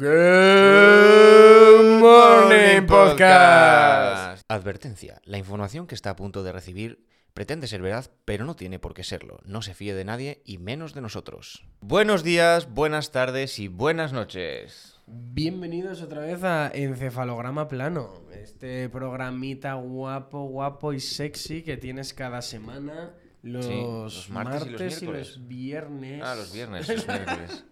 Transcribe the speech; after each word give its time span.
Good 0.00 1.98
Morning 1.98 2.86
Podcast. 2.86 4.44
Advertencia. 4.46 5.20
La 5.24 5.38
información 5.38 5.88
que 5.88 5.96
está 5.96 6.10
a 6.10 6.14
punto 6.14 6.44
de 6.44 6.52
recibir 6.52 7.04
pretende 7.34 7.66
ser 7.66 7.82
veraz, 7.82 8.12
pero 8.24 8.44
no 8.44 8.54
tiene 8.54 8.78
por 8.78 8.94
qué 8.94 9.02
serlo. 9.02 9.40
No 9.44 9.60
se 9.60 9.74
fíe 9.74 9.94
de 9.94 10.04
nadie 10.04 10.40
y 10.44 10.58
menos 10.58 10.94
de 10.94 11.00
nosotros. 11.00 11.66
Buenos 11.80 12.22
días, 12.22 12.72
buenas 12.72 13.10
tardes 13.10 13.58
y 13.58 13.66
buenas 13.66 14.12
noches. 14.12 15.00
Bienvenidos 15.08 16.00
otra 16.00 16.20
vez 16.20 16.44
a 16.44 16.70
Encefalograma 16.72 17.66
Plano, 17.66 18.22
este 18.32 18.88
programita 18.88 19.74
guapo, 19.74 20.44
guapo 20.44 20.92
y 20.92 21.00
sexy 21.00 21.64
que 21.64 21.76
tienes 21.76 22.14
cada 22.14 22.40
semana 22.40 23.14
los, 23.42 23.66
Sí, 23.66 23.80
los 23.82 24.30
martes 24.30 24.62
y 24.68 24.70
los 24.70 25.02
y 25.02 25.06
los 25.06 25.48
viernes. 25.48 26.22
Ah, 26.24 26.36
los 26.36 26.52
viernes, 26.52 26.86
los 26.88 27.04
miércoles. 27.08 27.64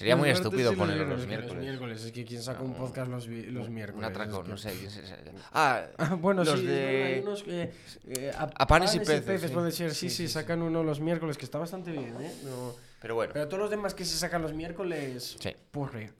Sería 0.00 0.16
muy 0.16 0.30
estúpido 0.30 0.72
y 0.72 0.76
ponerlo 0.76 1.04
los 1.04 1.26
miércoles. 1.26 1.62
miércoles. 1.62 2.04
Es 2.04 2.10
que 2.12 2.24
quién 2.24 2.42
saca 2.42 2.62
un 2.62 2.70
No, 2.72 2.78
podcast 2.78 3.10
los, 3.10 3.26
los 3.28 3.68
Un 3.68 3.74
miércoles. 3.74 4.08
atraco, 4.08 4.38
Es 4.38 4.42
que- 4.44 4.48
no 4.50 4.56
sé. 4.56 4.72
quién 4.78 4.90
se- 4.90 5.06
se- 5.06 5.14
Ah, 5.52 5.84
Ah, 5.98 6.14
bueno, 6.14 6.42
los 6.42 6.58
sí, 6.58 6.64
de- 6.66 7.02
hay 7.04 7.20
unos 7.20 7.42
que, 7.42 7.70
eh, 8.08 8.32
a, 8.34 8.44
A 8.56 8.66
panes 8.66 8.94
y 8.94 9.00
peces, 9.00 9.42
sí. 9.42 9.48
puede 9.48 9.70
ser, 9.72 9.90
sí, 9.90 10.08
Sí, 10.08 10.08
sí, 10.10 10.16
sí, 10.16 10.26
sí. 10.28 10.32
sacan 10.32 10.62
uno 10.62 10.82
los 10.82 11.00
miércoles, 11.00 11.36
que 11.36 11.44
está 11.44 11.58
bastante 11.58 11.92
bien, 11.92 12.16
¿eh? 12.20 12.32
No- 12.44 12.74
pero 13.02 13.14
bueno. 13.14 13.32
Pero 13.34 13.46
todos 13.46 13.60
los 13.60 13.70
demás 13.70 13.92
que 13.94 14.04
se 14.06 14.16
sacan 14.16 14.40
los 14.40 14.54
miércoles, 14.54 15.36
Sí. 15.38 15.50
porre. 15.70 16.12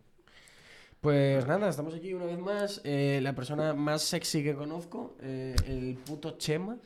Pues 1.01 1.47
nada, 1.47 1.71
estamos 1.71 1.95
aquí 1.95 2.13
una 2.13 2.27
vez 2.27 2.39
más. 2.39 2.81
eh, 2.85 3.21
la 3.23 3.35
persona 3.35 3.73
más 3.73 4.03
sexy 4.03 4.43
que 4.43 4.55
conozco, 4.55 5.17
eh, 5.23 5.57
el 5.67 5.97
puto 5.97 6.37
Chema. 6.37 6.77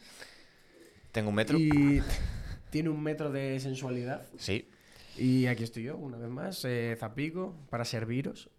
Tengo 1.10 1.30
un 1.30 1.34
metro. 1.34 1.58
Y 1.58 2.00
tiene 2.70 2.88
un 2.90 3.02
metro 3.02 3.32
de 3.32 3.58
sensualidad. 3.58 4.26
Sí. 4.38 4.68
Y 5.16 5.46
aquí 5.46 5.62
estoy 5.64 5.84
yo, 5.84 5.96
una 5.96 6.18
vez 6.18 6.28
más, 6.28 6.64
eh, 6.64 6.96
Zapico, 6.98 7.54
para 7.70 7.84
serviros. 7.84 8.50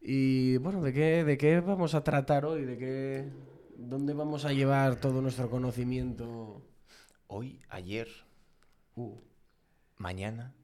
Y 0.00 0.56
bueno, 0.58 0.82
¿de 0.82 0.92
qué, 0.92 1.24
¿de 1.24 1.38
qué 1.38 1.60
vamos 1.60 1.94
a 1.94 2.02
tratar 2.04 2.44
hoy? 2.44 2.64
¿De 2.64 2.76
qué, 2.78 3.28
¿Dónde 3.76 4.12
vamos 4.14 4.44
a 4.44 4.52
llevar 4.52 4.96
todo 4.96 5.20
nuestro 5.22 5.50
conocimiento? 5.50 6.62
Hoy, 7.28 7.60
ayer, 7.68 8.08
Uh, 8.98 9.14
mañana. 9.98 10.54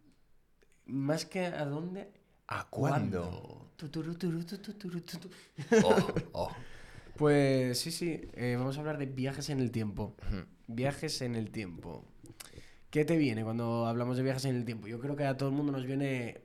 más 0.86 1.26
que 1.26 1.44
a 1.44 1.66
dónde, 1.66 2.10
¿A 2.46 2.68
cuándo? 2.70 3.68
Oh, 5.84 6.06
oh. 6.32 6.50
Pues 7.16 7.78
sí, 7.78 7.90
sí, 7.90 8.20
eh, 8.34 8.56
vamos 8.58 8.76
a 8.76 8.80
hablar 8.80 8.96
de 8.98 9.06
viajes 9.06 9.50
en 9.50 9.60
el 9.60 9.70
tiempo. 9.70 10.16
Viajes 10.66 11.20
en 11.22 11.34
el 11.36 11.50
tiempo. 11.50 12.04
¿Qué 12.92 13.06
te 13.06 13.16
viene 13.16 13.42
cuando 13.42 13.86
hablamos 13.86 14.18
de 14.18 14.22
viajes 14.22 14.44
en 14.44 14.54
el 14.54 14.66
tiempo? 14.66 14.86
Yo 14.86 15.00
creo 15.00 15.16
que 15.16 15.24
a 15.24 15.34
todo 15.38 15.48
el 15.48 15.54
mundo 15.54 15.72
nos 15.72 15.86
viene. 15.86 16.42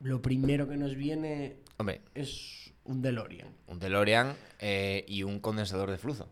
Lo 0.00 0.20
primero 0.20 0.68
que 0.68 0.76
nos 0.76 0.96
viene 0.96 1.58
Hombre, 1.76 2.00
es 2.12 2.72
un 2.84 3.02
DeLorean. 3.02 3.46
un 3.68 3.78
DeLorean 3.78 4.34
eh, 4.58 5.04
y 5.06 5.22
un 5.22 5.38
condensador 5.38 5.88
de 5.92 5.96
flujo. 5.96 6.28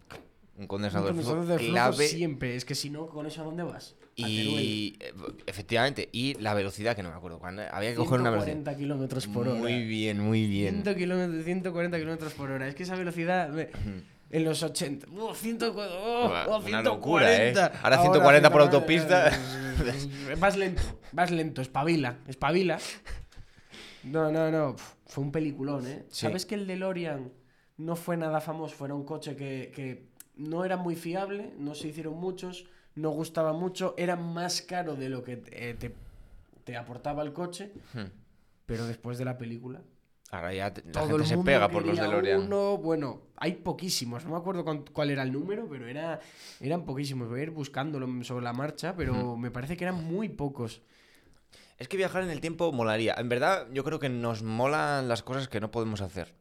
Un 0.56 0.66
condensador, 0.66 1.12
Un 1.12 1.19
de 1.19 1.22
condensador 1.22 1.52
de 1.52 1.58
flujo 1.58 1.72
clave 1.72 2.08
siempre. 2.08 2.56
Es 2.56 2.64
que 2.64 2.75
si 2.75 2.91
no, 2.91 3.06
¿con 3.06 3.27
eso 3.27 3.42
a 3.42 3.44
dónde 3.44 3.62
vas? 3.62 3.94
Y 4.16 4.97
eh, 4.98 5.12
efectivamente 5.47 6.08
y 6.10 6.34
la 6.41 6.52
velocidad 6.55 6.97
que 6.97 7.05
no 7.05 7.10
me 7.10 7.16
acuerdo 7.16 7.38
cuando 7.38 7.62
había 7.70 7.91
que 7.91 7.97
coger 7.97 8.20
una 8.20 8.30
velocidad 8.30 8.55
140 8.55 8.77
kilómetros 8.77 9.27
por 9.28 9.47
hora. 9.48 9.58
muy 9.60 9.84
bien 9.84 10.19
muy 10.20 10.47
bien 10.48 10.82
100 10.84 10.97
kilómetros- 10.97 11.44
140 11.44 11.98
kilómetros 11.98 12.32
por 12.34 12.50
hora. 12.50 12.66
Es 12.66 12.75
que 12.75 12.82
esa 12.82 12.97
velocidad. 12.97 13.50
me- 13.50 13.69
En 14.30 14.44
los 14.44 14.62
80. 14.62 15.06
¡Oh, 15.17 15.34
140! 15.34 15.94
¡Oh, 15.97 16.27
Una- 16.27 16.47
una 16.48 16.61
140! 16.61 16.83
locura, 16.83 17.36
¿eh? 17.36 17.55
Ahora 17.83 17.98
140 18.03 18.50
por 18.50 18.61
autopista. 18.62 19.31
Vas 20.39 20.56
lento, 20.56 20.83
vas 21.12 21.31
lento, 21.31 21.61
espabila, 21.62 22.19
espabila. 22.27 22.78
No, 24.03 24.31
no, 24.31 24.50
no. 24.50 24.77
Fue 25.06 25.22
un 25.25 25.33
peliculón, 25.33 25.86
¿eh? 25.86 26.05
Sí. 26.11 26.22
¿Sabes 26.27 26.47
que 26.47 26.55
el 26.56 26.66
DeLorean 26.66 27.33
no 27.78 27.97
fue 27.97 28.16
nada 28.16 28.41
famoso? 28.41 28.75
Fuera 28.75 28.94
un 28.94 29.05
coche 29.05 29.36
que, 29.36 29.72
que 29.75 30.08
no 30.36 30.64
era 30.64 30.77
muy 30.77 30.97
fiable, 30.97 31.53
no 31.59 31.75
se 31.75 31.88
hicieron 31.88 32.14
muchos, 32.19 32.66
no 32.97 33.10
gustaba 33.10 33.53
mucho, 33.53 33.94
era 33.97 34.16
más 34.16 34.62
caro 34.62 34.97
de 34.97 35.09
lo 35.09 35.22
que 35.22 35.43
eh, 35.53 35.75
te, 35.78 35.94
te 36.65 36.76
aportaba 36.76 37.22
el 37.22 37.32
coche, 37.32 37.72
Hmm. 37.93 38.06
pero 38.66 38.87
después 38.87 39.19
de 39.19 39.25
la 39.25 39.38
película 39.38 39.81
ahora 40.34 40.53
ya 40.53 40.65
la 40.69 40.93
todo 40.93 41.06
gente 41.06 41.22
el 41.22 41.27
se 41.27 41.37
mundo 41.37 41.50
pega 41.50 41.69
por 41.69 41.87
los 41.87 41.97
DeLorean 41.97 42.43
uno, 42.43 42.77
bueno, 42.78 43.22
hay 43.37 43.53
poquísimos, 43.53 44.25
no 44.25 44.31
me 44.33 44.37
acuerdo 44.37 44.65
cuál 44.93 45.11
era 45.11 45.22
el 45.22 45.33
número, 45.33 45.67
pero 45.69 45.87
era, 45.87 46.21
eran 46.61 46.84
poquísimos. 46.84 47.28
Voy 47.28 47.41
a 47.41 47.43
ir 47.45 47.50
buscándolo 47.50 48.25
sobre 48.25 48.44
la 48.44 48.53
marcha, 48.53 48.94
pero 48.97 49.37
me 49.37 49.50
parece 49.50 49.77
que 49.77 49.84
eran 49.84 50.05
muy 50.05 50.28
pocos. 50.28 50.83
es 51.78 51.89
que 51.89 51.97
viajar 51.97 52.23
en 52.23 52.31
el 52.31 52.41
tiempo 52.41 52.73
molaría 52.73 53.15
en 53.19 53.28
verdad 53.28 53.67
yo 53.73 53.84
creo 53.84 53.99
que 53.99 54.09
nos 54.09 54.43
molan 54.43 55.09
las 55.09 55.23
cosas 55.23 55.49
que 55.49 55.61
no 55.61 55.71
podemos 55.71 56.00
hacer 56.00 56.34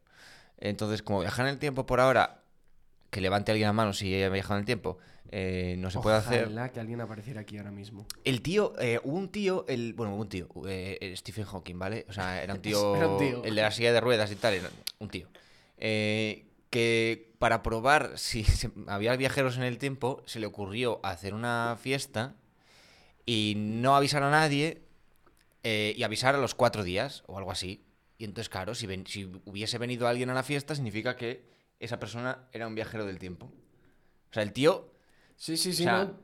entonces 0.58 1.02
como 1.02 1.20
viajar 1.20 1.46
en 1.46 1.52
el 1.54 1.58
tiempo 1.58 1.86
por 1.86 2.00
ahora 2.00 2.43
que 3.14 3.20
levante 3.20 3.52
alguien 3.52 3.68
la 3.68 3.72
mano 3.72 3.92
si 3.92 4.12
haya 4.12 4.28
viajado 4.28 4.54
en 4.56 4.60
el 4.62 4.66
tiempo 4.66 4.98
eh, 5.30 5.76
no 5.78 5.88
se 5.88 6.00
puede 6.00 6.16
hacer 6.16 6.46
Ojalá 6.46 6.70
que 6.72 6.80
alguien 6.80 7.00
apareciera 7.00 7.40
aquí 7.42 7.56
ahora 7.58 7.70
mismo. 7.70 8.06
El 8.24 8.42
tío, 8.42 8.72
eh, 8.80 9.00
hubo 9.04 9.16
un 9.16 9.28
tío, 9.30 9.64
el, 9.68 9.92
bueno, 9.94 10.14
hubo 10.14 10.22
un 10.22 10.28
tío, 10.28 10.48
eh, 10.68 11.14
Stephen 11.16 11.44
Hawking, 11.44 11.78
¿vale? 11.78 12.06
O 12.08 12.12
sea, 12.12 12.42
era 12.42 12.54
un 12.54 12.60
tío, 12.62 12.94
Era 12.96 13.06
un 13.08 13.16
tío. 13.16 13.44
el 13.44 13.54
de 13.54 13.62
la 13.62 13.70
silla 13.70 13.92
de 13.92 14.00
ruedas 14.00 14.30
y 14.32 14.36
tal, 14.36 14.54
era 14.54 14.70
un 14.98 15.08
tío. 15.08 15.28
Que 16.70 17.32
para 17.38 17.62
probar 17.62 18.12
si 18.18 18.42
se- 18.44 18.70
había 18.88 19.14
viajeros 19.16 19.56
en 19.56 19.62
el 19.62 19.78
tiempo, 19.78 20.22
se 20.26 20.40
le 20.40 20.46
ocurrió 20.46 20.98
hacer 21.04 21.34
una 21.34 21.76
fiesta 21.80 22.34
y 23.26 23.54
no 23.56 23.94
avisar 23.96 24.22
a 24.24 24.30
nadie 24.30 24.82
y 25.62 26.02
avisar 26.02 26.34
a 26.34 26.38
los 26.38 26.54
cuatro 26.54 26.82
días 26.84 27.22
o 27.26 27.38
algo 27.38 27.50
así. 27.50 27.82
Y 28.18 28.24
entonces, 28.24 28.48
claro, 28.50 28.74
si, 28.74 28.86
ven- 28.86 29.06
si 29.06 29.24
hubiese 29.46 29.78
venido 29.78 30.06
alguien 30.08 30.30
a 30.30 30.34
la 30.34 30.42
fiesta, 30.42 30.74
significa 30.74 31.16
que 31.16 31.53
esa 31.84 31.98
persona 32.00 32.48
era 32.52 32.66
un 32.66 32.74
viajero 32.74 33.04
del 33.06 33.18
tiempo. 33.18 33.46
O 33.46 34.32
sea, 34.34 34.42
el 34.42 34.52
tío 34.52 34.90
Sí, 35.36 35.56
sí, 35.56 35.72
sí, 35.72 35.82
O 35.82 35.86
sea- 35.86 36.04
no, 36.04 36.14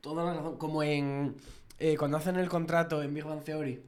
toda 0.00 0.24
la 0.24 0.34
razón. 0.34 0.56
Como 0.58 0.82
en 0.82 1.36
eh, 1.78 1.96
cuando 1.96 2.16
hacen 2.16 2.36
el 2.36 2.48
contrato 2.48 3.02
en 3.02 3.12
Big 3.14 3.24
Bang 3.24 3.42
Theory. 3.42 3.82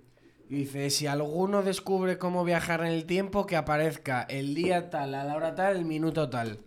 Y 0.48 0.54
dice, 0.54 0.90
si 0.90 1.06
alguno 1.06 1.62
descubre 1.62 2.18
cómo 2.18 2.44
viajar 2.44 2.80
en 2.80 2.86
el 2.88 3.04
tiempo, 3.06 3.46
que 3.46 3.56
aparezca 3.56 4.22
el 4.22 4.54
día 4.54 4.90
tal, 4.90 5.14
a 5.14 5.24
la 5.24 5.34
hora 5.36 5.54
tal, 5.56 5.76
el 5.76 5.84
minuto 5.84 6.28
tal. 6.30 6.60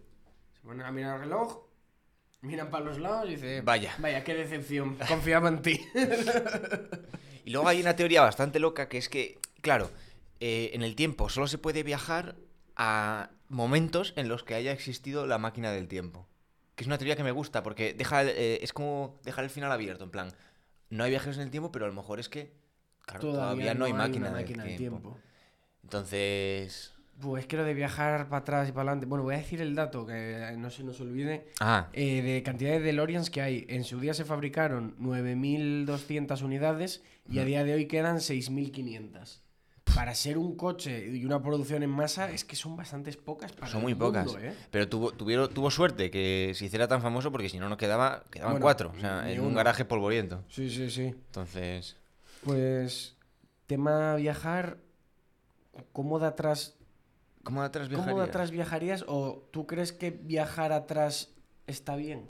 Se 0.54 0.62
ponen 0.68 0.86
a 0.86 0.92
mirar 0.92 1.16
el 1.16 1.22
reloj, 1.24 1.60
miran 2.42 2.70
para 2.70 2.84
los 2.86 3.00
lados 3.00 3.28
y 3.30 3.36
dice, 3.36 3.62
Vaya. 3.62 3.96
vaya, 4.00 4.24
qué 4.26 4.34
decepción, 4.34 4.98
confiaba 5.08 5.48
en 5.50 5.62
ti. 5.62 5.80
Y 7.46 7.52
luego 7.52 7.68
hay 7.68 7.81
una 7.81 7.96
teoría 7.96 8.22
bastante 8.22 8.60
loca 8.60 8.88
que 8.90 8.98
es 9.00 9.10
que, 9.10 9.40
claro, 9.62 9.90
eh, 10.40 10.70
en 10.74 10.84
el 10.84 10.96
tiempo 10.96 11.30
solo 11.30 11.48
se 11.48 11.58
puede 11.58 11.81
viajar 11.84 12.36
a 12.79 13.31
momentos 13.50 14.13
en 14.16 14.29
los 14.29 14.44
que 14.44 14.56
haya 14.56 14.72
existido 14.72 15.28
la 15.28 15.38
máquina 15.38 15.72
del 15.72 15.90
tiempo. 15.90 16.25
Que 16.75 16.84
es 16.84 16.88
una 16.88 16.97
teoría 16.97 17.17
que 17.17 17.25
me 17.25 17.31
gusta 17.31 17.62
porque 17.62 17.94
deja, 17.94 18.23
eh, 18.23 18.59
es 18.63 18.72
como 18.72 19.19
dejar 19.25 19.44
el 19.44 19.50
final 19.50 19.69
abierto, 19.69 20.06
en 20.06 20.12
plan, 20.12 20.31
no 20.89 21.03
hay 21.03 21.09
viajeros 21.09 21.35
en 21.35 21.44
el 21.44 21.51
tiempo, 21.51 21.73
pero 21.73 21.85
a 21.85 21.88
lo 21.89 21.94
mejor 21.94 22.22
es 22.22 22.29
que, 22.29 22.53
claro, 23.01 23.19
todavía, 23.19 23.73
no 23.73 23.84
hay 23.84 23.91
máquina, 23.91 24.28
del 24.28 24.35
máquina 24.41 24.63
del 24.63 24.78
tiempo. 24.78 25.19
Entonces... 25.84 26.94
Pues 27.19 27.45
que 27.47 27.57
lo 27.57 27.66
de 27.66 27.73
viajar 27.73 28.29
para 28.29 28.44
atrás 28.44 28.69
y 28.69 28.72
para 28.72 28.84
adelante. 28.84 29.06
Bueno, 29.06 29.25
voy 29.25 29.35
a 29.35 29.39
decir 29.39 29.62
el 29.62 29.75
dato 29.75 30.06
que 30.06 30.56
no 30.57 30.69
se 30.69 30.85
nos 30.85 31.01
olvide. 31.01 31.50
Ah, 31.59 31.89
eh, 31.91 32.22
de 32.22 32.44
cantidad 32.44 32.72
de 32.72 32.79
DeLoreans 32.79 33.29
que 33.29 33.41
hay. 33.41 33.66
En 33.68 33.84
su 33.84 34.00
día 34.00 34.13
se 34.13 34.23
fabricaron 34.23 34.95
9.200 35.00 36.41
unidades 36.44 37.03
y 37.29 37.39
a 37.39 37.44
día 37.44 37.66
de 37.66 37.73
hoy 37.73 37.88
quedan 37.88 38.19
6.500. 38.19 39.41
Para 39.95 40.16
ser 40.16 40.38
un 40.38 40.55
coche 40.55 41.07
y 41.07 41.25
una 41.25 41.41
producción 41.41 41.83
en 41.83 41.89
masa, 41.89 42.31
es 42.31 42.45
que 42.45 42.55
son 42.55 42.75
bastantes 42.75 43.17
pocas 43.17 43.51
para 43.51 43.67
son 43.67 43.79
el 43.79 43.83
muy 43.83 43.95
pocas. 43.95 44.35
¿eh? 44.39 44.55
Pero 44.72 44.88
tuvo, 44.88 45.11
tuvieron, 45.11 45.53
tuvo 45.53 45.72
suerte 45.72 46.09
que 46.11 46.53
se 46.55 46.66
hiciera 46.66 46.88
tan 46.88 47.01
famoso 47.01 47.31
porque 47.31 47.50
si 47.50 47.59
no, 47.59 47.69
no 47.69 47.77
quedaba, 47.77 48.23
quedaban 48.31 48.53
Bueno, 48.53 48.63
cuatro. 48.63 48.94
O 48.95 49.00
sea, 49.00 49.31
en 49.31 49.41
un 49.41 49.53
garaje 49.53 49.85
polvoriento. 49.85 50.44
Sí, 50.50 50.69
sí, 50.69 50.89
sí. 50.89 51.03
Entonces... 51.05 51.97
Pues, 52.44 53.17
tema 53.67 54.16
viajar, 54.16 54.77
¿cómo 55.91 56.19
de 56.19 56.27
atrás, 56.27 56.75
¿Cómo 57.44 57.62
de 57.62 57.68
atrás 57.68 57.88
¿cómo 57.89 58.00
de 58.00 58.06
viajarías? 58.06 58.30
atrás 58.30 58.51
viajarías? 58.51 59.06
¿O 59.07 59.47
tú 59.51 59.68
crees 59.68 59.92
que 59.92 60.12
viajar 60.12 60.71
atrás 60.71 61.31
está 61.68 61.95
bien? 61.95 62.30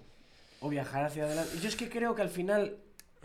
¿O 0.61 0.69
viajar 0.69 1.05
hacia 1.05 1.25
adelante? 1.25 1.57
Yo 1.59 1.67
es 1.67 1.75
que 1.75 1.89
creo 1.89 2.15
que 2.15 2.21
al 2.21 2.29
final 2.29 2.77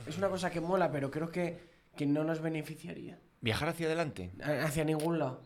es 0.07 0.19
una 0.19 0.29
cosa 0.29 0.51
que 0.51 0.61
mola, 0.61 0.91
pero 0.91 1.11
creo 1.11 1.31
que, 1.31 1.59
que 1.97 2.07
no 2.07 2.25
nos 2.25 2.41
beneficiaría. 2.41 3.19
¿Viajar 3.45 3.69
hacia 3.69 3.85
adelante? 3.87 4.31
Hacia 4.43 4.85
ningún 4.85 5.19
lado. 5.19 5.43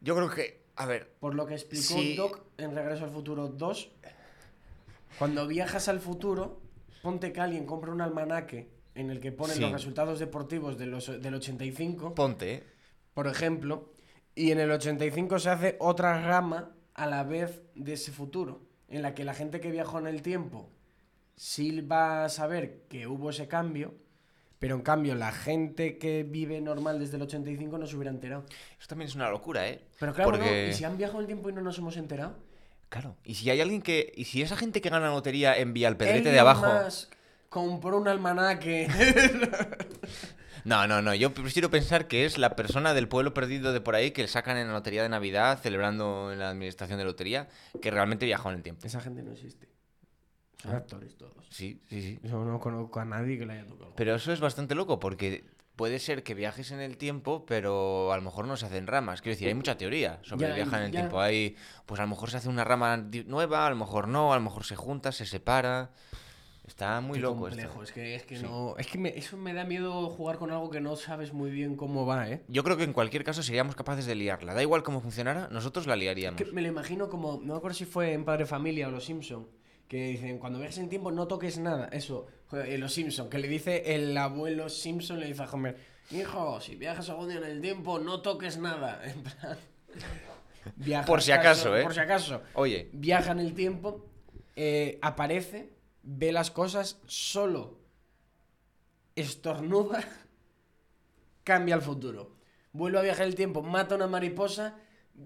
Yo 0.00 0.16
creo 0.16 0.30
que, 0.30 0.62
a 0.74 0.86
ver, 0.86 1.12
Por 1.20 1.34
lo 1.34 1.44
que 1.44 1.52
explicó. 1.52 2.00
Doc 2.16 2.40
en 2.56 2.74
Regreso 2.74 3.04
al 3.04 3.10
Futuro 3.10 3.48
2, 3.48 3.90
cuando 5.18 5.46
viajas 5.46 5.88
al 5.88 6.00
futuro, 6.00 6.62
ponte 7.02 7.34
que 7.34 7.40
alguien 7.42 7.66
compra 7.66 7.92
un 7.92 8.00
almanaque 8.00 8.70
en 8.94 9.10
el 9.10 9.20
que 9.20 9.32
ponen 9.32 9.56
Sí. 9.56 9.60
los 9.60 9.70
resultados 9.72 10.18
deportivos 10.18 10.78
de 10.78 10.86
los, 10.86 11.20
del 11.20 11.34
85, 11.34 12.14
ponte, 12.14 12.54
¿eh? 12.54 12.64
por 13.12 13.26
ejemplo, 13.26 13.92
y 14.34 14.50
en 14.52 14.58
el 14.58 14.70
85 14.70 15.38
se 15.38 15.50
hace 15.50 15.76
otra 15.78 16.22
rama 16.22 16.74
a 16.94 17.06
la 17.06 17.22
vez 17.22 17.60
de 17.74 17.92
ese 17.92 18.12
futuro, 18.12 18.62
en 18.88 19.02
la 19.02 19.14
que 19.14 19.24
la 19.26 19.34
gente 19.34 19.60
que 19.60 19.70
viajó 19.70 19.98
en 19.98 20.06
el 20.06 20.22
tiempo 20.22 20.70
sí 21.36 21.82
va 21.82 22.24
a 22.24 22.28
saber 22.30 22.84
que 22.88 23.06
hubo 23.06 23.28
ese 23.28 23.46
cambio, 23.46 23.94
Pero 24.58 24.74
en 24.74 24.82
cambio, 24.82 25.14
la 25.14 25.32
gente 25.32 25.98
que 25.98 26.22
vive 26.22 26.60
normal 26.60 26.98
desde 26.98 27.16
el 27.16 27.22
85 27.22 27.76
no 27.78 27.86
se 27.86 27.96
hubiera 27.96 28.10
enterado. 28.10 28.44
Eso 28.78 28.88
también 28.88 29.08
es 29.08 29.14
una 29.14 29.28
locura, 29.30 29.68
¿eh? 29.68 29.82
Pero 29.98 30.14
claro, 30.14 30.30
Porque- 30.30 30.64
¿no? 30.66 30.70
¿y 30.70 30.72
si 30.72 30.84
han 30.84 30.96
viajado 30.96 31.18
en 31.18 31.22
el 31.24 31.26
tiempo 31.26 31.50
y 31.50 31.52
no 31.52 31.60
nos 31.60 31.76
hemos 31.78 31.96
enterado? 31.96 32.36
Claro. 32.88 33.16
Y 33.24 33.34
si 33.34 33.50
hay 33.50 33.60
alguien 33.60 33.82
que. 33.82 34.12
Y 34.16 34.24
si 34.24 34.42
esa 34.42 34.56
gente 34.56 34.80
que 34.80 34.88
gana 34.88 35.08
la 35.08 35.14
lotería 35.14 35.56
envía 35.58 35.88
el 35.88 35.96
pedrete 35.96 36.30
de 36.30 36.38
abajo. 36.38 36.66
Musk 36.84 37.12
compró 37.48 37.98
un 37.98 38.08
almanaque. 38.08 38.88
No, 40.64 40.88
no, 40.88 41.00
no. 41.00 41.14
Yo 41.14 41.32
prefiero 41.32 41.70
pensar 41.70 42.08
que 42.08 42.24
es 42.24 42.38
la 42.38 42.56
persona 42.56 42.92
del 42.92 43.06
pueblo 43.06 43.32
perdido 43.32 43.72
de 43.72 43.80
por 43.80 43.94
ahí 43.94 44.10
que 44.10 44.22
le 44.22 44.26
sacan 44.28 44.56
en 44.56 44.66
la 44.66 44.72
lotería 44.72 45.04
de 45.04 45.08
Navidad, 45.08 45.60
celebrando 45.62 46.32
en 46.32 46.40
la 46.40 46.50
administración 46.50 46.98
de 46.98 47.04
lotería, 47.04 47.46
que 47.80 47.92
realmente 47.92 48.26
viajó 48.26 48.50
en 48.50 48.56
el 48.56 48.62
tiempo. 48.64 48.84
Esa 48.84 49.00
gente 49.00 49.22
no 49.22 49.30
existe. 49.30 49.68
Son 50.66 50.76
actores 50.76 51.16
todos. 51.16 51.46
Sí, 51.50 51.80
sí, 51.88 52.02
sí. 52.02 52.20
Yo 52.22 52.44
no 52.44 52.58
conozco 52.60 53.00
a 53.00 53.04
nadie 53.04 53.38
que 53.38 53.46
le 53.46 53.54
haya 53.54 53.66
tocado. 53.66 53.92
Pero 53.96 54.14
eso 54.14 54.32
es 54.32 54.40
bastante 54.40 54.74
loco 54.74 54.98
porque 54.98 55.44
puede 55.76 55.98
ser 55.98 56.22
que 56.22 56.34
viajes 56.34 56.70
en 56.70 56.80
el 56.80 56.96
tiempo, 56.96 57.44
pero 57.46 58.12
a 58.12 58.16
lo 58.16 58.22
mejor 58.22 58.46
no 58.46 58.56
se 58.56 58.66
hacen 58.66 58.86
ramas. 58.86 59.20
Quiero 59.22 59.34
decir, 59.34 59.48
hay 59.48 59.54
mucha 59.54 59.76
teoría 59.76 60.18
sobre 60.22 60.42
Ya, 60.42 60.48
el 60.48 60.54
viaje 60.54 60.76
en 60.76 60.82
el 60.82 60.90
ya. 60.92 61.00
tiempo. 61.00 61.20
Hay, 61.20 61.54
pues 61.84 62.00
a 62.00 62.04
lo 62.04 62.08
mejor 62.08 62.30
se 62.30 62.38
hace 62.38 62.48
una 62.48 62.64
rama 62.64 62.96
nueva, 63.26 63.66
a 63.66 63.70
lo 63.70 63.76
mejor 63.76 64.08
no, 64.08 64.32
a 64.32 64.36
lo 64.36 64.42
mejor 64.42 64.64
se 64.64 64.74
junta, 64.76 65.12
se 65.12 65.26
separa. 65.26 65.90
Está 66.66 67.00
muy 67.00 67.18
Qué 67.18 67.22
loco 67.22 67.42
complejo. 67.42 67.68
esto. 67.68 67.82
Es 67.84 67.92
que, 67.92 68.14
es 68.16 68.22
que 68.24 68.36
Sí. 68.38 68.42
no. 68.42 68.74
Es 68.76 68.88
que 68.88 68.98
me- 68.98 69.16
eso 69.16 69.36
me 69.36 69.54
da 69.54 69.62
miedo 69.64 70.08
jugar 70.10 70.36
con 70.38 70.50
algo 70.50 70.68
que 70.68 70.80
no 70.80 70.96
sabes 70.96 71.32
muy 71.32 71.50
bien 71.50 71.76
cómo 71.76 72.04
va, 72.06 72.28
¿eh? 72.28 72.42
Yo 72.48 72.64
creo 72.64 72.76
que 72.76 72.82
en 72.82 72.92
cualquier 72.92 73.22
caso 73.22 73.44
seríamos 73.44 73.76
capaces 73.76 74.04
de 74.04 74.16
liarla. 74.16 74.52
Da 74.52 74.62
igual 74.62 74.82
cómo 74.82 75.00
funcionara, 75.00 75.46
nosotros 75.52 75.86
la 75.86 75.94
liaríamos. 75.94 76.42
Que 76.42 76.50
me 76.50 76.62
lo 76.62 76.66
imagino 76.68 77.08
como. 77.08 77.34
No 77.40 77.52
me 77.52 77.58
acuerdo 77.58 77.76
si 77.76 77.84
fue 77.84 78.14
en 78.14 78.24
Padre 78.24 78.46
Familia 78.46 78.88
o 78.88 78.90
Los 78.90 79.04
Simpson. 79.04 79.46
Que 79.88 80.08
dicen, 80.08 80.38
cuando 80.38 80.58
viajes 80.58 80.78
en 80.78 80.88
tiempo 80.88 81.12
no 81.12 81.28
toques 81.28 81.58
nada. 81.58 81.88
Eso, 81.92 82.26
joder, 82.46 82.70
en 82.70 82.80
Los 82.80 82.92
Simpson. 82.92 83.30
Que 83.30 83.38
le 83.38 83.48
dice 83.48 83.94
el 83.94 84.16
abuelo 84.16 84.68
Simpson, 84.68 85.20
le 85.20 85.26
dice 85.26 85.42
a 85.42 85.50
Homer: 85.50 85.76
Hijo, 86.10 86.60
si 86.60 86.74
viajas 86.76 87.08
algún 87.08 87.28
día 87.28 87.38
en 87.38 87.44
el 87.44 87.60
tiempo, 87.60 87.98
no 87.98 88.20
toques 88.20 88.58
nada. 88.58 89.02
En 89.06 89.22
plan. 89.22 89.58
viaja 90.76 91.06
Por 91.06 91.22
si 91.22 91.30
acaso, 91.32 91.76
¿eh? 91.76 91.82
Por 91.82 91.94
si 91.94 92.00
acaso. 92.00 92.42
Oye, 92.54 92.90
Viaja 92.92 93.30
en 93.32 93.38
el 93.38 93.54
tiempo, 93.54 94.04
eh, 94.56 94.98
aparece, 95.02 95.70
ve 96.02 96.32
las 96.32 96.50
cosas, 96.50 97.00
solo 97.06 97.78
estornuda, 99.14 100.04
cambia 101.44 101.74
el 101.74 101.82
futuro. 101.82 102.36
Vuelve 102.72 102.98
a 102.98 103.02
viajar 103.02 103.26
el 103.26 103.34
tiempo, 103.34 103.62
mata 103.62 103.94
a 103.94 103.96
una 103.96 104.06
mariposa, 104.06 104.78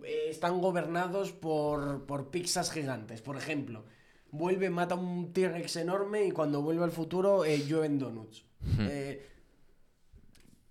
eh, 0.04 0.26
están 0.28 0.60
gobernados 0.60 1.32
por, 1.32 2.06
por 2.06 2.30
pizzas 2.30 2.70
gigantes, 2.70 3.20
por 3.20 3.36
ejemplo. 3.36 3.84
Vuelve, 4.32 4.70
mata 4.70 4.94
un 4.94 5.32
T-Rex 5.32 5.76
enorme 5.76 6.24
y 6.24 6.30
cuando 6.30 6.62
vuelve 6.62 6.84
al 6.84 6.92
futuro 6.92 7.44
eh, 7.44 7.64
llueven 7.66 7.98
donuts. 7.98 8.44
Eh, 8.78 9.26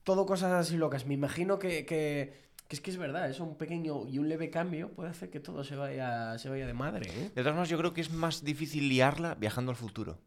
todo 0.03 0.25
cosas 0.25 0.51
así 0.53 0.77
locas. 0.77 1.05
Me 1.05 1.13
imagino 1.13 1.59
que, 1.59 1.85
que- 1.85 2.47
que 2.67 2.75
es 2.75 2.81
que 2.81 2.91
es 2.91 2.97
verdad, 2.97 3.27
eso 3.27 3.43
un 3.43 3.57
pequeño 3.57 4.07
y 4.07 4.19
un 4.19 4.29
leve 4.29 4.51
cambio 4.51 4.89
puede 4.91 5.09
hacer 5.09 5.31
que 5.31 5.39
todo 5.39 5.63
se 5.63 5.75
vaya, 5.75 6.37
se 6.37 6.49
vaya 6.49 6.67
de 6.67 6.73
madre. 6.75 7.09
¿eh? 7.09 7.23
de 7.23 7.41
todas 7.41 7.47
maneras 7.47 7.69
yo 7.69 7.79
creo 7.79 7.93
que 7.95 8.01
es 8.01 8.11
más 8.11 8.43
difícil 8.43 8.87
liarla 8.87 9.33
viajando 9.33 9.71
al 9.71 9.75
futuro. 9.75 10.19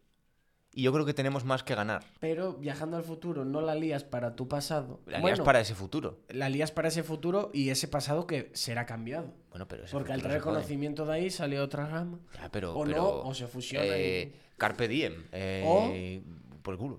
Y 0.75 0.83
yo 0.85 0.93
creo 0.93 1.05
que 1.05 1.13
tenemos 1.13 1.45
más 1.45 1.63
que 1.63 1.75
ganar. 1.75 2.03
Pero 2.19 2.55
viajando 2.55 2.97
al 2.97 3.03
futuro 3.03 3.45
no 3.45 3.61
la 3.61 3.75
lías 3.75 4.05
para 4.05 4.35
tu 4.37 4.49
pasado. 4.49 5.01
La 5.05 5.19
lías 5.19 5.23
Bueno, 5.23 5.45
para 5.45 5.61
ese 5.61 5.75
futuro. 5.75 6.21
la 6.31 6.49
lías 6.49 6.71
para 6.73 6.89
ese 6.89 7.03
futuro 7.03 7.51
y 7.53 7.69
ese 7.69 7.89
pasado 7.89 8.27
que 8.27 8.51
será 8.55 8.87
cambiado. 8.87 9.35
Bueno, 9.51 9.69
pero 9.69 9.85
ese 9.85 9.93
Porque 9.93 10.13
al 10.15 10.23
traer 10.23 10.41
conocimiento 10.41 11.05
de 11.05 11.13
ahí 11.13 11.31
sale 11.31 11.61
otra 11.61 11.87
rama. 11.87 12.19
Ya, 12.39 12.49
pero, 12.51 12.73
O 12.75 12.87
no, 12.87 13.07
o 13.21 13.35
se 13.35 13.47
fusiona 13.47 13.85
eh, 13.87 14.33
Carpe 14.57 14.89
diem. 14.89 15.25
eh, 15.33 16.23
Por 16.63 16.73
el 16.75 16.79
culo. 16.81 16.99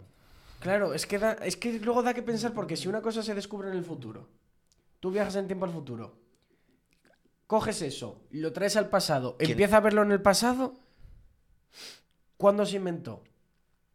Claro, 0.60 0.94
es 0.94 1.08
que, 1.08 1.18
da- 1.18 1.34
es 1.42 1.58
que 1.58 1.80
luego 1.80 2.04
da 2.04 2.14
que 2.14 2.22
pensar 2.22 2.54
porque 2.54 2.78
si 2.78 2.88
una 2.88 3.02
cosa 3.02 3.24
se 3.24 3.34
descubre 3.34 3.70
en 3.70 3.76
el 3.76 3.84
futuro, 3.84 4.30
tú 5.00 5.10
viajas 5.12 5.36
en 5.36 5.48
tiempo 5.48 5.66
al 5.66 5.72
futuro, 5.72 6.16
coges 7.48 7.82
eso, 7.82 8.22
lo 8.32 8.54
traes 8.54 8.78
al 8.78 8.90
pasado, 8.90 9.36
¿Quién? 9.38 9.52
empieza 9.52 9.78
a 9.78 9.82
verlo 9.82 10.04
en 10.04 10.12
el 10.12 10.22
pasado, 10.22 10.76
¿cuándo 12.38 12.66
se 12.66 12.78
inventó? 12.78 13.24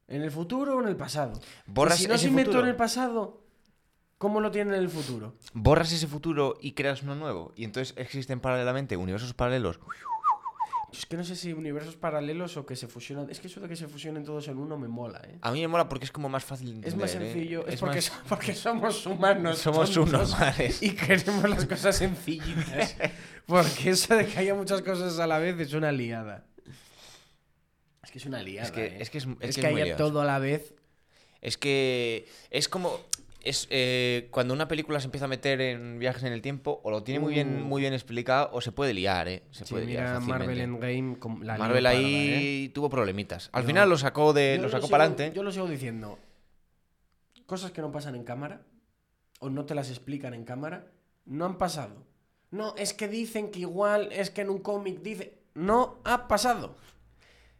¿En 0.08 0.22
el 0.22 0.30
futuro 0.30 0.76
o 0.76 0.82
en 0.82 0.88
el 0.88 0.96
pasado? 0.96 1.38
Borras 1.66 1.98
Y 2.00 2.02
si 2.02 2.08
no 2.08 2.14
ese 2.14 2.24
se 2.24 2.28
inventó 2.30 2.50
futuro. 2.52 2.64
en 2.64 2.70
el 2.70 2.76
pasado, 2.76 3.42
¿cómo 4.16 4.40
lo 4.40 4.50
tiene 4.50 4.74
en 4.76 4.82
el 4.82 4.88
futuro? 4.88 5.34
Borras 5.52 5.92
ese 5.92 6.06
futuro 6.06 6.56
y 6.60 6.72
creas 6.72 7.02
uno 7.02 7.14
nuevo. 7.14 7.52
Y 7.56 7.64
entonces 7.64 7.94
existen 7.96 8.40
paralelamente 8.40 8.96
universos 8.96 9.34
paralelos. 9.34 9.78
Es 10.90 11.04
que 11.04 11.18
no 11.18 11.24
sé 11.24 11.36
si 11.36 11.52
universos 11.52 11.96
paralelos 11.96 12.56
o 12.56 12.64
que 12.64 12.74
se 12.74 12.88
fusionan. 12.88 13.28
Es 13.28 13.40
que 13.40 13.48
eso 13.48 13.60
de 13.60 13.68
que 13.68 13.76
se 13.76 13.86
fusionen 13.88 14.24
todos 14.24 14.48
en 14.48 14.56
uno 14.56 14.78
me 14.78 14.88
mola, 14.88 15.20
¿eh? 15.22 15.36
A 15.42 15.52
mí 15.52 15.60
me 15.60 15.68
mola 15.68 15.86
porque 15.86 16.06
es 16.06 16.10
como 16.10 16.30
más 16.30 16.42
fácil 16.42 16.68
de 16.68 16.74
entender. 16.76 16.94
Es 16.94 16.98
más 16.98 17.14
¿eh? 17.14 17.18
sencillo. 17.30 17.66
Es, 17.66 17.74
Es 17.74 17.80
porque, 17.80 17.96
más- 17.96 18.04
so- 18.06 18.14
porque 18.26 18.54
somos 18.54 19.04
humanos. 19.06 19.58
Somos 19.58 19.90
subnormales. 19.90 20.82
Y 20.82 20.92
queremos 20.94 21.46
las 21.50 21.66
cosas 21.66 21.94
sencillitas. 21.96 22.96
porque 23.46 23.90
eso 23.90 24.16
de 24.16 24.24
que 24.26 24.38
haya 24.38 24.54
muchas 24.54 24.80
cosas 24.80 25.18
a 25.18 25.26
la 25.26 25.38
vez 25.38 25.60
es 25.60 25.74
una 25.74 25.92
liada. 25.92 26.46
Es 28.02 28.10
que 28.10 28.18
es 28.18 28.26
una 28.26 28.42
liada. 28.42 28.66
Es 28.66 28.72
que, 28.72 28.86
¿eh? 28.86 28.96
es 29.00 29.10
que 29.10 29.18
es, 29.18 29.24
es 29.40 29.50
Es 29.50 29.56
que 29.58 29.66
haya 29.66 29.96
todo 29.96 30.20
a 30.20 30.24
la 30.24 30.38
vez. 30.38 30.74
Es 31.40 31.56
que 31.58 32.26
es 32.50 32.68
como 32.68 32.98
es 33.44 33.68
eh, 33.70 34.26
cuando 34.32 34.52
una 34.52 34.66
película 34.66 34.98
se 35.00 35.06
empieza 35.06 35.26
a 35.26 35.28
meter 35.28 35.60
en 35.60 35.98
viajes 36.00 36.24
en 36.24 36.32
el 36.32 36.42
tiempo 36.42 36.80
o 36.82 36.90
lo 36.90 37.04
tiene 37.04 37.20
muy 37.20 37.32
bien 37.32 37.62
Uh. 37.62 37.64
muy 37.64 37.80
bien 37.80 37.94
explicado 37.94 38.50
o 38.52 38.60
se 38.60 38.72
puede 38.72 38.92
liar, 38.92 39.28
eh. 39.28 39.42
Se 39.52 39.64
Sí, 39.64 39.72
puede 39.74 39.86
liar 39.86 40.20
mira. 40.20 40.38
Marvel 40.38 40.60
Endgame. 40.60 41.16
la 41.44 41.56
Marvel 41.56 41.86
ahí 41.86 42.64
¿eh? 42.66 42.70
tuvo 42.74 42.90
problemitas. 42.90 43.48
Al 43.52 43.62
Yo- 43.62 43.66
final 43.68 43.88
lo 43.88 43.96
sacó 43.96 44.32
de 44.32 44.58
lo 44.60 44.68
sacó 44.68 44.88
para 44.88 45.04
adelante. 45.04 45.32
Yo 45.34 45.42
lo 45.44 45.52
sigo 45.52 45.68
diciendo. 45.68 46.18
Cosas 47.46 47.70
que 47.70 47.80
no 47.80 47.92
pasan 47.92 48.14
en 48.16 48.24
cámara 48.24 48.62
o 49.40 49.48
no 49.48 49.64
te 49.64 49.74
las 49.74 49.88
explican 49.90 50.34
en 50.34 50.44
cámara 50.44 50.86
no 51.24 51.44
han 51.46 51.58
pasado. 51.58 52.04
No, 52.50 52.74
es 52.76 52.92
que 52.94 53.08
dicen 53.08 53.50
que 53.50 53.60
igual 53.60 54.08
es 54.12 54.30
que 54.30 54.40
en 54.40 54.50
un 54.50 54.58
cómic 54.58 55.00
dice. 55.02 55.34
No 55.54 55.98
ha 56.04 56.26
pasado. 56.28 56.76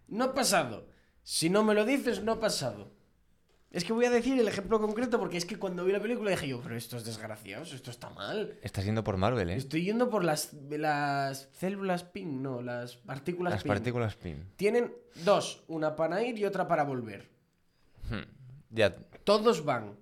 No 0.09 0.25
ha 0.25 0.35
pasado. 0.35 0.89
Si 1.23 1.51
no 1.51 1.63
me 1.63 1.75
lo 1.75 1.85
dices, 1.85 2.23
no 2.23 2.33
ha 2.33 2.41
pasado. 2.41 2.93
Es 3.71 3.85
que 3.85 3.93
voy 3.93 4.07
a 4.07 4.11
decir 4.11 4.41
el 4.41 4.49
ejemplo 4.49 4.81
concreto 4.81 5.19
porque 5.19 5.37
es 5.37 5.45
que 5.45 5.59
cuando 5.59 5.85
vi 5.85 5.93
la 5.93 6.01
película 6.01 6.31
dije 6.31 6.49
yo, 6.49 6.61
pero 6.63 6.75
esto 6.75 6.97
es 6.97 7.05
desgraciado, 7.05 7.65
esto 7.65 7.91
está 7.91 8.09
mal. 8.09 8.59
Estás 8.63 8.87
yendo 8.87 9.05
por 9.05 9.19
Marvel, 9.19 9.51
eh. 9.51 9.57
Estoy 9.57 9.85
yendo 9.85 10.09
por 10.09 10.25
las, 10.25 10.55
las 10.71 11.51
células 11.53 12.03
PIN, 12.03 12.43
no, 12.43 12.63
las 12.63 12.97
partículas 12.97 13.53
Las 13.53 13.63
PIN. 13.63 13.69
partículas 13.69 14.17
PIN. 14.17 14.53
Tienen 14.57 14.95
dos, 15.25 15.65
una 15.69 15.95
para 15.97 16.23
ir 16.23 16.39
y 16.39 16.47
otra 16.47 16.67
para 16.67 16.85
volver. 16.85 17.29
Hmm. 18.09 18.25
Ya. 18.71 18.97
Todos 19.25 19.63
van. 19.67 19.99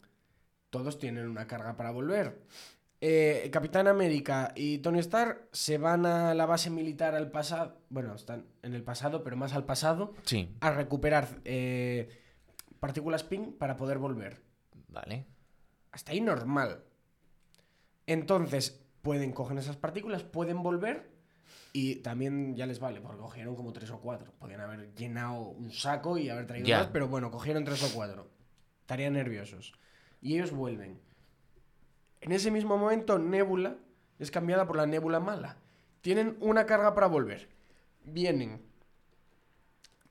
Todos 0.70 0.98
tienen 1.00 1.28
una 1.28 1.48
carga 1.48 1.76
para 1.76 1.90
volver. 1.90 2.38
Eh, 3.08 3.50
Capitán 3.52 3.86
América 3.86 4.52
y 4.56 4.78
Tony 4.78 4.98
Stark 4.98 5.48
se 5.52 5.78
van 5.78 6.06
a 6.06 6.34
la 6.34 6.44
base 6.44 6.70
militar 6.70 7.14
al 7.14 7.30
pasado. 7.30 7.78
Bueno, 7.88 8.16
están 8.16 8.46
en 8.64 8.74
el 8.74 8.82
pasado, 8.82 9.22
pero 9.22 9.36
más 9.36 9.52
al 9.52 9.64
pasado. 9.64 10.12
Sí. 10.24 10.56
A 10.58 10.72
recuperar 10.72 11.28
eh, 11.44 12.08
partículas 12.80 13.22
PIN 13.22 13.52
para 13.52 13.76
poder 13.76 13.98
volver. 13.98 14.42
Vale. 14.88 15.24
Hasta 15.92 16.10
ahí 16.10 16.20
normal. 16.20 16.82
Entonces, 18.08 18.84
pueden 19.02 19.30
coger 19.30 19.56
esas 19.58 19.76
partículas, 19.76 20.24
pueden 20.24 20.64
volver 20.64 21.08
y 21.72 21.96
también 21.96 22.56
ya 22.56 22.66
les 22.66 22.80
vale, 22.80 23.00
porque 23.00 23.18
cogieron 23.18 23.54
como 23.54 23.72
tres 23.72 23.90
o 23.90 24.00
cuatro. 24.00 24.32
Podían 24.36 24.62
haber 24.62 24.92
llenado 24.96 25.42
un 25.50 25.70
saco 25.70 26.18
y 26.18 26.28
haber 26.28 26.48
traído 26.48 26.76
más, 26.76 26.88
pero 26.88 27.06
bueno, 27.06 27.30
cogieron 27.30 27.62
tres 27.62 27.84
o 27.84 27.94
cuatro. 27.94 28.32
Estarían 28.80 29.12
nerviosos. 29.12 29.74
Y 30.20 30.34
ellos 30.34 30.50
vuelven. 30.50 31.06
En 32.20 32.32
ese 32.32 32.50
mismo 32.50 32.76
momento, 32.76 33.18
Nebula 33.18 33.76
es 34.18 34.30
cambiada 34.30 34.66
por 34.66 34.76
la 34.76 34.86
Nebula 34.86 35.20
mala. 35.20 35.56
Tienen 36.00 36.36
una 36.40 36.66
carga 36.66 36.94
para 36.94 37.06
volver. 37.06 37.48
Vienen. 38.04 38.62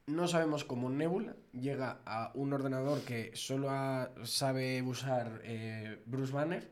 No 0.07 0.27
sabemos 0.27 0.63
cómo 0.63 0.89
Nebula 0.89 1.35
llega 1.51 2.01
a 2.05 2.31
un 2.35 2.53
ordenador 2.53 3.01
que 3.01 3.31
solo 3.33 3.69
sabe 4.23 4.81
usar 4.83 5.41
eh, 5.43 6.03
Bruce 6.05 6.31
Banner, 6.31 6.69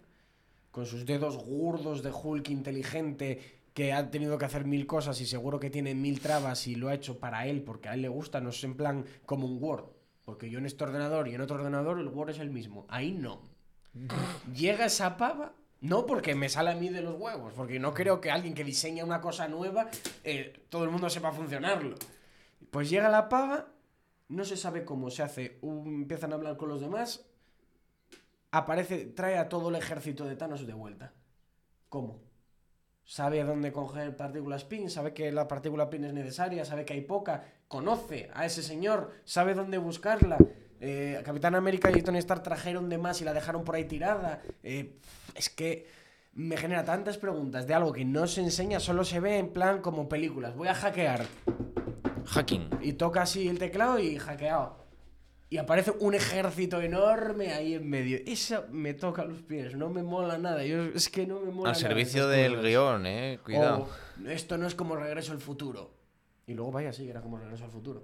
con 0.70 0.86
sus 0.86 1.06
dedos 1.06 1.38
gordos 1.38 2.04
de 2.04 2.12
Hulk 2.12 2.50
inteligente, 2.50 3.62
que 3.74 3.92
ha 3.92 4.12
tenido 4.12 4.38
que 4.38 4.46
hacer 4.46 4.66
mil 4.66 4.86
cosas 4.86 5.20
y 5.20 5.26
seguro 5.26 5.60
que 5.60 5.72
tiene 5.72 5.96
mil 5.96 6.20
trabas 6.20 6.68
y 6.68 6.76
lo 6.76 6.90
ha 6.90 6.94
hecho 6.94 7.20
para 7.20 7.48
él 7.48 7.64
porque 7.64 7.90
a 7.90 7.96
él 7.96 8.04
le 8.04 8.10
gusta, 8.10 8.40
no 8.40 8.50
es 8.50 8.64
en 8.64 8.76
plan 8.76 9.06
como 9.26 9.48
un 9.48 9.62
Word. 9.62 9.86
Porque 10.26 10.50
yo 10.50 10.60
en 10.60 10.66
este 10.66 10.84
ordenador 10.84 11.28
y 11.28 11.36
en 11.36 11.42
otro 11.42 11.56
ordenador 11.56 12.00
el 12.00 12.08
Word 12.08 12.32
es 12.32 12.40
el 12.40 12.52
mismo. 12.52 12.86
Ahí 12.88 13.14
no. 13.14 13.42
Llega 14.54 14.86
esa 14.86 15.18
pava, 15.18 15.54
no 15.82 16.06
porque 16.06 16.36
me 16.36 16.50
sale 16.50 16.72
a 16.72 16.76
mí 16.76 16.90
de 16.90 17.02
los 17.02 17.20
huevos, 17.20 17.54
porque 17.56 17.80
no 17.80 17.94
creo 17.94 18.20
que 18.22 18.32
alguien 18.32 18.54
que 18.54 18.64
diseña 18.64 19.04
una 19.06 19.22
cosa 19.22 19.48
nueva, 19.48 19.90
eh, 20.24 20.66
todo 20.70 20.84
el 20.84 20.90
mundo 20.90 21.10
sepa 21.10 21.32
funcionarlo. 21.32 21.96
Pues 22.72 22.90
llega 22.90 23.10
la 23.10 23.30
pava, 23.30 23.68
no 24.30 24.46
se 24.46 24.58
sabe 24.58 24.84
cómo 24.86 25.10
se 25.12 25.24
hace, 25.24 25.58
un- 25.62 26.02
empiezan 26.04 26.32
a 26.32 26.36
hablar 26.36 26.58
con 26.58 26.70
los 26.70 26.82
demás, 26.82 27.26
aparece, 28.52 29.06
trae 29.06 29.38
a 29.38 29.50
todo 29.50 29.70
el 29.70 29.76
ejército 29.76 30.26
de 30.26 30.36
Thanos 30.36 30.66
de 30.66 30.74
vuelta. 30.74 31.14
¿Cómo? 31.90 32.22
Sabe 33.06 33.42
a 33.42 33.46
dónde 33.46 33.74
coger 33.74 34.16
partículas 34.16 34.64
PIN, 34.64 34.90
sabe 34.90 35.14
que 35.14 35.32
la 35.32 35.48
partícula 35.48 35.90
PIN 35.90 36.06
es 36.06 36.14
necesaria, 36.14 36.64
sabe 36.66 36.86
que 36.86 36.94
hay 36.94 37.02
poca, 37.02 37.44
conoce 37.68 38.30
a 38.34 38.46
ese 38.46 38.64
señor, 38.64 39.12
sabe 39.26 39.54
dónde 39.54 39.78
buscarla, 39.78 40.38
eh, 40.86 41.22
Capitán 41.24 41.56
América 41.56 41.90
y 41.96 42.02
Tony 42.02 42.18
Stark 42.18 42.44
trajeron 42.44 42.90
de 42.90 42.98
más 42.98 43.22
y 43.22 43.24
la 43.24 43.34
dejaron 43.34 43.64
por 43.64 43.76
ahí 43.76 43.86
tirada. 43.86 44.42
Eh, 44.64 44.98
es 45.34 45.50
que 45.50 45.88
me 46.34 46.58
genera 46.58 46.84
tantas 46.84 47.18
preguntas 47.18 47.66
de 47.66 47.74
algo 47.74 47.94
que 47.94 48.04
no 48.04 48.28
se 48.28 48.42
enseña, 48.42 48.82
solo 48.82 49.06
se 49.06 49.22
ve 49.22 49.38
en 49.38 49.54
plan 49.54 49.80
como 49.80 50.10
películas. 50.10 50.58
Voy 50.58 50.68
a 50.68 50.76
hackear. 50.76 51.26
Hacking. 52.26 52.70
Y 52.82 52.94
toca 52.94 53.22
así 53.22 53.48
el 53.48 53.60
teclado 53.60 53.98
y 53.98 54.18
hackeado. 54.18 54.84
Y 55.50 55.58
aparece 55.58 55.92
un 56.00 56.16
ejército 56.16 56.82
enorme 56.82 57.54
ahí 57.54 57.76
en 57.76 57.90
medio. 57.90 58.20
Eso 58.26 58.66
me 58.70 58.94
toca 58.94 59.24
los 59.24 59.42
pies, 59.42 59.78
no 59.78 59.90
me 59.90 60.04
mola 60.04 60.38
nada. 60.38 60.66
Yo, 60.66 60.84
es 60.84 61.08
que 61.08 61.26
no 61.26 61.40
me 61.40 61.52
mola 61.52 61.70
Al 61.70 61.76
nada 61.76 61.76
servicio 61.76 62.28
del 62.28 62.56
cosas. 62.56 62.66
guion, 62.66 63.06
eh. 63.06 63.40
Cuidado. 63.42 63.88
O, 64.22 64.28
esto 64.28 64.58
no 64.58 64.68
es 64.68 64.76
como 64.76 64.98
Regreso 64.98 65.32
al 65.32 65.40
Futuro. 65.40 65.94
Y 66.46 66.56
luego 66.56 66.74
vaya, 66.74 66.92
sí, 66.92 67.10
era 67.10 67.22
como 67.22 67.38
Regreso 67.38 67.64
al 67.64 67.72
Futuro. 67.72 68.04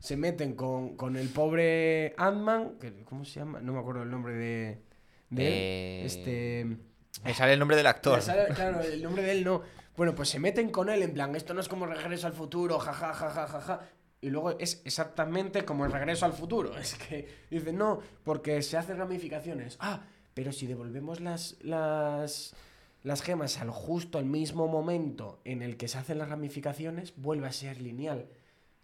Se 0.00 0.16
meten 0.16 0.54
con, 0.54 0.96
con 0.96 1.16
el 1.16 1.28
pobre 1.28 2.14
Ant-Man, 2.16 2.76
que- 2.80 3.04
¿cómo 3.04 3.24
se 3.24 3.40
llama? 3.40 3.60
No 3.60 3.72
me 3.72 3.80
acuerdo 3.80 4.02
el 4.02 4.10
nombre 4.10 4.34
de... 4.34 4.82
de 5.30 5.46
él. 5.46 5.52
Eh, 5.52 6.02
Este... 6.06 6.76
Me 7.24 7.34
sale 7.34 7.54
el 7.54 7.58
nombre 7.58 7.76
del 7.76 7.86
actor. 7.86 8.20
Sale- 8.22 8.52
claro, 8.54 8.80
el 8.80 9.02
nombre 9.02 9.22
de 9.22 9.32
él 9.32 9.44
no. 9.44 9.62
Bueno, 9.96 10.14
pues 10.14 10.28
se 10.28 10.38
meten 10.38 10.70
con 10.70 10.90
él 10.90 11.02
en 11.02 11.14
plan, 11.14 11.34
esto 11.34 11.54
no 11.54 11.60
es 11.60 11.68
como 11.68 11.86
Regreso 11.86 12.26
al 12.26 12.34
Futuro, 12.34 12.78
jaja, 12.78 13.14
jaja, 13.14 13.46
jaja. 13.46 13.80
Y 14.20 14.28
luego 14.30 14.58
es 14.58 14.82
exactamente 14.84 15.64
como 15.64 15.86
el 15.86 15.92
Regreso 15.92 16.26
al 16.26 16.32
Futuro. 16.34 16.76
Es 16.78 16.94
que 16.96 17.28
dicen, 17.50 17.76
no, 17.78 18.00
porque 18.22 18.60
se 18.62 18.76
hacen 18.76 18.98
ramificaciones. 18.98 19.76
Ah, 19.80 20.04
pero 20.34 20.52
si 20.52 20.66
devolvemos 20.66 21.20
las, 21.20 21.56
las, 21.62 22.54
las 23.02 23.22
gemas 23.22 23.58
al 23.58 23.70
justo, 23.70 24.18
al 24.18 24.26
mismo 24.26 24.68
momento 24.68 25.40
en 25.44 25.62
el 25.62 25.78
que 25.78 25.88
se 25.88 25.96
hacen 25.98 26.18
las 26.18 26.28
ramificaciones, 26.28 27.14
vuelve 27.16 27.46
a 27.46 27.52
ser 27.52 27.80
lineal. 27.80 28.26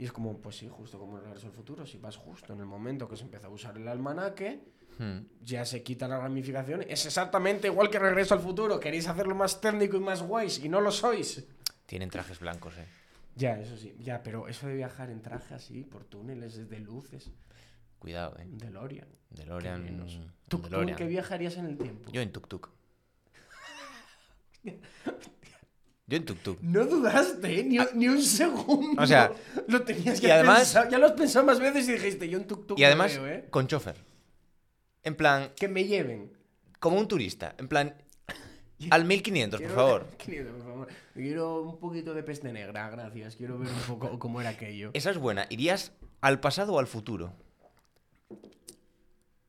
Y 0.03 0.05
es 0.07 0.11
como, 0.11 0.37
pues 0.39 0.57
sí, 0.57 0.69
justo 0.69 0.99
como 0.99 1.17
el 1.19 1.23
Regreso 1.23 1.47
al 1.47 1.53
Futuro. 1.53 1.87
Si 1.87 1.97
vas 1.99 2.17
justo 2.17 2.53
en 2.55 2.59
el 2.59 2.67
momento 2.67 3.07
que 3.09 3.17
se 3.17 3.23
empieza 3.23 3.47
a 3.47 3.51
usar 3.51 3.77
el 3.77 3.87
almanaque, 3.87 4.61
Hmm. 4.99 5.21
ya 5.41 5.65
se 5.65 5.85
quita 5.85 6.09
la 6.09 6.19
ramificación. 6.19 6.83
Es 6.89 7.07
exactamente 7.07 7.69
igual 7.69 7.89
que 7.89 8.01
Regreso 8.01 8.35
al 8.35 8.41
Futuro. 8.41 8.81
Queréis 8.81 9.07
hacerlo 9.07 9.37
más 9.37 9.61
técnico 9.61 9.97
y 9.97 10.01
más 10.01 10.21
guays 10.21 10.59
y 10.65 10.69
no 10.69 10.81
lo 10.81 10.91
sois. 10.91 11.47
Tienen 11.87 12.11
trajes 12.11 12.41
blancos, 12.41 12.77
eh. 12.79 12.87
Ya, 13.37 13.61
eso 13.61 13.77
sí. 13.77 13.95
Ya, 14.01 14.25
pero 14.25 14.49
eso 14.49 14.67
de 14.67 14.75
viajar 14.75 15.09
en 15.09 15.23
traje 15.23 15.55
así, 15.55 15.85
por 15.85 16.03
túneles 16.05 16.69
de 16.69 16.81
luces, 16.81 17.31
Cuidado, 18.01 18.37
eh. 18.41 18.47
DeLorean. 18.49 19.07
DeLorean. 19.31 19.85
menos. 19.85 20.19
¿Tú, 20.49 20.59
tú 20.59 20.65
en 20.67 20.71
DeLorean. 20.73 20.99
qué 20.99 21.07
viajarías 21.07 21.57
en 21.59 21.67
el 21.67 21.79
tiempo? 21.79 22.11
Yo 22.11 22.21
en 22.23 22.33
tuk-tuk. 22.33 22.71
Yo 26.07 26.17
en 26.17 26.25
tuk-tuk. 26.27 26.59
No 26.61 26.85
dudaste, 26.85 27.61
¿eh? 27.61 27.65
ni, 27.65 27.79
ni 27.95 28.09
un 28.09 28.21
segundo. 28.23 29.01
O 29.01 29.07
sea, 29.07 29.33
lo 29.69 29.83
tenías 29.83 30.21
que 30.21 30.27
y 30.27 30.31
además- 30.31 30.59
pensar. 30.59 30.89
Ya 30.91 30.99
lo 30.99 31.07
has 31.07 31.13
pensado 31.13 31.47
más 31.47 31.61
veces 31.61 31.89
y 31.89 31.93
dijiste, 31.93 32.29
yo 32.29 32.39
en 32.39 32.47
tuk-tuk 32.47 32.79
Y 32.79 32.85
además, 32.85 33.19
¿eh? 33.23 33.47
con 33.51 33.67
chofer. 33.69 33.97
En 35.05 35.15
plan, 35.15 35.53
Que 35.57 35.69
me 35.69 35.85
lleven. 35.85 36.33
como 36.81 36.99
un 36.99 37.07
turista. 37.09 37.55
En 37.59 37.69
plan, 37.69 37.95
al 38.91 39.05
1500, 39.05 39.61
por 39.61 39.67
Quiero- 39.69 39.75
favor. 39.83 40.07
Quiero, 40.25 40.53
por 40.57 40.65
favor. 40.65 40.89
Quiero 41.15 41.63
un 41.63 41.79
poquito 41.79 42.15
de 42.15 42.23
peste 42.25 42.53
negra, 42.53 42.91
gracias. 42.91 43.37
Quiero 43.37 43.59
ver 43.59 43.69
un 43.69 43.81
poco 43.87 44.19
cómo 44.19 44.41
era 44.41 44.51
aquello. 44.51 44.91
Esa 44.95 45.11
es 45.11 45.19
buena. 45.19 45.47
¿Irías 45.51 45.93
al 46.21 46.41
pasado 46.41 46.75
o 46.75 46.79
al 46.79 46.87
futuro? 46.89 47.33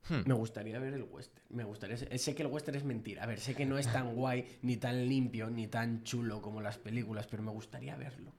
Hmm. 0.09 0.21
Me 0.25 0.33
gustaría 0.33 0.79
ver 0.79 0.93
el 0.93 1.03
western. 1.03 1.45
Me 1.49 1.63
gustaría. 1.63 1.95
Sé 1.97 2.35
que 2.35 2.43
el 2.43 2.49
western 2.49 2.77
es 2.77 2.83
mentira. 2.83 3.23
A 3.23 3.25
ver, 3.25 3.39
sé 3.39 3.55
que 3.55 3.65
no 3.65 3.77
es 3.77 3.87
tan 3.91 4.13
guay, 4.15 4.57
ni 4.61 4.77
tan 4.77 5.07
limpio, 5.07 5.49
ni 5.49 5.67
tan 5.67 6.03
chulo 6.03 6.41
como 6.41 6.59
las 6.61 6.77
películas, 6.77 7.27
pero 7.27 7.41
me 7.43 7.51
gustaría 7.51 7.95
verlo. 7.95 8.33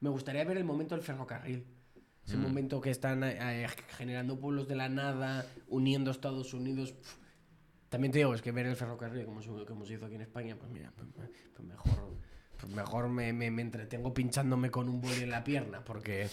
Me 0.00 0.10
gustaría 0.10 0.44
ver 0.44 0.56
el 0.58 0.64
momento 0.64 0.94
del 0.94 1.02
ferrocarril. 1.04 1.64
Ese 2.26 2.36
momento 2.36 2.80
que 2.80 2.90
están 2.90 3.22
eh, 3.22 3.66
generando 3.96 4.38
pueblos 4.40 4.66
de 4.66 4.74
la 4.74 4.88
nada, 4.88 5.46
uniendo 5.68 6.10
Estados 6.10 6.52
Unidos. 6.54 6.92
También 7.88 8.10
te 8.12 8.18
digo, 8.18 8.34
es 8.34 8.42
que 8.42 8.50
ver 8.50 8.66
el 8.66 8.74
ferrocarril, 8.74 9.24
como 9.24 9.40
se, 9.40 9.48
como 9.64 9.86
se 9.86 9.94
hizo 9.94 10.06
aquí 10.06 10.16
en 10.16 10.22
España, 10.22 10.56
pues 10.58 10.68
mira, 10.72 10.92
pues, 10.96 11.08
pues 11.54 11.66
mejor, 11.68 12.16
pues 12.58 12.72
mejor 12.72 13.08
me, 13.08 13.32
me- 13.32 13.52
me 13.52 13.62
entretengo 13.62 14.12
pinchándome 14.12 14.70
con 14.72 14.88
un 14.88 15.00
boli 15.00 15.22
en 15.22 15.30
la 15.30 15.44
pierna, 15.44 15.84
porque. 15.84 16.28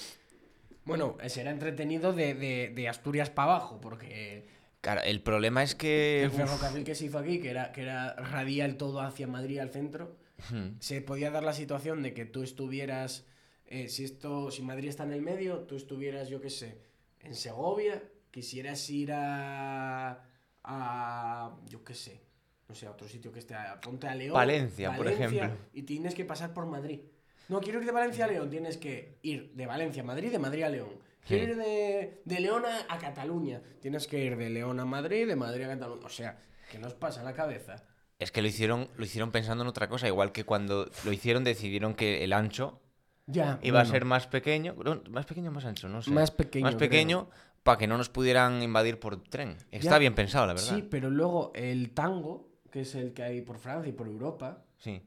Bueno, 0.84 1.16
será 1.28 1.52
entretenido 1.52 2.12
de, 2.12 2.34
de- 2.34 2.74
de 2.76 2.90
Asturias 2.90 3.30
para 3.30 3.52
abajo, 3.56 3.80
porque 3.80 4.48
Claro, 4.84 5.00
el 5.06 5.22
problema 5.22 5.64
es 5.64 5.76
que. 5.76 6.24
el 6.24 6.32
ferrocarril 6.32 6.84
que 6.84 6.94
se 6.94 7.06
hizo 7.06 7.18
aquí, 7.18 7.40
que 7.40 7.50
era, 7.50 7.72
que 7.72 7.84
era 7.84 8.16
radial 8.16 8.76
todo 8.76 9.00
hacia 9.00 9.28
Madrid 9.28 9.60
al 9.60 9.70
centro, 9.70 10.18
hmm. 10.50 10.72
se 10.82 11.02
podía 11.02 11.32
dar 11.32 11.42
la 11.42 11.54
situación 11.54 12.04
de 12.04 12.14
que 12.14 12.26
tú 12.26 12.44
estuvieras, 12.44 13.26
eh, 13.66 13.88
si 13.88 14.04
esto, 14.04 14.52
si 14.52 14.62
Madrid 14.62 14.90
está 14.90 15.06
en 15.06 15.14
el 15.14 15.22
medio, 15.22 15.60
tú 15.60 15.78
estuvieras, 15.78 16.28
yo 16.28 16.42
qué 16.42 16.50
sé, 16.50 16.82
en 17.22 17.34
Segovia, 17.34 18.04
quisieras 18.30 18.90
ir 18.90 19.14
a, 19.14 20.26
a 20.66 21.56
yo 21.70 21.82
qué 21.86 21.94
sé, 21.94 22.20
no 22.68 22.76
sé, 22.76 22.86
a 22.86 22.92
otro 22.92 23.08
sitio 23.08 23.32
que 23.32 23.40
esté, 23.40 23.56
a, 23.56 23.80
ponte 23.80 24.10
a 24.10 24.16
León. 24.16 24.34
Valencia, 24.34 24.98
por 24.98 25.08
ejemplo. 25.08 25.50
Y 25.72 25.84
tienes 25.84 26.14
que 26.14 26.26
pasar 26.26 26.54
por 26.54 26.66
Madrid. 26.66 27.00
No, 27.48 27.62
quiero 27.62 27.80
ir 27.80 27.86
de 27.86 27.94
Valencia 27.94 28.26
a 28.26 28.28
León, 28.28 28.50
tienes 28.50 28.76
que 28.76 29.18
ir 29.22 29.54
de 29.54 29.66
Valencia 29.66 30.04
a 30.04 30.06
Madrid, 30.06 30.30
de 30.30 30.40
Madrid 30.40 30.64
a 30.64 30.70
León. 30.70 30.90
Quiero 31.28 31.46
Sí. 31.46 31.52
ir 31.52 31.58
de, 31.58 32.22
de 32.26 32.40
León 32.40 32.64
a, 32.66 32.94
a 32.94 32.98
Cataluña, 32.98 33.62
tienes 33.82 34.08
que 34.08 34.24
ir 34.24 34.36
de 34.38 34.50
León 34.50 34.80
a 34.80 34.86
Madrid, 34.86 35.28
de 35.28 35.36
Madrid 35.36 35.64
a 35.66 35.68
Cataluña. 35.70 36.06
O 36.06 36.10
sea, 36.10 36.38
¿qué 36.72 36.80
nos 36.80 36.94
pasa 36.94 37.20
en 37.22 37.26
la 37.26 37.34
cabeza? 37.34 37.84
Es 38.20 38.32
que 38.32 38.42
lo 38.42 38.48
hicieron, 38.48 38.90
lo 38.98 39.06
hicieron 39.06 39.32
pensando 39.32 39.64
en 39.64 39.68
otra 39.70 39.88
cosa. 39.90 40.08
Igual 40.08 40.32
que 40.32 40.44
cuando 40.46 40.90
lo 41.06 41.12
hicieron, 41.12 41.44
decidieron 41.44 41.94
que 41.94 42.24
el 42.24 42.34
ancho 42.34 42.82
Ya. 43.26 43.60
iba 43.64 43.82
a 43.82 43.86
ser 43.86 44.06
más 44.06 44.28
pequeño. 44.28 44.76
Más 45.10 45.26
pequeño 45.26 45.50
o 45.50 45.54
más 45.54 45.66
ancho, 45.66 45.90
no 45.90 46.02
sé. 46.02 46.12
Más 46.12 46.32
pequeño, 46.32 46.64
Más 46.66 46.76
pequeño 46.76 47.30
para 47.64 47.78
que 47.78 47.88
no 47.88 47.98
nos 47.98 48.10
pudieran 48.10 48.62
invadir 48.62 49.00
por 49.00 49.22
tren. 49.24 49.58
Está 49.72 49.92
Ya. 49.92 49.98
bien 50.00 50.16
pensado, 50.16 50.46
la 50.46 50.54
verdad. 50.54 50.76
Sí, 50.76 50.82
pero 50.84 51.10
luego 51.10 51.52
el 51.56 51.92
tango, 51.94 52.50
que 52.72 52.82
es 52.82 52.96
el 52.96 53.14
que 53.14 53.24
hay 53.24 53.42
por 53.42 53.58
Francia 53.58 53.90
y 53.90 53.94
por 53.94 54.08
Europa, 54.08 54.64
Sí, 54.78 55.02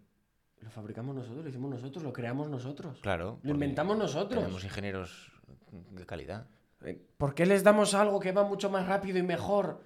lo 0.60 0.70
fabricamos 0.70 1.14
nosotros, 1.14 1.44
lo 1.44 1.48
hicimos 1.50 1.70
nosotros, 1.70 2.02
lo 2.02 2.12
creamos 2.14 2.48
nosotros. 2.48 2.98
claro. 3.02 3.38
Lo 3.42 3.50
inventamos 3.50 3.98
nosotros. 3.98 4.40
Tenemos 4.42 4.64
ingenieros 4.64 5.30
de 5.90 6.06
calidad. 6.06 6.46
Eh, 6.84 7.00
¿Por 7.16 7.34
qué 7.34 7.46
les 7.46 7.62
damos 7.62 7.94
algo 7.94 8.20
que 8.20 8.32
va 8.32 8.44
mucho 8.44 8.70
más 8.70 8.86
rápido 8.86 9.18
y 9.18 9.22
mejor? 9.22 9.80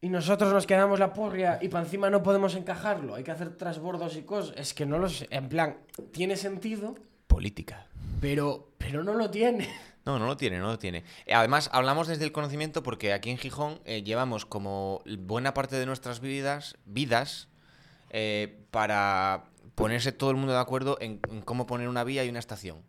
Y 0.00 0.08
nosotros 0.08 0.52
nos 0.52 0.66
quedamos 0.66 0.98
la 0.98 1.12
porria 1.12 1.58
y 1.62 1.68
para 1.68 1.84
encima 1.84 2.10
no 2.10 2.22
podemos 2.22 2.54
encajarlo. 2.56 3.14
Hay 3.14 3.22
que 3.22 3.30
hacer 3.30 3.56
trasbordos 3.56 4.16
y 4.16 4.22
cosas. 4.22 4.56
Es 4.56 4.74
que 4.74 4.84
no 4.84 4.98
lo 4.98 5.08
sé. 5.08 5.28
En 5.30 5.48
plan, 5.48 5.76
tiene 6.10 6.36
sentido, 6.36 6.96
Política. 7.28 7.86
pero, 8.20 8.72
pero 8.78 9.04
no 9.04 9.14
lo 9.14 9.30
tiene. 9.30 9.68
No, 10.04 10.18
no 10.18 10.26
lo 10.26 10.36
tiene, 10.36 10.58
no 10.58 10.66
lo 10.66 10.80
tiene. 10.80 11.04
Además, 11.32 11.70
hablamos 11.72 12.08
desde 12.08 12.24
el 12.24 12.32
conocimiento 12.32 12.82
porque 12.82 13.12
aquí 13.12 13.30
en 13.30 13.38
Gijón 13.38 13.78
eh, 13.84 14.02
llevamos 14.02 14.44
como 14.44 15.00
buena 15.20 15.54
parte 15.54 15.76
de 15.76 15.86
nuestras 15.86 16.18
vidas, 16.18 16.76
vidas 16.86 17.46
eh, 18.10 18.64
para 18.72 19.44
ponerse 19.76 20.10
todo 20.10 20.32
el 20.32 20.36
mundo 20.38 20.54
de 20.54 20.58
acuerdo 20.58 20.98
en, 21.00 21.20
en 21.30 21.40
cómo 21.42 21.68
poner 21.68 21.86
una 21.88 22.02
vía 22.02 22.24
y 22.24 22.28
una 22.30 22.40
estación. 22.40 22.82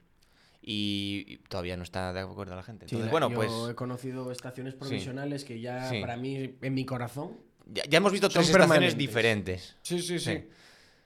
Y, 0.65 1.39
todavía 1.49 1.75
no 1.75 1.83
está 1.83 2.13
de 2.13 2.21
acuerdo 2.21 2.55
la 2.55 2.63
gente. 2.63 2.85
Entonces, 2.85 3.11
bueno, 3.11 3.29
yo 3.29 3.35
pues 3.35 3.51
he 3.69 3.75
conocido 3.75 4.31
estaciones 4.31 4.73
provisionales 4.73 5.43
que 5.43 5.59
ya, 5.59 5.89
Sí. 5.89 5.99
para 5.99 6.15
mí, 6.15 6.55
en 6.61 6.73
mi 6.73 6.85
corazón, 6.85 7.37
ya, 7.65 7.83
ya 7.89 7.97
hemos 7.97 8.11
visto 8.11 8.29
tres 8.29 8.49
estaciones 8.49 8.97
diferentes. 8.97 9.75
Sí, 9.81 9.99
sí. 10.01 10.19
sí. 10.19 10.45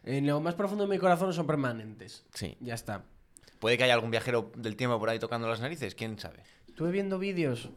En 0.04 0.26
lo 0.26 0.40
más 0.40 0.56
profundo 0.56 0.86
de 0.86 0.90
mi 0.90 1.00
corazón 1.00 1.34
son 1.34 1.46
permanentes. 1.46 2.24
Sí. 2.34 2.56
Ya 2.60 2.76
está. 2.76 3.04
Puede 3.60 3.78
que 3.78 3.84
haya 3.84 3.94
algún 3.94 4.12
viajero 4.12 4.52
del 4.56 4.76
tiempo 4.76 5.00
por 5.00 5.10
ahí 5.10 5.20
tocando 5.20 5.48
las 5.48 5.60
narices, 5.60 5.96
quién 5.96 6.18
sabe. 6.20 6.44
Estuve 6.68 6.92
viendo 6.92 7.18
vídeos 7.20 7.70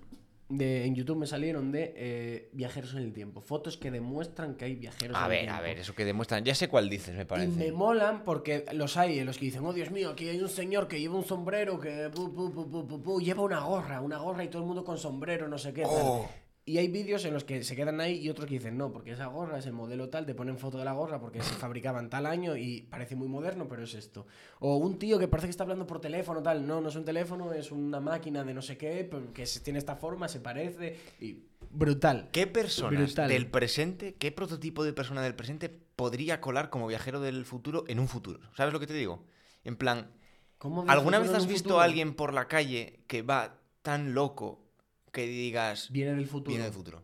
de, 0.50 0.84
en 0.84 0.94
YouTube, 0.94 1.16
me 1.16 1.26
salieron 1.26 1.72
de 1.72 1.94
eh, 1.96 2.50
viajeros 2.52 2.92
en 2.94 2.98
el 2.98 3.12
tiempo. 3.12 3.40
Fotos 3.40 3.76
que 3.78 3.90
demuestran 3.90 4.56
que 4.56 4.66
hay 4.66 4.74
viajeros 4.74 5.16
A 5.16 5.20
en 5.20 5.24
el 5.24 5.30
ver, 5.30 5.40
tiempo. 5.40 5.56
a 5.56 5.60
ver, 5.62 5.78
eso 5.78 5.94
que 5.94 6.04
demuestran. 6.04 6.44
Ya 6.44 6.54
sé 6.54 6.68
cuál 6.68 6.90
dices, 6.90 7.14
me 7.14 7.22
Y 7.22 7.24
parece. 7.24 7.56
me 7.56 7.72
molan 7.72 8.24
porque 8.24 8.66
los 8.72 8.96
hay, 8.96 9.18
eh, 9.20 9.24
los 9.24 9.38
que 9.38 9.46
dicen, 9.46 9.64
oh 9.64 9.72
Dios 9.72 9.90
mío, 9.90 10.10
aquí 10.10 10.28
hay 10.28 10.40
un 10.40 10.48
señor 10.48 10.88
que 10.88 11.00
lleva 11.00 11.14
un 11.16 11.24
sombrero, 11.24 11.80
que 11.80 12.10
pu, 12.10 12.34
pu, 12.34 13.02
pu, 13.02 13.20
lleva 13.20 13.42
una 13.42 13.60
gorra, 13.60 14.00
una 14.00 14.18
gorra 14.18 14.44
y 14.44 14.48
todo 14.48 14.62
el 14.62 14.66
mundo 14.68 14.84
con 14.84 14.98
sombrero, 14.98 15.48
no 15.48 15.56
sé 15.56 15.72
qué. 15.72 15.82
tal". 15.82 16.22
Y 16.66 16.78
hay 16.78 16.88
vídeos 16.88 17.24
en 17.24 17.32
los 17.34 17.42
que 17.44 17.64
se 17.64 17.74
quedan 17.74 18.00
ahí 18.00 18.18
y 18.18 18.28
otros 18.28 18.46
que 18.46 18.54
dicen, 18.54 18.76
no, 18.76 18.92
porque 18.92 19.12
esa 19.12 19.26
gorra 19.26 19.58
es 19.58 19.66
el 19.66 19.72
modelo 19.72 20.08
tal, 20.08 20.26
te 20.26 20.34
ponen 20.34 20.58
foto 20.58 20.78
de 20.78 20.84
la 20.84 20.92
gorra 20.92 21.18
porque 21.18 21.42
se 21.42 21.54
fabricaba 21.54 21.98
en 22.00 22.10
tal 22.10 22.26
año 22.26 22.56
y 22.56 22.82
parece 22.82 23.16
muy 23.16 23.28
moderno, 23.28 23.66
pero 23.66 23.82
es 23.82 23.94
esto. 23.94 24.26
O 24.60 24.76
un 24.76 24.98
tío 24.98 25.18
que 25.18 25.26
parece 25.26 25.46
que 25.46 25.52
está 25.52 25.64
hablando 25.64 25.86
por 25.86 26.00
teléfono, 26.00 26.42
tal, 26.42 26.66
no, 26.66 26.80
no 26.80 26.90
es 26.90 26.96
un 26.96 27.04
teléfono, 27.04 27.52
es 27.52 27.72
una 27.72 27.98
máquina 27.98 28.44
de 28.44 28.54
no 28.54 28.62
sé 28.62 28.76
qué, 28.76 29.10
que 29.34 29.46
tiene 29.64 29.78
esta 29.78 29.96
forma, 29.96 30.28
se 30.28 30.40
parece 30.40 30.98
y 31.20 31.44
brutal. 31.70 32.28
¿Qué 32.30 32.46
personas 32.46 33.04
Brutal. 33.06 33.28
del 33.30 33.46
presente, 33.50 34.14
qué 34.14 34.30
prototipo 34.30 34.84
de 34.84 34.92
persona 34.92 35.22
del 35.22 35.34
presente 35.34 35.68
podría 35.68 36.40
colar 36.40 36.70
como 36.70 36.86
viajero 36.86 37.20
del 37.20 37.44
futuro 37.46 37.84
en 37.88 37.98
un 37.98 38.06
futuro? 38.06 38.38
¿Sabes 38.54 38.72
lo 38.72 38.80
que 38.80 38.86
te 38.86 38.94
digo? 38.94 39.24
En 39.64 39.76
plan, 39.76 40.10
¿Cómo 40.58 40.82
del 40.82 40.90
¿alguna 40.90 41.18
vez 41.18 41.30
has 41.30 41.46
visto 41.46 41.70
futuro? 41.70 41.80
a 41.80 41.84
alguien 41.84 42.14
por 42.14 42.34
la 42.34 42.48
calle 42.48 43.00
que 43.06 43.22
va 43.22 43.58
tan 43.82 44.14
loco 44.14 44.69
que 45.12 45.26
digas 45.26 45.88
Viene 45.90 46.14
del 46.14 46.26
futuro. 46.26 46.48
viene 46.50 46.64
del 46.64 46.72
futuro? 46.72 47.02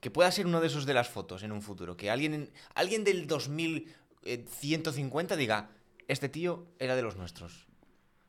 Que 0.00 0.10
pueda 0.10 0.30
ser 0.32 0.46
uno 0.46 0.60
de 0.60 0.66
esos 0.66 0.84
de 0.86 0.94
las 0.94 1.08
fotos 1.08 1.42
en 1.42 1.52
un 1.52 1.62
futuro. 1.62 1.96
Que 1.96 2.10
alguien, 2.10 2.34
en- 2.34 2.50
alguien 2.74 3.04
del 3.04 3.26
2150 3.26 5.36
diga, 5.36 5.70
este 6.08 6.28
tío 6.28 6.66
era 6.78 6.96
de 6.96 7.02
los 7.02 7.16
nuestros. 7.16 7.66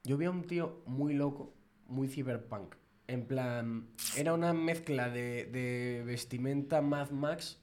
Yo 0.04 0.18
vi 0.18 0.26
a 0.26 0.32
un 0.32 0.44
tío 0.44 0.82
muy 0.86 1.14
loco, 1.14 1.54
muy 1.88 2.08
cyberpunk. 2.08 2.76
En 3.08 3.26
plan, 3.26 3.88
era 4.16 4.34
una 4.34 4.54
mezcla 4.54 5.10
de, 5.10 5.46
de 5.46 6.04
vestimenta 6.06 6.82
Mad 6.82 7.10
Max 7.12 7.60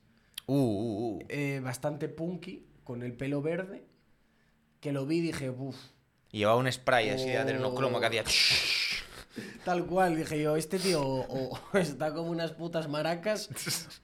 Uh, 0.47 0.55
uh, 0.55 1.17
uh. 1.17 1.23
eh, 1.29 1.61
bastante 1.63 2.09
punky, 2.09 2.67
con 2.83 3.03
el 3.05 3.13
pelo 3.13 3.41
verde, 3.41 3.85
que 4.81 4.91
lo 4.93 5.07
vi 5.07 5.19
y 5.19 5.21
dije, 5.21 5.49
uff, 5.51 5.77
llevaba 6.33 6.59
un 6.59 6.71
spray 6.73 7.11
así 7.11 7.27
de 7.27 7.39
Oh. 7.39 7.43
adrenocromo 7.43 8.01
que 8.01 8.07
hacía. 8.07 8.25
Tal 9.65 9.87
cual. 9.87 10.17
Dije 10.17 10.41
yo, 10.43 10.57
este 10.57 10.79
tío 10.79 11.03
o, 11.03 11.59
o 11.73 11.79
está 11.79 12.13
como 12.13 12.31
unas 12.31 12.53
putas 12.53 12.89
maracas 12.89 13.49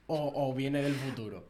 o, 0.07 0.31
o 0.35 0.53
viene 0.53 0.81
del 0.81 0.95
futuro. 0.95 1.49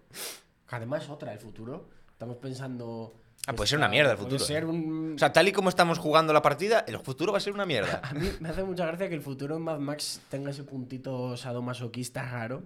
Además, 0.70 1.10
otra, 1.10 1.34
el 1.34 1.40
futuro. 1.40 1.90
Estamos 2.12 2.38
pensando... 2.38 3.14
Ah, 3.46 3.54
puede 3.54 3.68
ser 3.70 3.78
una 3.78 3.88
mierda 3.88 4.12
el 4.12 4.18
puede 4.18 4.32
futuro, 4.32 4.46
ser 4.46 4.66
un... 4.66 5.14
O 5.16 5.20
sea, 5.20 5.32
tal 5.32 5.48
y 5.48 5.52
como 5.54 5.70
estamos 5.70 6.00
jugando 6.00 6.34
la 6.34 6.42
partida, 6.42 6.84
el 6.88 7.00
futuro 7.00 7.32
va 7.32 7.38
a 7.38 7.42
ser 7.42 7.54
una 7.54 7.66
mierda. 7.66 8.02
A 8.04 8.14
mí 8.14 8.30
me 8.42 8.50
hace 8.50 8.64
mucha 8.64 8.86
gracia 8.86 9.08
que 9.08 9.16
el 9.16 9.22
futuro 9.22 9.56
en 9.56 9.62
Mad 9.62 9.80
Max 9.80 10.20
tenga 10.30 10.50
ese 10.52 10.64
puntito 10.64 11.38
sadomasoquista 11.38 12.24
raro. 12.30 12.64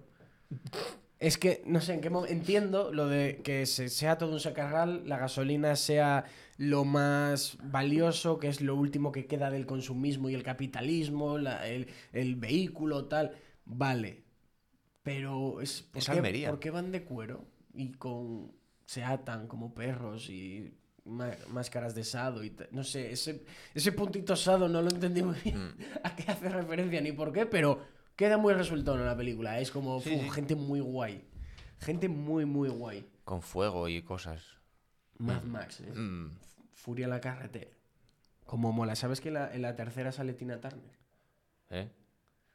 Es 1.20 1.38
que, 1.38 1.62
no 1.68 1.82
sé, 1.82 1.94
en 1.94 2.02
qué 2.02 2.10
momento... 2.10 2.34
Entiendo 2.34 2.92
lo 2.92 3.08
de 3.08 3.42
que 3.44 3.68
se- 3.68 3.90
sea 3.90 4.18
todo 4.18 4.32
un 4.32 4.40
sacarral, 4.40 5.04
la 5.08 5.18
gasolina 5.20 5.76
sea 5.76 6.26
lo 6.62 6.86
más 6.86 7.58
valioso, 7.64 8.38
que 8.38 8.48
es 8.48 8.62
lo 8.62 8.76
último 8.76 9.12
que 9.12 9.26
queda 9.26 9.50
del 9.50 9.66
consumismo 9.66 10.30
y 10.30 10.36
el 10.36 10.44
capitalismo, 10.44 11.40
la- 11.40 11.68
el, 11.68 11.88
el 12.14 12.36
vehículo, 12.36 13.06
tal. 13.06 13.32
Vale. 13.66 14.24
Pero 15.02 15.60
es... 15.62 15.82
¿por 15.82 15.98
Es 15.98 16.06
qué- 16.06 16.12
Almería. 16.12 16.50
¿Por 16.52 16.60
qué 16.60 16.70
van 16.70 16.92
de 16.92 17.04
cuero? 17.04 17.46
Y 17.74 17.94
con... 17.94 18.52
se 18.86 19.04
atan 19.04 19.48
como 19.48 19.74
perros 19.74 20.30
y... 20.30 20.78
Máscaras 21.50 21.96
de 21.96 22.04
sado 22.04 22.44
y 22.44 22.56
no 22.72 22.84
sé, 22.84 23.12
ese, 23.12 23.44
ese 23.74 23.92
puntito 23.92 24.36
sado 24.36 24.70
no 24.70 24.84
lo 24.84 24.90
entendí 24.92 25.24
muy 25.24 25.36
bien 25.44 25.58
Mm. 25.70 25.72
a 26.04 26.16
qué 26.16 26.32
hace 26.32 26.48
referencia 26.48 27.02
ni 27.02 27.12
por 27.12 27.34
qué, 27.34 27.48
pero 27.48 27.80
queda 28.16 28.38
muy 28.38 28.54
resultado 28.54 29.00
en 29.00 29.08
la 29.08 29.18
película. 29.18 29.60
Es 29.60 29.72
como 29.72 30.00
Sí, 30.00 30.12
fu, 30.12 30.22
sí. 30.26 30.30
gente 30.30 30.54
muy 30.56 30.80
guay. 30.80 31.26
Gente 31.80 32.08
muy, 32.08 32.46
muy 32.46 32.70
guay. 32.70 33.04
Con 33.24 33.42
fuego 33.42 33.90
y 33.90 34.04
cosas. 34.04 34.44
Mad 35.18 35.42
Max, 35.44 35.80
¿eh? 35.82 35.92
Mm. 35.92 36.30
Furia 36.82 37.06
en 37.06 37.12
la 37.12 37.22
carretera. 37.22 37.72
Como 38.46 38.72
mola. 38.72 38.96
¿Sabes 38.96 39.22
que 39.22 39.28
en 39.28 39.36
la, 39.36 39.54
en 39.54 39.62
la 39.62 39.76
tercera 39.76 40.12
sale 40.12 40.34
Tina 40.34 40.60
Turner? 40.60 40.98
¿Eh? 41.70 41.90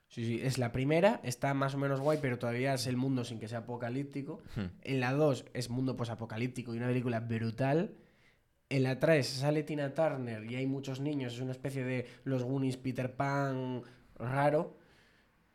Sí, 0.09 0.25
sí, 0.25 0.41
es 0.43 0.59
la 0.59 0.73
primera, 0.73 1.21
está 1.25 1.53
más 1.55 1.75
o 1.75 1.79
menos 1.79 2.01
guay, 2.01 2.19
pero 2.21 2.39
todavía 2.39 2.75
es 2.75 2.87
el 2.87 2.97
mundo 2.97 3.25
sin 3.25 3.39
que 3.39 3.49
sea 3.49 3.59
apocalíptico. 3.59 4.41
Hmm. 4.55 4.67
En 4.83 5.01
la 5.01 5.13
2 5.13 5.47
es 5.55 5.71
mundo 5.71 5.97
posapocalíptico 5.97 6.75
y 6.75 6.79
una 6.79 6.87
película 6.87 7.21
brutal. 7.21 7.95
En 8.69 8.83
la 8.83 8.99
3 8.99 9.27
sale 9.27 9.63
Tina 9.63 9.95
Turner 9.95 10.45
y 10.51 10.57
hay 10.57 10.67
muchos 10.67 11.01
niños, 11.01 11.35
es 11.35 11.41
una 11.41 11.53
especie 11.53 11.85
de 11.85 12.09
los 12.25 12.43
Goonies 12.43 12.77
Peter 12.77 13.15
Pan 13.15 13.83
raro. 14.17 14.77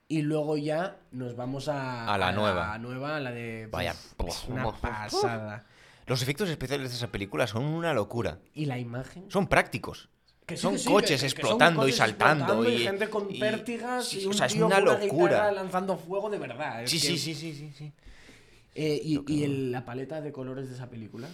Y 0.07 0.23
luego 0.23 0.57
ya 0.57 0.97
nos 1.11 1.37
vamos 1.37 1.69
a, 1.69 2.13
A 2.13 2.17
la 2.17 2.33
nueva. 2.33 2.67
La 2.67 2.77
nueva, 2.77 3.15
a 3.15 3.19
la 3.21 3.31
de. 3.31 3.69
Vaya. 3.71 3.95
Es 4.27 4.45
una 4.49 4.69
pasada. 4.73 5.65
Los 6.11 6.21
efectos 6.21 6.49
especiales 6.49 6.89
de 6.91 6.97
esa 6.97 7.07
película 7.07 7.47
son 7.47 7.63
una 7.63 7.93
locura. 7.93 8.39
Y 8.53 8.65
la 8.65 8.77
imagen. 8.77 9.31
Son 9.31 9.47
prácticos. 9.47 10.09
Que 10.45 10.57
sí, 10.57 10.61
son 10.61 10.73
que 10.73 10.79
sí, 10.79 10.89
coches 10.89 11.21
que- 11.21 11.27
que 11.27 11.29
son 11.31 11.39
explotando 11.39 11.87
y 11.87 11.91
saltando 11.93 12.43
explotando 12.43 12.69
y- 12.69 12.83
gente 12.83 13.09
con 13.09 13.33
y- 13.33 13.39
pértigas 13.39 14.07
sí, 14.09 14.19
y 14.23 14.25
o 14.25 14.33
sea, 14.33 14.47
es 14.47 14.55
una 14.55 14.75
con 14.75 14.83
una 14.89 14.93
locura. 14.99 15.31
guitarra 15.35 15.51
lanzando 15.53 15.95
fuego 15.97 16.29
de 16.29 16.37
verdad. 16.37 16.83
Sí, 16.85 16.99
sí, 16.99 17.17
sí, 17.17 17.33
sí, 17.33 17.71
sí. 17.77 17.93
Eh, 18.75 18.99
y 19.01 19.23
y 19.33 19.43
el- 19.45 19.71
la 19.71 19.85
paleta 19.85 20.19
de 20.19 20.33
colores 20.33 20.67
de 20.67 20.75
esa 20.75 20.89
película. 20.89 21.29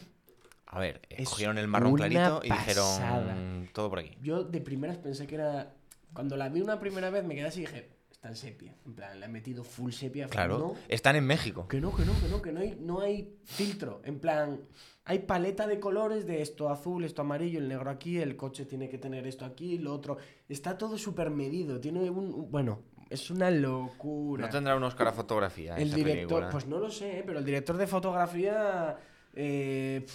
A 0.67 0.77
ver, 0.77 1.01
eh, 1.09 1.15
Es 1.23 1.29
cogieron 1.29 1.57
el 1.57 1.67
marrón 1.67 1.93
una 1.93 2.07
clarito 2.07 2.41
y 2.43 2.49
pasada. 2.49 3.23
dijeron 3.23 3.69
todo 3.73 3.89
por 3.89 3.97
aquí. 3.97 4.15
Yo 4.21 4.43
de 4.43 4.61
primeras 4.61 4.97
pensé 4.97 5.25
que 5.25 5.33
era. 5.35 5.73
Cuando 6.13 6.37
la 6.37 6.49
vi 6.49 6.61
una 6.61 6.79
primera 6.79 7.09
vez 7.09 7.23
me 7.23 7.33
quedé 7.33 7.47
así 7.47 7.61
y 7.61 7.65
dije, 7.65 7.89
está 8.17 8.29
en 8.29 8.35
sepia. 8.35 8.75
En 8.85 8.93
plan, 8.95 9.19
le 9.19 9.25
han 9.25 9.31
metido 9.31 9.63
full 9.63 9.91
sepia. 9.91 10.27
Claro, 10.27 10.57
No, 10.57 10.75
están 10.89 11.15
en 11.15 11.25
México. 11.25 11.67
que 11.67 11.79
no, 11.79 11.95
que 11.95 12.03
no, 12.03 12.13
que 12.19 12.27
no, 12.29 12.41
que 12.41 12.51
no 12.51 12.59
hay, 12.61 12.75
no 12.79 12.99
hay 13.01 13.37
filtro. 13.45 14.01
En 14.03 14.19
plan, 14.19 14.59
hay 15.05 15.19
paleta 15.19 15.67
de 15.67 15.79
colores 15.79 16.25
de 16.25 16.41
esto 16.41 16.69
azul, 16.69 17.03
esto 17.03 17.21
amarillo, 17.21 17.59
el 17.59 17.67
negro 17.69 17.89
aquí, 17.91 18.17
el 18.17 18.35
coche 18.35 18.65
tiene 18.65 18.89
que 18.89 18.97
tener 18.97 19.27
esto 19.27 19.45
aquí, 19.45 19.77
lo 19.77 19.93
otro. 19.93 20.17
Está 20.49 20.77
todo 20.77 20.97
súper 20.97 21.29
medido. 21.29 21.79
Tiene 21.79 22.09
un. 22.09 22.33
un- 22.33 22.51
Bueno, 22.51 22.81
es 23.09 23.29
una 23.29 23.51
locura. 23.51 24.45
No 24.47 24.51
tendrá 24.51 24.75
un 24.75 24.83
Oscar 24.83 25.09
a 25.09 25.11
fotografía. 25.13 25.75
El 25.77 25.93
director, 25.93 26.15
película. 26.15 26.49
pues 26.49 26.65
no 26.67 26.79
lo 26.79 26.89
sé, 26.89 27.19
¿eh? 27.19 27.23
pero 27.25 27.37
el 27.39 27.45
director 27.45 27.77
de 27.77 27.85
fotografía 27.87 28.97
eh, 29.33 30.05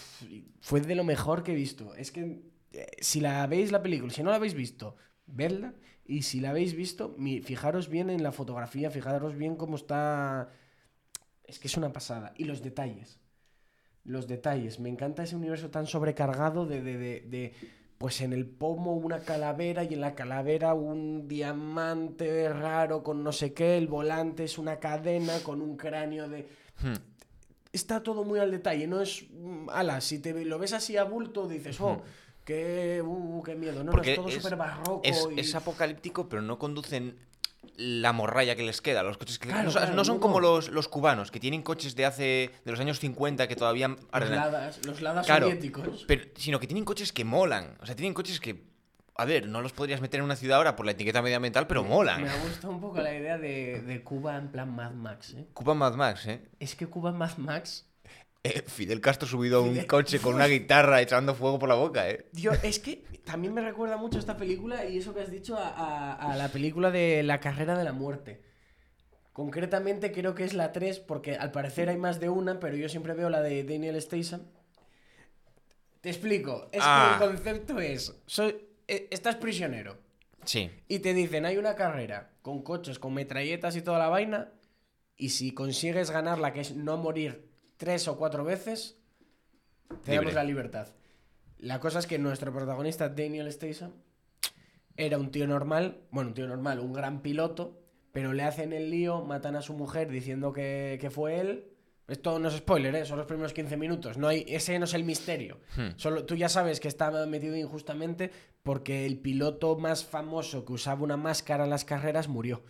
fue 0.60 0.80
de 0.80 0.94
lo 0.96 1.04
mejor 1.04 1.42
que 1.44 1.52
he 1.52 1.54
visto. 1.54 1.94
Es 1.94 2.10
que 2.10 2.42
eh, 2.72 2.86
si 3.00 3.20
la 3.20 3.46
veis 3.46 3.70
la 3.70 3.80
película, 3.80 4.12
si 4.12 4.22
no 4.24 4.30
la 4.30 4.36
habéis 4.36 4.54
visto, 4.54 4.96
vedla. 5.26 5.72
Y 6.12 6.22
si 6.22 6.40
la 6.40 6.50
habéis 6.50 6.74
visto, 6.74 7.16
fijaros 7.42 7.88
bien 7.88 8.10
en 8.10 8.22
la 8.22 8.32
fotografía, 8.32 8.90
fijaros 8.90 9.34
bien 9.34 9.56
cómo 9.56 9.76
está. 9.76 10.50
Es 11.44 11.58
que 11.58 11.68
es 11.68 11.76
una 11.78 11.90
pasada. 11.90 12.34
Y 12.36 12.44
los 12.44 12.60
detalles. 12.62 13.18
Los 14.04 14.26
detalles. 14.26 14.78
Me 14.78 14.90
encanta 14.90 15.22
ese 15.22 15.36
universo 15.36 15.70
tan 15.70 15.86
sobrecargado 15.86 16.66
de, 16.66 16.82
de, 16.82 16.98
de- 16.98 17.20
de, 17.34 17.52
Pues 17.96 18.20
en 18.20 18.32
el 18.34 18.44
pomo 18.46 18.94
una 18.96 19.20
calavera 19.20 19.84
y 19.84 19.94
en 19.94 20.00
la 20.02 20.14
calavera 20.14 20.74
un 20.74 21.28
diamante 21.28 22.48
raro 22.52 23.02
con 23.02 23.22
no 23.24 23.32
sé 23.32 23.54
qué. 23.54 23.78
El 23.78 23.86
volante 23.86 24.44
es 24.44 24.58
una 24.58 24.78
cadena 24.80 25.38
con 25.42 25.62
un 25.62 25.76
cráneo 25.78 26.28
de 26.28 26.46
Hmm. 26.82 26.96
está 27.72 28.02
todo 28.02 28.24
muy 28.24 28.38
al 28.40 28.50
detalle, 28.50 28.86
no 28.86 29.00
es, 29.00 29.24
mm, 29.30 29.68
ala, 29.70 30.00
si 30.00 30.18
te 30.18 30.44
lo 30.44 30.58
ves 30.58 30.72
así 30.72 30.96
a 30.96 31.04
bulto 31.04 31.46
dices, 31.46 31.80
oh, 31.80 32.02
qué, 32.44 33.02
uh, 33.04 33.42
qué 33.42 33.54
miedo, 33.54 33.82
no, 33.84 34.00
es 34.02 34.14
todo 34.16 34.30
súper 34.30 34.56
barroco 34.56 35.00
Es, 35.04 35.26
y... 35.36 35.40
es 35.40 35.54
apocalíptico, 35.54 36.28
pero 36.28 36.42
no 36.42 36.58
conducen 36.58 37.16
la 37.76 38.12
morralla 38.12 38.56
que 38.56 38.64
les 38.64 38.80
queda. 38.80 39.02
Los 39.02 39.16
coches 39.18 39.38
que 39.38 39.48
Claro, 39.48 39.70
son- 39.70 39.80
claro, 39.82 39.94
no 39.96 40.04
son 40.04 40.16
no, 40.16 40.20
como 40.20 40.40
los, 40.40 40.68
los 40.70 40.88
cubanos, 40.88 41.30
que 41.30 41.40
tienen 41.40 41.62
coches 41.62 41.94
de 41.94 42.04
hace 42.04 42.50
de 42.64 42.70
los 42.70 42.80
años 42.80 42.98
50 42.98 43.46
que 43.48 43.56
todavía 43.56 43.88
los 43.88 44.30
ladas, 44.30 44.84
los 44.84 45.00
ladas 45.00 45.26
Claro, 45.26 45.46
soviéticos. 45.46 46.04
pero, 46.06 46.24
sino 46.36 46.58
que 46.60 46.66
tienen 46.66 46.84
coches 46.84 47.12
que 47.12 47.24
molan. 47.24 47.76
O 47.80 47.86
sea, 47.86 47.94
tienen 47.94 48.14
coches 48.14 48.40
que, 48.40 48.64
a 49.16 49.24
ver, 49.24 49.46
no 49.48 49.62
los 49.62 49.72
podrías 49.72 50.00
meter 50.00 50.18
en 50.18 50.24
una 50.24 50.36
ciudad 50.36 50.58
ahora 50.58 50.74
por 50.76 50.84
la 50.86 50.92
etiqueta 50.92 51.22
medioambiental, 51.22 51.66
pero 51.66 51.84
molan. 51.84 52.22
Me 52.22 52.28
ha 52.28 52.42
gustado 52.42 52.72
un 52.74 52.80
poco 52.80 53.00
la 53.00 53.14
idea 53.14 53.38
de, 53.38 53.80
de 53.80 54.02
Cuba 54.02 54.36
en 54.36 54.48
plan 54.48 54.74
Mad 54.74 54.92
Max, 54.92 55.34
¿eh? 55.38 55.46
Cuba 55.54 55.74
Mad 55.74 55.94
Max, 55.94 56.26
¿eh? 56.26 56.42
Es 56.58 56.74
que 56.74 56.86
Cuba 56.88 57.12
Mad 57.12 57.36
Max... 57.38 57.86
Eh, 58.44 58.62
Fidel 58.66 59.00
Castro 59.00 59.28
subido 59.28 59.58
a 59.58 59.62
un 59.62 59.70
Fidel- 59.70 59.86
coche 59.86 60.18
con 60.18 60.34
una 60.34 60.46
guitarra 60.48 61.00
echando 61.00 61.34
fuego 61.34 61.60
por 61.60 61.68
la 61.68 61.76
boca, 61.76 62.10
¿eh? 62.10 62.26
Tío, 62.34 62.50
es 62.52 62.80
que 62.80 63.04
también 63.24 63.54
me 63.54 63.60
recuerda 63.60 63.96
mucho 63.96 64.18
esta 64.18 64.36
película 64.36 64.84
y 64.84 64.98
eso 64.98 65.14
que 65.14 65.20
has 65.20 65.30
dicho 65.30 65.56
a, 65.56 65.68
a- 65.68 66.32
a 66.32 66.36
la 66.36 66.48
película 66.48 66.90
de 66.90 67.22
La 67.22 67.38
carrera 67.38 67.78
de 67.78 67.84
la 67.84 67.92
muerte. 67.92 68.42
Concretamente 69.32 70.10
creo 70.10 70.34
que 70.34 70.44
es 70.44 70.54
la 70.54 70.72
3 70.72 70.98
porque 70.98 71.36
al 71.36 71.52
parecer 71.52 71.88
hay 71.88 71.96
más 71.98 72.18
de 72.18 72.30
una, 72.30 72.58
pero 72.58 72.76
yo 72.76 72.88
siempre 72.88 73.14
veo 73.14 73.30
la 73.30 73.40
de 73.42 73.62
Daniel 73.62 74.00
Statham. 74.02 74.42
Te 76.00 76.08
explico, 76.10 76.68
es 76.72 76.80
Ah. 76.82 77.16
que 77.18 77.24
el 77.24 77.30
concepto 77.30 77.78
es, 77.78 78.20
soy, 78.26 78.56
eh, 78.88 79.06
estás 79.12 79.36
prisionero 79.36 79.98
Sí. 80.44 80.68
y 80.88 80.98
te 80.98 81.14
dicen 81.14 81.46
hay 81.46 81.58
una 81.58 81.76
carrera 81.76 82.32
con 82.42 82.62
coches, 82.62 82.98
con 82.98 83.14
metralletas 83.14 83.76
y 83.76 83.82
toda 83.82 84.00
la 84.00 84.08
vaina 84.08 84.50
y 85.16 85.28
si 85.28 85.54
consigues 85.54 86.10
ganarla, 86.10 86.52
que 86.52 86.60
es 86.60 86.74
no 86.74 86.96
morir 86.96 87.51
tres 87.82 88.06
o 88.06 88.16
cuatro 88.16 88.44
veces, 88.44 88.96
te 90.04 90.12
damos 90.12 90.26
Libre. 90.26 90.34
la 90.34 90.44
libertad. 90.44 90.86
La 91.58 91.80
cosa 91.80 91.98
es 91.98 92.06
que 92.06 92.16
nuestro 92.16 92.52
protagonista, 92.52 93.08
Daniel 93.08 93.50
Statham, 93.50 93.90
era 94.96 95.18
un 95.18 95.32
tío 95.32 95.48
normal, 95.48 96.02
bueno, 96.12 96.28
un 96.28 96.34
tío 96.34 96.46
normal, 96.46 96.78
un 96.78 96.92
gran 96.92 97.22
piloto, 97.22 97.82
pero 98.12 98.34
le 98.34 98.44
hacen 98.44 98.72
el 98.72 98.88
lío, 98.88 99.22
matan 99.24 99.56
a 99.56 99.62
su 99.62 99.74
mujer 99.74 100.10
diciendo 100.10 100.52
que, 100.52 100.96
que 101.00 101.10
fue 101.10 101.40
él. 101.40 101.72
Esto 102.06 102.38
no 102.38 102.46
es 102.46 102.54
spoiler, 102.54 102.94
¿eh? 102.94 103.04
son 103.04 103.18
los 103.18 103.26
primeros 103.26 103.52
15 103.52 103.76
minutos. 103.76 104.16
No 104.16 104.28
hay, 104.28 104.44
ese 104.46 104.78
no 104.78 104.84
es 104.84 104.94
el 104.94 105.02
misterio. 105.02 105.58
Hmm. 105.76 105.96
Solo, 105.96 106.24
tú 106.24 106.36
ya 106.36 106.48
sabes 106.48 106.78
que 106.78 106.86
está 106.86 107.10
metido 107.26 107.56
injustamente 107.56 108.30
porque 108.62 109.06
el 109.06 109.18
piloto 109.18 109.76
más 109.76 110.04
famoso 110.04 110.64
que 110.64 110.74
usaba 110.74 111.02
una 111.02 111.16
máscara 111.16 111.64
en 111.64 111.70
las 111.70 111.84
carreras 111.84 112.28
murió. 112.28 112.62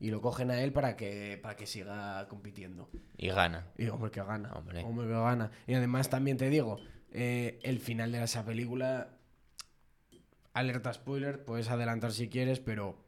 Y 0.00 0.10
lo 0.10 0.20
cogen 0.20 0.50
a 0.50 0.60
él 0.62 0.72
para 0.72 0.96
que, 0.96 1.38
para 1.42 1.56
que 1.56 1.66
siga 1.66 2.26
compitiendo. 2.28 2.88
Y 3.16 3.28
gana. 3.28 3.66
Y 3.76 3.88
hombre, 3.88 4.10
que 4.10 4.22
gana. 4.22 4.52
Hombre. 4.52 4.84
Hombre, 4.84 5.06
que 5.06 5.12
gana. 5.12 5.50
Y 5.66 5.74
además 5.74 6.08
también 6.08 6.36
te 6.36 6.48
digo, 6.48 6.78
eh, 7.10 7.58
el 7.62 7.80
final 7.80 8.12
de 8.12 8.22
esa 8.22 8.44
película, 8.44 9.16
alerta 10.52 10.92
spoiler, 10.92 11.44
puedes 11.44 11.68
adelantar 11.70 12.12
si 12.12 12.28
quieres, 12.28 12.60
pero... 12.60 13.04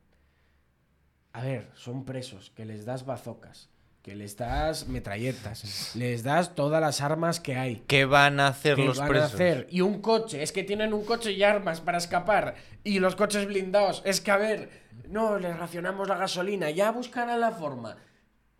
A 1.33 1.42
ver, 1.42 1.70
son 1.74 2.05
presos, 2.05 2.50
que 2.50 2.64
les 2.64 2.85
das 2.85 3.07
bazocas, 3.07 3.70
que 4.02 4.14
les 4.16 4.34
das 4.36 4.88
metralletas, 4.88 5.94
les 5.94 6.22
das 6.22 6.54
todas 6.54 6.80
las 6.80 7.00
armas 7.02 7.38
que 7.38 7.56
hay. 7.56 7.82
¿Qué 7.86 8.06
van 8.06 8.40
a 8.40 8.48
hacer 8.48 8.76
¿Qué 8.76 8.84
los 8.86 8.98
van 8.98 9.08
presos? 9.08 9.32
a 9.32 9.34
hacer? 9.34 9.66
Y 9.70 9.82
un 9.82 10.00
coche, 10.00 10.42
es 10.42 10.52
que 10.52 10.64
tienen 10.64 10.94
un 10.94 11.04
coche 11.04 11.32
y 11.32 11.42
armas 11.42 11.80
para 11.82 11.98
escapar. 11.98 12.54
Y 12.82 12.98
los 12.98 13.14
coches 13.14 13.46
blindados, 13.46 14.02
es 14.06 14.20
que 14.22 14.30
a 14.30 14.38
ver, 14.38 14.70
no, 15.08 15.38
les 15.38 15.54
racionamos 15.56 16.08
la 16.08 16.16
gasolina, 16.16 16.70
ya 16.70 16.90
buscarán 16.92 17.40
la 17.40 17.50
forma. 17.50 17.96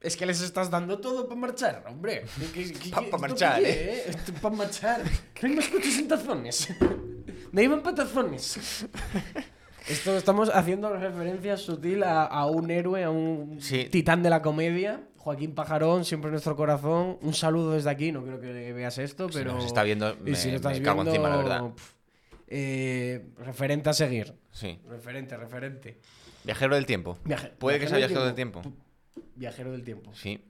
Es 0.03 0.17
que 0.17 0.27
les 0.27 0.41
estás 0.43 0.71
dando 0.71 0.99
todo 0.99 1.27
para 1.29 1.41
marchar, 1.41 1.85
hombre. 1.89 2.25
¿Qué- 2.55 2.73
qué- 2.73 2.79
qué- 2.79 2.91
Pa- 3.11 3.19
marchar, 3.19 3.63
qué, 3.63 3.71
eh? 3.71 4.05
Esto 4.09 4.33
pa' 4.35 4.51
marchar. 4.51 5.01
Hay 5.43 5.51
más 5.57 5.69
coches 5.69 5.99
en 5.99 6.09
tazones. 6.09 6.69
Me 7.53 7.63
iban 7.65 7.83
para 7.83 7.97
tazones. 7.97 8.87
Esto 9.89 10.17
estamos 10.17 10.51
haciendo 10.55 10.91
referencia 10.95 11.57
sutil 11.57 12.03
a, 12.05 12.25
a 12.25 12.47
un 12.47 12.71
héroe, 12.71 13.03
a 13.03 13.11
un 13.11 13.59
Sí. 13.61 13.89
titán 13.91 14.23
de 14.23 14.31
la 14.31 14.41
comedia. 14.43 15.01
Joaquín 15.21 15.55
Pajarón, 15.55 16.07
siempre 16.07 16.29
en 16.29 16.33
nuestro 16.33 16.57
corazón. 16.57 17.19
Un 17.21 17.35
saludo 17.35 17.73
desde 17.73 17.91
aquí, 17.91 18.11
no 18.11 18.23
creo 18.25 18.41
que 18.41 18.73
veas 18.73 18.97
esto, 18.97 19.29
Si 19.29 19.35
pero. 19.39 19.53
nos 19.53 19.67
está 19.67 19.83
viendo, 19.83 20.15
y 20.25 20.31
me, 20.31 20.35
si 20.35 20.49
lo 20.51 20.57
estás 20.57 20.79
me 20.79 20.83
cago 20.83 21.03
viendo, 21.03 21.11
encima, 21.11 21.29
la 21.29 21.37
verdad. 21.37 21.61
pf, 21.75 21.95
eh, 22.49 23.27
referente 23.39 23.91
a 23.91 23.93
seguir. 23.93 24.35
Sí. 24.51 24.81
Referente, 24.89 25.37
referente. 25.37 26.01
Viajero 26.45 26.75
del 26.75 26.87
tiempo. 26.87 27.19
Viaje- 27.25 27.51
Puede 27.59 27.79
que 27.79 27.87
sea 27.87 27.99
viajero 27.99 28.25
del 28.25 28.35
tiempo. 28.35 28.63
Viajero 29.37 29.73
del 29.73 29.85
tiempo. 29.85 30.11
Sí. 30.15 30.43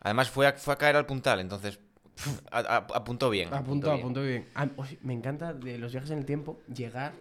Además 0.00 0.28
fue 0.30 0.46
a, 0.46 0.52
fue 0.52 0.74
a 0.74 0.76
caer 0.76 0.96
al 0.96 1.06
puntal, 1.06 1.40
entonces 1.40 1.78
pf, 2.16 2.42
a- 2.50 2.58
a- 2.58 2.76
apuntó 2.76 3.30
bien. 3.30 3.52
Apunto, 3.52 3.88
bien. 3.88 4.00
apunto 4.00 4.22
bien. 4.22 4.46
Ah, 4.54 4.68
oye, 4.76 4.98
me 5.02 5.14
encanta 5.14 5.54
de 5.54 5.78
los 5.78 5.92
viajes 5.92 6.10
en 6.10 6.18
el 6.18 6.26
tiempo 6.26 6.60
llegar 6.72 7.14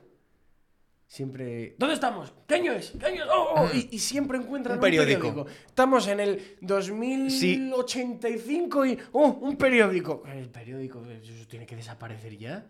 siempre. 1.15 1.75
¿Dónde 1.79 1.95
estamos? 1.95 2.33
¿Qué 2.47 2.55
año 2.55 2.73
es? 2.73 2.91
¿Qué 2.99 3.05
año 3.05 3.23
es? 3.23 3.29
Oh, 3.33 3.53
oh, 3.57 3.69
y, 3.73 3.87
y 3.91 3.99
siempre 3.99 4.37
encuentran 4.37 4.73
Un 4.73 4.79
un 4.79 4.81
periódico. 4.81 5.27
periódico. 5.29 5.47
Estamos 5.67 6.07
en 6.07 6.19
el 6.19 6.57
2085 6.61 8.85
y. 8.85 8.99
¡Oh! 9.13 9.27
Un 9.41 9.55
periódico. 9.57 10.23
El 10.31 10.49
periódico, 10.49 11.03
eso 11.05 11.47
tiene 11.47 11.65
que 11.65 11.75
desaparecer 11.75 12.37
ya. 12.37 12.65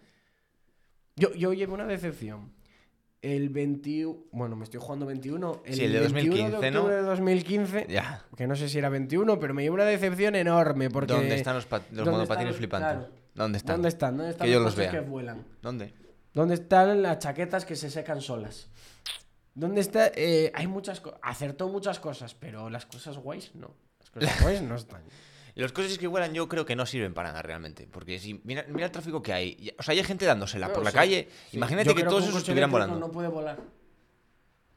Yo, 1.15 1.33
yo 1.33 1.53
llevo 1.53 1.73
una 1.73 1.85
decepción. 1.85 2.53
El 3.21 3.49
21. 3.49 4.25
Bueno, 4.31 4.55
me 4.55 4.65
estoy 4.65 4.79
jugando 4.79 5.05
21. 5.07 5.63
El 5.65 5.73
Sí, 5.73 5.83
el 5.85 5.93
de 5.93 5.99
21 6.01 6.49
2015, 6.51 6.71
¿no? 6.71 6.79
octubre 6.79 6.95
de 6.95 7.01
2015. 7.01 7.87
Ya. 7.89 8.23
Que 8.37 8.45
no 8.45 8.55
sé 8.55 8.69
si 8.69 8.77
era 8.77 8.89
21, 8.89 9.39
pero 9.39 9.53
me 9.55 9.63
llevo 9.63 9.73
una 9.75 9.85
decepción 9.85 10.35
enorme. 10.35 10.91
Porque 10.91 11.13
¿Dónde 11.13 11.33
están 11.35 11.55
los, 11.55 11.65
pa- 11.65 11.79
los 11.79 11.89
¿Dónde 12.05 12.11
monopatines 12.11 12.49
están? 12.51 12.57
flipantes? 12.59 12.91
Claro. 12.97 13.09
¿Dónde 13.33 13.57
están? 13.57 13.75
¿Dónde 13.77 13.89
están? 13.89 14.17
¿Dónde 14.17 14.31
están 14.31 14.45
Que 14.45 14.53
yo 14.53 14.59
los 14.59 14.75
vea. 14.75 14.91
que 14.91 14.99
vuelan? 14.99 15.43
¿Dónde? 15.61 15.93
¿Dónde 16.35 16.53
están 16.55 17.01
las 17.01 17.17
chaquetas 17.19 17.65
que 17.65 17.75
se 17.75 17.89
secan 17.89 18.21
solas? 18.21 18.67
¿Dónde 19.55 19.79
está? 19.81 20.11
eh, 20.13 20.51
hay 20.53 20.67
muchas 20.67 20.99
cosas. 20.99 21.17
Acertó 21.23 21.69
muchas 21.69 21.99
cosas, 21.99 22.35
pero 22.35 22.69
las 22.69 22.85
cosas 22.85 23.17
guays 23.17 23.55
no. 23.55 23.73
Las 23.99 24.09
cosas 24.11 24.41
guays 24.43 24.61
no 24.61 24.75
están. 24.75 25.01
Los 25.55 25.71
coches 25.71 25.97
que 25.97 26.07
vuelan 26.07 26.33
yo 26.33 26.49
creo 26.49 26.65
que 26.65 26.75
no 26.75 26.85
sirven 26.85 27.13
para 27.13 27.29
nada 27.29 27.41
realmente. 27.41 27.87
Porque 27.89 28.19
si 28.19 28.41
mira, 28.43 28.65
mira 28.67 28.87
el 28.87 28.91
tráfico 28.91 29.21
que 29.21 29.31
hay. 29.31 29.73
O 29.79 29.83
sea, 29.83 29.93
hay 29.93 30.03
gente 30.03 30.25
dándosela 30.25 30.73
por 30.73 30.83
la 30.83 30.91
sí, 30.91 30.97
calle. 30.97 31.29
sí. 31.49 31.55
Imagínate 31.55 31.87
Yo 31.87 31.95
que 31.95 32.03
todos 32.03 32.25
esos 32.25 32.39
estuvieran 32.39 32.69
volando. 32.69 32.99
No 32.99 33.09
puede 33.09 33.29
volar. 33.29 33.57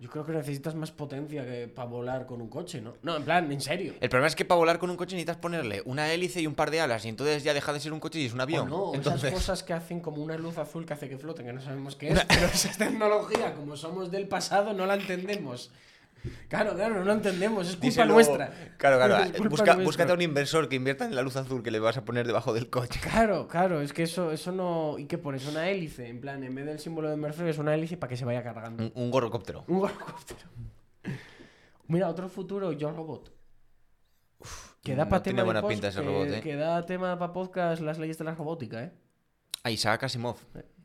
Yo 0.01 0.09
creo 0.09 0.25
que 0.25 0.31
necesitas 0.33 0.77
más 0.77 0.93
potencia 0.93 1.45
que 1.45 1.67
para 1.67 1.89
volar 1.89 2.25
con 2.25 2.41
un 2.41 2.49
coche, 2.49 2.81
¿no? 2.81 2.95
No, 3.03 3.17
en 3.17 3.25
plan, 3.25 3.51
en 3.51 3.61
serio. 3.61 3.95
El 4.01 4.09
problema 4.09 4.29
es 4.29 4.37
que 4.37 4.45
para 4.45 4.57
volar 4.59 4.79
con 4.79 4.91
un 4.91 4.97
coche 4.97 5.17
necesitas 5.17 5.39
ponerle 5.39 5.83
una 5.87 6.13
hélice 6.13 6.41
y 6.41 6.47
un 6.47 6.55
par 6.55 6.71
de 6.71 6.81
alas. 6.81 7.05
Y 7.05 7.09
entonces 7.09 7.43
ya 7.43 7.53
deja 7.53 7.73
de 7.73 7.81
ser 7.81 7.93
un 7.93 7.99
coche 7.99 8.21
y 8.21 8.27
es 8.27 8.33
un 8.33 8.39
O 8.39 8.43
avión. 8.45 8.71
no, 8.71 8.95
entonces, 8.95 9.25
esas 9.25 9.35
cosas 9.41 9.63
que 9.65 9.73
hacen 9.73 9.99
como 9.99 10.23
una 10.23 10.39
luz 10.39 10.57
azul 10.57 10.87
que 10.87 10.93
hace 10.93 11.09
que 11.09 11.19
floten, 11.19 11.47
que 11.47 11.53
no 11.53 11.61
sabemos 11.61 11.97
qué 11.97 12.11
es, 12.11 12.25
pero 12.27 12.47
esa 12.47 12.71
tecnología, 12.79 13.55
como 13.55 13.77
somos 13.77 14.13
del 14.13 14.29
pasado, 14.29 14.73
no 14.73 14.87
la 14.87 14.95
entendemos. 14.95 15.73
Claro, 16.49 16.75
claro, 16.75 17.05
no 17.05 17.13
entendemos, 17.13 17.69
es 17.69 17.77
culpa 17.77 17.87
díselo- 17.87 18.13
nuestra. 18.15 18.51
Claro, 18.77 18.97
claro. 18.99 19.25
Culpa 19.33 19.49
Busca, 19.49 19.65
nuestra. 19.67 19.85
búscate 19.85 20.11
a 20.13 20.15
un 20.15 20.23
inversor 20.23 20.69
que 20.69 20.77
invierta 20.77 21.05
en 21.05 21.15
la 21.15 21.23
luz 21.23 21.37
azul 21.37 21.63
que 21.63 21.71
le 21.71 21.79
vas 21.79 21.97
a 21.97 22.05
poner 22.05 22.27
debajo 22.27 22.53
del 22.53 22.69
coche. 22.71 23.01
Claro, 23.01 23.47
claro, 23.49 23.81
es 23.81 23.93
que 23.93 24.03
eso, 24.05 24.33
eso 24.33 24.53
no. 24.53 24.99
¿Y 24.99 25.07
qué 25.07 25.19
pones? 25.19 25.47
Una 25.47 25.69
hélice, 25.69 26.09
en 26.09 26.21
plan, 26.21 26.43
en 26.45 26.55
vez 26.55 26.67
del 26.67 26.79
símbolo 26.79 27.09
de 27.11 27.17
Mercedes, 27.17 27.59
una 27.59 27.75
hélice 27.75 27.97
para 27.97 28.09
que 28.11 28.17
se 28.17 28.25
vaya 28.25 28.43
cargando. 28.43 28.83
Un, 28.85 28.93
un 28.95 29.11
gorrocóptero. 29.11 29.65
Un 29.69 29.81
gorrocóptero. 29.81 30.41
Mira, 31.89 32.09
otro 32.09 32.29
futuro, 32.29 32.73
Yo 32.73 32.91
Robot. 32.91 33.33
Que 34.83 34.95
da 34.95 35.05
no 35.05 35.11
para 35.11 35.23
tiene 35.23 35.39
tema 35.43 35.45
buena 35.53 35.67
pinta 35.67 35.89
ese 35.89 36.01
robot, 36.03 36.29
¿eh? 36.29 36.41
Que 36.41 36.57
da 36.57 36.85
tema 36.87 37.19
para 37.19 37.33
podcast 37.33 37.83
las 37.83 37.99
leyes 37.99 38.17
de 38.19 38.25
la 38.25 38.35
robótica, 38.35 38.85
¿eh? 38.85 38.93
Ah, 39.65 39.71
Isaac 39.71 40.05
Asimov. 40.05 40.37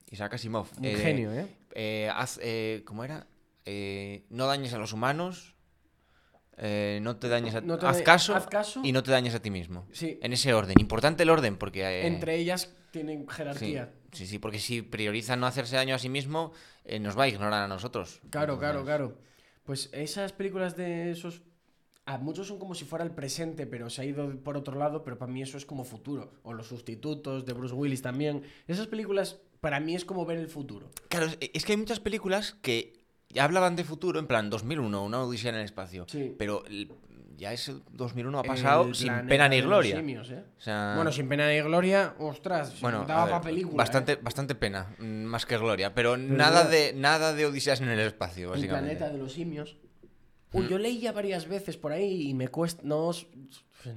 Isaac 0.09 0.33
Asimov. 0.33 0.67
Un 0.77 0.85
Eh, 0.85 0.95
genio, 0.97 1.31
¿eh? 1.31 1.47
eh, 1.75 2.09
haz, 2.13 2.39
eh, 2.41 2.81
¿Cómo 2.85 3.03
era? 3.03 3.27
Eh, 3.65 4.25
no 4.29 4.47
dañes 4.47 4.73
a 4.73 4.77
los 4.77 4.93
humanos. 4.93 5.55
eh, 6.57 6.99
no 7.01 7.15
te 7.17 7.29
dañes 7.29 7.55
a... 7.55 7.61
No 7.61 7.77
te- 7.79 7.85
haz, 7.87 8.01
caso, 8.03 8.35
haz 8.35 8.45
caso. 8.47 8.81
y 8.83 8.91
no 8.91 9.01
te 9.01 9.11
dañes 9.11 9.33
a 9.33 9.41
ti 9.41 9.49
mismo. 9.49 9.87
Sí. 9.91 10.19
En 10.21 10.33
ese 10.33 10.53
orden. 10.53 10.75
Importante 10.79 11.23
el 11.23 11.29
orden 11.29 11.57
porque... 11.57 11.81
eh, 11.83 12.05
Entre 12.07 12.35
ellas 12.37 12.73
tienen 12.91 13.27
jerarquía. 13.27 13.91
sí, 14.11 14.27
sí, 14.27 14.37
porque 14.37 14.59
si 14.59 14.81
prioriza 14.83 15.35
no 15.35 15.47
hacerse 15.47 15.75
daño 15.77 15.95
a 15.95 15.99
sí 15.99 16.09
mismo, 16.09 16.51
eh, 16.85 16.99
nos 16.99 17.17
va 17.17 17.23
a 17.23 17.27
ignorar 17.27 17.63
a 17.63 17.67
nosotros. 17.67 18.19
Claro, 18.29 18.59
claro, 18.59 18.81
Entonces, 18.81 18.85
claro. 18.85 19.17
Pues 19.63 19.89
esas 19.93 20.31
películas 20.33 20.75
de 20.75 21.09
esos. 21.11 21.41
A 22.05 22.17
muchos 22.17 22.47
son 22.47 22.59
como 22.59 22.75
si 22.75 22.83
fuera 22.83 23.05
el 23.05 23.11
presente, 23.11 23.65
pero 23.65 23.89
se 23.89 24.01
ha 24.01 24.05
ido 24.05 24.29
por 24.43 24.57
otro 24.57 24.77
lado, 24.77 25.03
pero 25.05 25.17
para 25.17 25.31
mí 25.31 25.41
eso 25.41 25.57
es 25.57 25.65
como 25.65 25.85
futuro. 25.85 26.33
O 26.43 26.53
los 26.53 26.67
sustitutos 26.67 27.45
de 27.45 27.53
Bruce 27.53 27.73
Willis 27.73 28.01
también. 28.01 28.43
Esas 28.67 28.87
películas 28.87 29.39
para 29.61 29.79
mí 29.79 29.95
es 29.95 30.03
como 30.03 30.25
ver 30.25 30.37
el 30.37 30.49
futuro. 30.49 30.91
Claro, 31.07 31.27
es 31.39 31.63
que 31.63 31.71
hay 31.71 31.77
muchas 31.77 32.01
películas 32.01 32.57
que 32.61 33.02
ya 33.33 33.43
hablaban 33.43 33.75
de 33.75 33.83
futuro, 33.83 34.19
en 34.19 34.27
plan 34.27 34.49
2001, 34.49 35.03
una 35.03 35.21
odisea 35.21 35.49
en 35.51 35.57
el 35.57 35.65
espacio. 35.65 36.05
Sí. 36.07 36.35
Pero 36.37 36.63
el- 36.67 36.91
ya 37.35 37.51
ese 37.51 37.73
2001 37.91 38.39
ha 38.39 38.43
pasado 38.43 38.83
El 38.85 38.95
sin 38.95 39.11
pena 39.27 39.49
ni 39.49 39.59
gloria. 39.59 39.95
simios, 39.97 40.29
¿eh? 40.29 40.43
O 40.57 40.61
sea, 40.61 40.93
Bueno, 40.95 41.11
sin 41.11 41.27
pena 41.27 41.49
ni 41.49 41.59
gloria, 41.61 42.13
ostras, 42.19 42.79
bueno, 42.79 43.05
daba 43.07 43.25
para 43.25 43.41
película. 43.41 43.75
bastante, 43.75 44.13
¿eh? 44.13 44.19
bastante 44.21 44.53
pena, 44.55 44.95
mm, 44.99 45.03
más 45.23 45.45
que 45.45 45.57
gloria. 45.57 45.93
Pero 45.95 46.15
nada 46.15 46.63
de, 46.65 46.93
nada 46.93 47.33
de 47.33 47.45
odiseas 47.47 47.81
en 47.81 47.89
el 47.89 47.99
espacio, 47.99 48.45
El 48.45 48.49
básicamente. 48.51 48.95
planeta 48.97 49.09
de 49.11 49.17
los 49.17 49.33
simios. 49.33 49.77
Uy, 50.53 50.65
Mm. 50.65 50.69
yo 50.69 50.77
leía 50.77 51.11
varias 51.11 51.47
veces 51.47 51.75
por 51.75 51.91
ahí 51.91 52.29
y 52.29 52.33
me 52.35 52.47
cuesta. 52.49 52.83
No, 52.85 53.09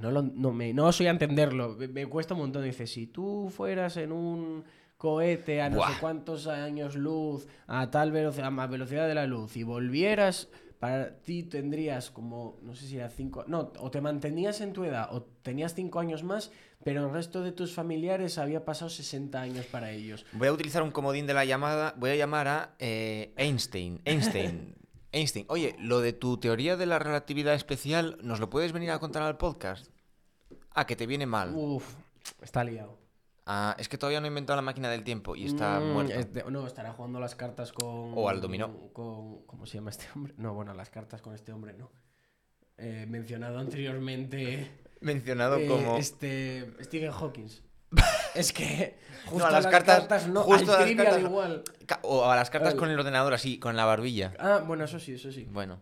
no, 0.00 0.10
lo- 0.10 0.22
no, 0.22 0.52
me, 0.52 0.72
no 0.72 0.90
soy 0.90 1.06
a 1.06 1.10
entenderlo. 1.10 1.76
Me, 1.76 1.86
me 1.88 2.06
cuesta 2.06 2.32
un 2.32 2.40
montón. 2.40 2.64
Dice: 2.64 2.86
si 2.86 3.06
tú 3.06 3.52
fueras 3.54 3.98
en 3.98 4.12
un 4.12 4.64
cohete 4.96 5.60
a 5.60 5.70
no 5.70 5.86
sé 5.86 5.94
cuántos 6.00 6.46
años 6.46 6.96
luz, 6.96 7.46
a 7.66 7.90
tal 7.90 8.12
velocidad, 8.12 8.46
a 8.46 8.50
más 8.50 8.70
velocidad 8.70 9.06
de 9.06 9.14
la 9.14 9.26
luz, 9.26 9.56
y 9.56 9.62
volvieras, 9.62 10.48
para 10.78 11.16
ti 11.18 11.42
tendrías 11.42 12.10
como, 12.10 12.58
no 12.62 12.74
sé 12.74 12.86
si 12.86 12.96
era 12.96 13.08
cinco. 13.08 13.44
No, 13.46 13.72
o 13.78 13.90
te 13.90 14.00
mantenías 14.00 14.60
en 14.60 14.72
tu 14.72 14.84
edad, 14.84 15.08
o 15.12 15.22
tenías 15.42 15.74
cinco 15.74 16.00
años 16.00 16.22
más, 16.22 16.50
pero 16.84 17.06
el 17.06 17.12
resto 17.12 17.42
de 17.42 17.52
tus 17.52 17.74
familiares 17.74 18.38
había 18.38 18.64
pasado 18.64 18.90
60 18.90 19.40
años 19.40 19.66
para 19.66 19.90
ellos. 19.90 20.24
Voy 20.32 20.48
a 20.48 20.52
utilizar 20.52 20.82
un 20.82 20.90
comodín 20.90 21.26
de 21.26 21.34
la 21.34 21.44
llamada. 21.44 21.94
Voy 21.96 22.10
a 22.10 22.16
llamar 22.16 22.48
a 22.48 22.74
eh, 22.78 23.32
Einstein. 23.36 24.00
Einstein. 24.04 24.76
Einstein. 25.12 25.46
Oye, 25.48 25.74
lo 25.78 26.00
de 26.00 26.12
tu 26.12 26.38
teoría 26.38 26.76
de 26.76 26.86
la 26.86 26.98
relatividad 26.98 27.54
especial, 27.54 28.18
¿nos 28.22 28.38
lo 28.38 28.50
puedes 28.50 28.72
venir 28.72 28.90
a 28.90 28.98
contar 28.98 29.22
al 29.22 29.38
podcast? 29.38 29.88
Ah, 30.70 30.86
que 30.86 30.94
te 30.94 31.06
viene 31.06 31.26
mal. 31.26 31.52
Uf, 31.54 31.94
está 32.42 32.62
liado. 32.62 33.05
Ah, 33.48 33.76
es 33.78 33.88
que 33.88 33.96
todavía 33.96 34.18
no 34.20 34.26
he 34.26 34.28
inventado 34.28 34.56
la 34.56 34.62
máquina 34.62 34.90
del 34.90 35.04
tiempo 35.04 35.36
y 35.36 35.46
está 35.46 35.78
Mm, 35.78 35.92
muerto. 35.92 36.50
no, 36.50 36.66
estará 36.66 36.92
jugando 36.92 37.20
las 37.20 37.36
cartas 37.36 37.72
con. 37.72 38.12
O 38.14 38.28
al 38.28 38.40
dominó. 38.40 38.90
Con, 38.92 39.42
¿Cómo 39.46 39.66
se 39.66 39.78
llama 39.78 39.90
este 39.90 40.06
hombre? 40.16 40.34
No, 40.36 40.52
bueno, 40.54 40.74
las 40.74 40.90
cartas 40.90 41.22
con 41.22 41.32
este 41.34 41.52
hombre 41.52 41.72
no. 41.74 41.90
Eh, 42.78 43.06
mencionado 43.08 43.58
anteriormente. 43.58 44.70
Mencionado 45.00 45.58
eh, 45.58 45.66
como. 45.66 45.96
Este. 45.96 46.72
Stephen 46.82 47.12
Hawking. 47.12 47.46
es 48.34 48.52
que. 48.52 48.98
Justo 49.26 49.38
No, 49.38 49.46
a 49.46 49.50
las 49.52 49.64
las 49.64 49.72
cartas- 49.72 49.98
cartas, 50.00 50.26
no. 50.28 50.42
justo 50.42 50.72
a 50.72 50.74
al 50.74 50.80
las 50.80 50.86
trivial 50.88 51.06
cartas- 51.06 51.22
igual. 51.30 51.62
Ca- 51.86 52.00
O 52.02 52.24
a 52.28 52.34
las 52.36 52.50
cartas 52.50 52.72
Al- 52.72 52.78
con 52.78 52.90
el 52.90 52.98
ordenador 52.98 53.32
así, 53.32 53.58
con 53.60 53.76
la 53.76 53.84
barbilla. 53.84 54.34
Ah, 54.40 54.62
bueno, 54.66 54.84
eso 54.84 54.98
sí, 54.98 55.14
eso 55.14 55.30
sí. 55.30 55.46
Bueno. 55.50 55.80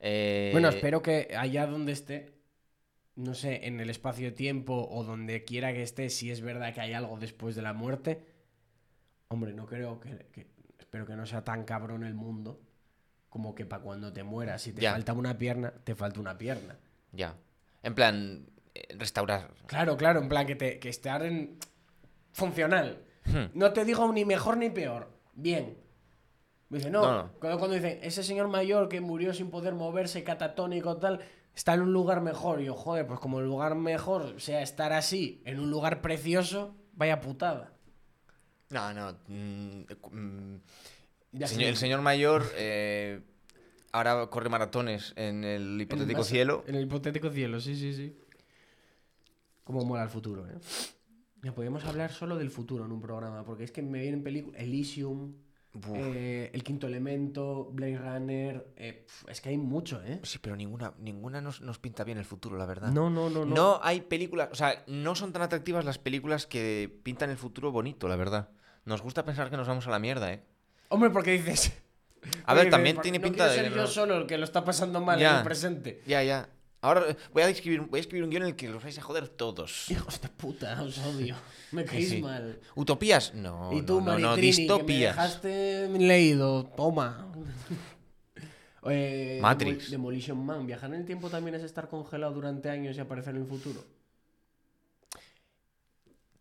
eh, 0.00 0.50
Bueno, 0.52 0.68
espero 0.68 1.00
que 1.02 1.34
allá 1.38 1.66
donde 1.66 1.92
esté, 1.92 2.35
no 3.16 3.34
sé, 3.34 3.66
en 3.66 3.80
el 3.80 3.90
espacio-tiempo 3.90 4.88
o 4.90 5.02
donde 5.04 5.44
quiera 5.44 5.72
que 5.72 5.82
esté, 5.82 6.10
si 6.10 6.30
es 6.30 6.40
verdad 6.40 6.72
que 6.74 6.80
hay 6.80 6.92
algo 6.92 7.18
después 7.18 7.56
de 7.56 7.62
la 7.62 7.72
muerte, 7.72 8.24
hombre, 9.28 9.52
no 9.52 9.66
creo 9.66 9.98
que, 10.00 10.26
que- 10.32 10.46
espero 10.78 11.06
que 11.06 11.16
no 11.16 11.26
sea 11.26 11.42
tan 11.42 11.64
cabrón 11.64 12.04
el 12.04 12.14
mundo 12.14 12.60
como 13.28 13.54
que 13.54 13.66
para 13.66 13.82
cuando 13.82 14.12
te 14.12 14.22
mueras, 14.22 14.62
si 14.62 14.72
te 14.72 14.82
Ya. 14.82 14.92
falta 14.92 15.12
una 15.12 15.36
pierna, 15.36 15.72
te 15.84 15.94
falta 15.94 16.20
una 16.20 16.38
pierna. 16.38 16.78
Ya. 17.12 17.34
En 17.82 17.94
plan, 17.94 18.46
eh, 18.74 18.94
restaurar. 18.98 19.50
Claro, 19.66 19.96
claro, 19.96 20.20
en 20.20 20.28
plan 20.28 20.46
que, 20.46 20.54
te, 20.56 20.78
que 20.78 20.88
estar 20.88 21.22
en 21.24 21.58
funcional. 22.32 23.02
Hmm. 23.24 23.46
No 23.54 23.72
te 23.72 23.84
digo 23.84 24.10
ni 24.12 24.24
mejor 24.24 24.56
ni 24.56 24.70
peor, 24.70 25.10
bien. 25.34 25.76
Me 26.68 26.78
dice, 26.78 26.90
no, 26.90 27.02
No, 27.02 27.22
no. 27.24 27.32
Cuando, 27.38 27.58
cuando 27.58 27.74
dicen, 27.76 27.98
ese 28.02 28.22
señor 28.22 28.48
mayor 28.48 28.88
que 28.88 29.00
murió 29.00 29.32
sin 29.34 29.50
poder 29.50 29.74
moverse, 29.74 30.24
catatónico, 30.24 30.96
tal, 30.96 31.20
está 31.56 31.74
en 31.74 31.80
un 31.80 31.92
lugar 31.92 32.20
mejor. 32.20 32.60
Y 32.60 32.66
yo, 32.66 32.74
joder, 32.74 33.06
pues 33.08 33.18
como 33.18 33.40
el 33.40 33.46
lugar 33.46 33.74
mejor 33.74 34.40
sea 34.40 34.62
estar 34.62 34.92
así, 34.92 35.42
en 35.44 35.58
un 35.58 35.70
lugar 35.70 36.00
precioso, 36.02 36.76
vaya 36.92 37.20
putada. 37.20 37.72
No, 38.70 38.92
no. 38.94 39.12
mm, 39.26 39.80
mm, 40.12 40.60
señor- 41.46 41.68
el 41.68 41.76
señor 41.76 42.02
mayor 42.02 42.44
eh, 42.56 43.20
ahora 43.92 44.26
corre 44.28 44.48
maratones 44.48 45.12
en 45.16 45.42
el 45.44 45.62
En 45.62 45.74
el 45.74 45.80
hipotético 45.82 46.22
cielo. 46.24 46.64
En 46.68 46.74
el 46.76 46.84
hipotético 46.84 47.30
cielo, 47.30 47.60
sí, 47.60 47.74
sí, 47.74 47.92
sí. 47.94 48.16
Cómo 49.64 49.84
mola 49.84 50.04
el 50.04 50.08
futuro, 50.10 50.46
¿eh? 50.48 50.54
Ya 51.42 51.54
podemos 51.54 51.84
hablar 51.84 52.12
solo 52.12 52.36
del 52.36 52.50
futuro 52.50 52.84
en 52.84 52.92
un 52.92 53.00
programa, 53.00 53.44
porque 53.44 53.64
es 53.64 53.70
que 53.72 53.82
me 53.82 54.00
vienen 54.00 54.22
películas. 54.22 54.60
Elysium. 54.60 55.34
Eh, 55.94 56.50
El 56.52 56.62
Quinto 56.64 56.86
Elemento, 56.86 57.70
Blade 57.72 57.98
Runner. 57.98 58.66
eh, 58.76 59.06
es 59.28 59.40
que 59.40 59.48
hay 59.50 59.58
mucho, 59.58 60.02
¿eh? 60.04 60.20
Sí, 60.22 60.38
pero 60.40 60.56
ninguna, 60.56 60.92
ninguna 60.98 61.40
nos, 61.40 61.60
nos 61.60 61.78
pinta 61.78 62.04
bien 62.04 62.18
el 62.18 62.24
futuro, 62.24 62.56
la 62.56 62.66
verdad. 62.66 62.90
No, 62.92 63.10
no, 63.10 63.28
no, 63.30 63.44
no. 63.44 63.54
No 63.54 63.80
hay 63.82 64.00
películas, 64.02 64.48
o 64.52 64.54
sea, 64.54 64.82
no 64.86 65.14
son 65.14 65.32
tan 65.32 65.42
atractivas 65.42 65.84
las 65.84 65.98
películas 65.98 66.46
que 66.46 66.94
pintan 67.02 67.30
el 67.30 67.36
futuro 67.36 67.72
bonito, 67.72 68.08
la 68.08 68.16
verdad. 68.16 68.48
Nos 68.84 69.02
gusta 69.02 69.24
pensar 69.24 69.50
que 69.50 69.56
nos 69.56 69.66
vamos 69.68 69.86
a 69.86 69.90
la 69.90 69.98
mierda, 69.98 70.32
¿eh? 70.32 70.42
Hombre, 70.88 71.10
porque 71.10 71.32
dices. 71.32 71.72
A 72.44 72.54
ver, 72.54 72.70
también 72.70 73.00
tiene 73.00 73.18
no 73.18 73.24
pinta 73.24 73.46
de 73.48 73.54
ser 73.54 73.72
yo 73.74 73.86
solo 73.86 74.16
el 74.16 74.26
que 74.26 74.36
lo 74.38 74.44
está 74.44 74.64
pasando 74.64 75.00
mal 75.00 75.18
Ya. 75.18 75.30
en 75.32 75.36
el 75.38 75.42
presente. 75.44 76.02
Ya, 76.06 76.22
ya. 76.22 76.48
Ahora 76.86 77.02
eh, 77.08 77.16
voy 77.32 77.42
a 77.42 77.48
escribir, 77.48 77.80
voy 77.80 77.98
a 77.98 78.00
escribir 78.00 78.22
un 78.22 78.30
guion 78.30 78.42
en 78.44 78.48
el 78.50 78.54
que 78.56 78.68
los 78.68 78.80
vais 78.80 78.96
a 78.96 79.02
joder 79.02 79.28
todos. 79.28 79.90
Hijos 79.90 80.20
de 80.20 80.28
puta, 80.28 80.80
os 80.86 80.96
odio. 80.98 81.34
Me 81.72 81.84
caéis 81.84 82.10
sí. 82.10 82.22
mal. 82.22 82.60
¿Utopías? 82.76 83.34
No, 83.34 83.72
y 83.72 83.82
tú, 83.82 84.00
no, 84.00 84.12
no, 84.12 84.18
no, 84.20 84.28
Maritrini, 84.30 84.68
que 84.68 84.82
me 84.84 84.98
dejaste 84.98 85.88
leído. 85.98 86.64
Toma. 86.76 87.32
Eh, 88.88 89.40
Matrix. 89.42 89.88
Demol- 89.88 89.90
Demolition 89.90 90.46
Man. 90.46 90.64
Viajar 90.64 90.94
en 90.94 91.00
el 91.00 91.04
tiempo 91.04 91.28
también 91.28 91.56
es 91.56 91.64
estar 91.64 91.88
congelado 91.88 92.32
durante 92.34 92.70
años 92.70 92.96
y 92.96 93.00
aparecer 93.00 93.34
en 93.34 93.40
el 93.42 93.48
futuro. 93.48 93.82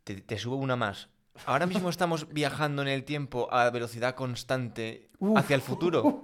Te, 0.03 0.21
te 0.21 0.37
subo 0.37 0.55
una 0.57 0.75
más. 0.75 1.09
Ahora 1.47 1.65
mismo 1.65 1.89
estamos 1.89 2.31
viajando 2.31 2.83
en 2.83 2.87
el 2.89 3.03
tiempo 3.03 3.51
a 3.51 3.67
velocidad 3.71 4.13
constante 4.13 5.09
hacia 5.35 5.55
el 5.55 5.63
futuro. 5.63 6.21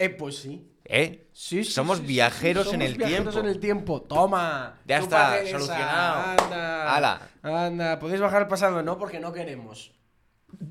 Eh, 0.00 0.08
pues 0.08 0.38
sí. 0.38 0.71
¿Eh? 0.84 1.28
Sí, 1.32 1.64
sí, 1.64 1.70
Somos 1.70 1.98
sí, 1.98 2.06
viajeros 2.06 2.72
en 2.72 2.82
el 2.82 2.96
viajeros 2.96 3.34
tiempo. 3.34 3.40
en 3.40 3.46
el 3.54 3.60
tiempo. 3.60 4.02
Toma. 4.02 4.80
Ya 4.84 4.98
está, 4.98 5.38
esa. 5.40 5.50
solucionado. 5.58 6.42
Anda. 6.42 6.96
Ala. 6.96 7.28
Anda, 7.42 7.98
podéis 7.98 8.20
bajar 8.20 8.42
al 8.42 8.48
pasado, 8.48 8.82
no, 8.82 8.98
porque 8.98 9.20
no 9.20 9.32
queremos. 9.32 9.92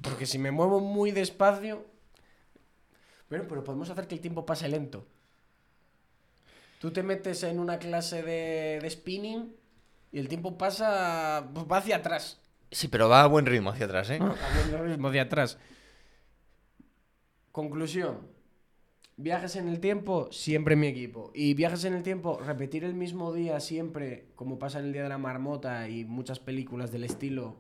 Porque 0.02 0.26
si 0.26 0.38
me 0.38 0.52
muevo 0.52 0.80
muy 0.80 1.12
despacio. 1.12 1.86
Bueno, 3.30 3.46
pero 3.48 3.64
podemos 3.64 3.90
hacer 3.90 4.08
que 4.08 4.16
el 4.16 4.22
tiempo 4.22 4.46
pase 4.46 4.68
lento. 4.68 5.08
Tú 6.80 6.92
te 6.92 7.04
metes 7.04 7.44
en 7.44 7.60
una 7.60 7.80
clase 7.80 8.22
de, 8.24 8.80
de 8.82 8.90
spinning 8.90 9.56
y 10.12 10.20
el 10.20 10.28
tiempo 10.28 10.58
pasa. 10.58 11.48
pues, 11.54 11.66
va 11.72 11.78
hacia 11.78 11.98
atrás. 11.98 12.40
Sí, 12.70 12.88
pero 12.88 13.08
va 13.10 13.22
a 13.24 13.28
buen 13.28 13.46
ritmo 13.46 13.70
hacia 13.70 13.86
atrás, 13.86 14.10
¿eh? 14.10 14.20
Haciendo 14.20 14.78
lo 14.80 14.84
mismo 14.86 15.10
de 15.12 15.20
atrás. 15.22 15.58
Conclusión. 17.52 18.20
Viajes 19.22 19.56
en 19.56 19.68
el 19.68 19.80
tiempo, 19.80 20.32
siempre 20.32 20.76
mi 20.76 20.88
equipo. 20.88 21.32
Y 21.36 21.54
viajes 21.54 21.86
en 21.86 21.94
el 21.94 22.02
tiempo, 22.02 22.40
repetir 22.40 22.84
el 22.84 22.96
mismo 22.96 23.32
día 23.32 23.60
siempre, 23.60 24.32
como 24.34 24.58
pasa 24.58 24.80
en 24.80 24.86
el 24.86 24.94
Día 24.94 25.04
de 25.04 25.10
la 25.10 25.20
Marmota 25.20 25.88
y 25.88 26.06
muchas 26.06 26.40
películas 26.40 26.92
del 26.92 27.04
estilo, 27.04 27.56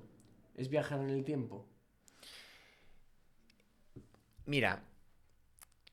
es 0.56 0.70
viajar 0.70 1.00
en 1.02 1.12
el 1.12 1.24
tiempo. 1.24 1.68
Mira, 4.48 4.84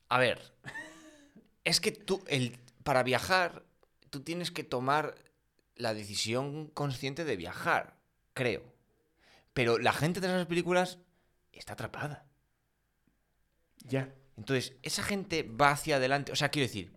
a 0.09 0.18
ver, 0.18 0.40
es 1.64 1.83
que 1.83 1.92
tú, 1.92 2.24
el, 2.28 2.57
para 2.83 3.02
viajar, 3.02 3.62
tú 4.09 4.20
tienes 4.20 4.50
que 4.50 4.64
tomar 4.64 5.16
la 5.76 5.92
decisión 5.92 6.68
consciente 6.68 7.26
de 7.26 7.37
viajar, 7.37 7.98
creo. 8.33 8.62
Pero 9.52 9.78
la 9.78 9.92
gente 9.92 10.20
de 10.20 10.28
esas 10.28 10.46
películas 10.46 10.98
está 11.52 11.74
atrapada. 11.74 12.24
Ya. 13.85 14.14
Entonces, 14.38 14.77
esa 14.83 15.03
gente 15.03 15.42
va 15.42 15.72
hacia 15.72 15.96
adelante. 15.96 16.33
O 16.33 16.37
sea, 16.37 16.48
quiero 16.48 16.66
decir, 16.66 16.92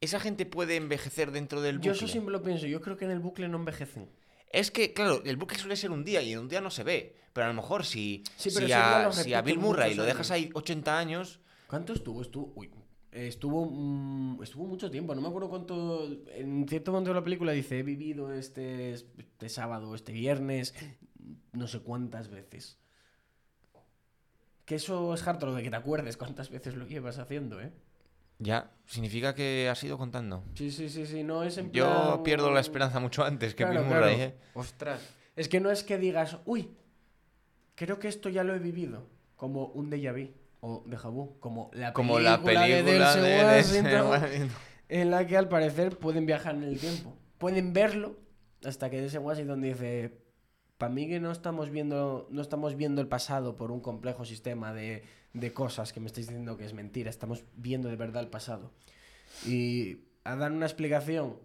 esa 0.00 0.18
gente 0.18 0.46
puede 0.46 0.76
envejecer 0.76 1.30
dentro 1.30 1.60
del 1.60 1.76
bucle. 1.76 1.92
Yo 1.92 1.92
eso 1.92 2.08
siempre 2.08 2.32
lo 2.32 2.42
pienso. 2.42 2.66
Yo 2.66 2.80
creo 2.80 2.96
que 2.96 3.04
en 3.04 3.12
el 3.12 3.20
bucle 3.20 3.48
no 3.48 3.58
envejecen. 3.58 4.08
Es 4.50 4.70
que, 4.70 4.94
claro, 4.94 5.22
el 5.24 5.36
bucle 5.36 5.58
suele 5.58 5.76
ser 5.76 5.90
un 5.90 6.04
día 6.04 6.22
y 6.22 6.32
en 6.32 6.40
un 6.40 6.48
día 6.48 6.60
no 6.60 6.70
se 6.70 6.82
ve. 6.82 7.14
Pero 7.32 7.44
a 7.44 7.48
lo 7.48 7.54
mejor 7.54 7.84
si, 7.84 8.24
Sí, 8.36 8.50
si, 8.50 8.72
a, 8.72 9.12
si 9.12 9.34
a 9.34 9.42
Bill 9.42 9.58
Murray 9.58 9.94
lo 9.94 10.04
dejas 10.04 10.30
ahí 10.30 10.50
80 10.54 10.98
años, 10.98 11.40
¿Cuánto 11.68 11.92
estuvo? 11.92 12.22
Estuvo, 12.22 12.52
uy, 12.56 12.70
estuvo, 13.12 13.66
mm, 13.66 14.42
estuvo 14.42 14.66
mucho 14.66 14.90
tiempo, 14.90 15.14
no 15.14 15.20
me 15.20 15.28
acuerdo 15.28 15.50
cuánto. 15.50 16.08
En 16.28 16.66
cierto 16.66 16.92
momento 16.92 17.10
de 17.10 17.14
la 17.14 17.24
película 17.24 17.52
dice: 17.52 17.78
He 17.78 17.82
vivido 17.82 18.32
este, 18.32 18.94
este 18.94 19.50
sábado, 19.50 19.94
este 19.94 20.12
viernes, 20.12 20.74
no 21.52 21.66
sé 21.68 21.80
cuántas 21.80 22.30
veces. 22.30 22.78
Que 24.68 24.74
eso 24.74 25.14
es 25.14 25.26
harto 25.26 25.46
lo 25.46 25.54
de 25.54 25.62
que 25.62 25.70
te 25.70 25.76
acuerdes 25.76 26.18
cuántas 26.18 26.50
veces 26.50 26.74
lo 26.76 26.86
llevas 26.86 27.18
haciendo, 27.18 27.58
¿eh? 27.60 27.72
ya 28.38 28.70
significa 28.86 29.34
que 29.34 29.66
has 29.68 29.82
ido 29.82 29.96
contando. 29.98 30.44
Sí, 30.54 30.70
sí, 30.70 30.90
sí, 30.90 31.06
sí, 31.06 31.24
no 31.24 31.42
es 31.42 31.56
en 31.56 31.72
Yo 31.72 31.86
plan- 31.90 32.22
pierdo 32.22 32.52
la 32.52 32.60
esperanza 32.60 33.00
mucho 33.00 33.24
antes 33.24 33.54
que 33.54 33.64
Claro, 33.64 33.84
claro. 33.88 34.08
¿eh? 34.08 34.34
Ostras. 34.54 35.00
Es 35.34 35.48
que 35.48 35.58
no 35.58 35.70
es 35.70 35.82
que 35.84 35.96
digas, 35.98 36.36
uy, 36.44 36.68
creo 37.74 37.98
que 37.98 38.08
esto 38.08 38.28
ya 38.28 38.44
lo 38.44 38.54
he 38.54 38.58
vivido, 38.58 39.06
como 39.36 39.66
un 39.68 39.90
déjà 39.90 40.12
vu 40.12 40.28
o 40.60 40.84
déjà 40.86 41.08
vu, 41.10 41.38
como 41.40 41.70
la 41.72 41.92
Como 41.94 42.14
película, 42.16 42.36
la 42.36 42.42
película 42.44 43.16
de, 43.16 43.62
de, 43.62 44.50
en 44.90 45.10
la 45.10 45.26
que 45.26 45.36
al 45.36 45.48
parecer 45.48 45.96
pueden 45.98 46.26
viajar 46.26 46.54
en 46.56 46.64
el 46.64 46.78
tiempo. 46.78 47.16
Pueden 47.38 47.72
verlo 47.72 48.16
hasta 48.64 48.90
que 48.90 49.04
ese 49.04 49.18
Washington 49.18 49.62
dice, 49.62 50.12
para 50.78 50.92
mí 50.92 51.08
que 51.08 51.20
no 51.20 51.30
estamos 51.32 51.70
viendo 51.70 52.26
no 52.30 52.40
estamos 52.40 52.76
viendo 52.76 53.00
el 53.00 53.08
pasado 53.08 53.56
por 53.56 53.70
un 53.70 53.80
complejo 53.80 54.24
sistema 54.24 54.72
de, 54.72 55.02
de 55.32 55.52
cosas 55.52 55.92
que 55.92 56.00
me 56.00 56.06
estáis 56.06 56.28
diciendo 56.28 56.56
que 56.56 56.64
es 56.64 56.72
mentira, 56.72 57.10
estamos 57.10 57.44
viendo 57.56 57.88
de 57.88 57.96
verdad 57.96 58.22
el 58.22 58.28
pasado. 58.28 58.70
Y 59.46 59.98
a 60.24 60.36
dar 60.36 60.52
una 60.52 60.66
explicación 60.66 61.36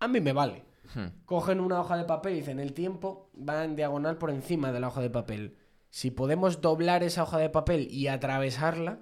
a 0.00 0.08
mí 0.08 0.20
me 0.20 0.32
vale. 0.32 0.64
Hmm. 0.94 1.06
Cogen 1.24 1.60
una 1.60 1.80
hoja 1.80 1.96
de 1.96 2.04
papel 2.04 2.34
y 2.34 2.36
dicen 2.36 2.60
el 2.60 2.72
tiempo 2.74 3.30
va 3.36 3.64
en 3.64 3.76
diagonal 3.76 4.18
por 4.18 4.30
encima 4.30 4.72
de 4.72 4.80
la 4.80 4.88
hoja 4.88 5.00
de 5.00 5.10
papel. 5.10 5.56
Si 5.90 6.10
podemos 6.10 6.60
doblar 6.60 7.02
esa 7.02 7.22
hoja 7.22 7.38
de 7.38 7.48
papel 7.50 7.88
y 7.90 8.08
atravesarla 8.08 8.98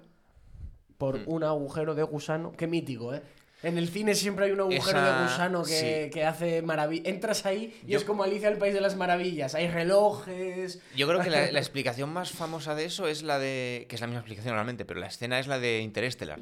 por 0.97 1.17
Hmm. 1.17 1.23
un 1.27 1.43
agujero 1.43 1.95
de 1.95 2.03
gusano, 2.03 2.51
qué 2.53 2.67
mítico, 2.67 3.13
¿eh? 3.13 3.21
En 3.63 3.77
el 3.77 3.87
cine 3.89 4.13
siempre 4.13 4.45
hay 4.45 4.51
un 4.51 4.59
agujero 4.59 4.99
Esa- 4.99 5.17
de 5.17 5.23
gusano 5.23 5.63
que, 5.63 6.03
sí. 6.05 6.11
que 6.11 6.25
hace 6.25 6.61
maravilla. 6.61 7.09
Entras 7.09 7.45
ahí 7.45 7.73
y 7.87 7.91
Yo- 7.93 7.97
es 7.97 8.03
como 8.03 8.23
Alicia 8.23 8.49
al 8.49 8.57
País 8.57 8.73
de 8.73 8.81
las 8.81 8.95
Maravillas. 8.97 9.55
Hay 9.55 9.67
relojes. 9.69 10.81
Yo 10.95 11.07
creo 11.07 11.21
que 11.21 11.29
la, 11.29 11.49
la 11.51 11.59
explicación 11.59 12.11
más 12.11 12.31
famosa 12.31 12.75
de 12.75 12.85
eso 12.85 13.07
es 13.07 13.23
la 13.23 13.39
de. 13.39 13.85
que 13.89 13.95
es 13.95 14.01
la 14.01 14.07
misma 14.07 14.19
explicación 14.19 14.53
realmente, 14.53 14.85
pero 14.85 14.99
la 14.99 15.07
escena 15.07 15.39
es 15.39 15.47
la 15.47 15.59
de 15.59 15.79
Interestelar. 15.79 16.41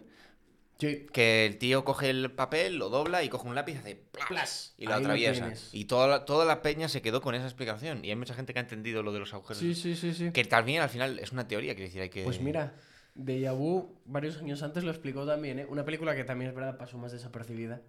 Sí. 0.79 1.05
Que 1.13 1.45
el 1.45 1.59
tío 1.59 1.85
coge 1.85 2.09
el 2.09 2.31
papel, 2.31 2.77
lo 2.77 2.89
dobla 2.89 3.21
y 3.23 3.29
coge 3.29 3.47
un 3.47 3.53
lápiz 3.53 3.75
y 3.75 3.77
hace 3.77 4.01
plas, 4.27 4.73
y 4.79 4.85
lo 4.85 4.95
Ahí 4.95 5.01
lo 5.01 5.05
atraviesa. 5.09 5.41
tienes. 5.41 5.69
y 5.73 5.85
toda 5.85 6.07
la, 6.07 6.25
toda 6.25 6.43
la 6.43 6.63
peña 6.63 6.89
se 6.89 7.03
quedó 7.03 7.21
con 7.21 7.35
esa 7.35 7.45
explicación. 7.45 8.03
Y 8.03 8.09
hay 8.09 8.15
mucha 8.15 8.33
gente 8.33 8.51
que 8.51 8.57
ha 8.57 8.63
entendido 8.63 9.03
lo 9.03 9.13
de 9.13 9.19
los 9.19 9.31
agujeros. 9.35 9.59
Sí, 9.59 9.75
sí, 9.75 9.95
sí, 9.95 10.11
sí. 10.15 10.31
Que 10.31 10.43
también 10.43 10.81
al 10.81 10.89
final 10.89 11.19
es 11.19 11.31
una 11.33 11.47
teoría, 11.47 11.75
quiero 11.75 11.85
decir, 11.87 12.01
hay 12.01 12.09
que. 12.09 12.23
Pues 12.23 12.41
mira, 12.41 12.73
Deja 13.13 13.51
Vu 13.51 13.97
varios 14.05 14.37
años 14.37 14.63
antes 14.63 14.83
lo 14.83 14.91
explicó 14.91 15.25
también, 15.25 15.59
¿eh? 15.59 15.65
Una 15.69 15.83
película 15.85 16.15
que 16.15 16.23
también 16.23 16.49
es 16.49 16.55
verdad 16.55 16.77
pasó 16.77 16.97
más 16.97 17.11
desapercibida. 17.11 17.81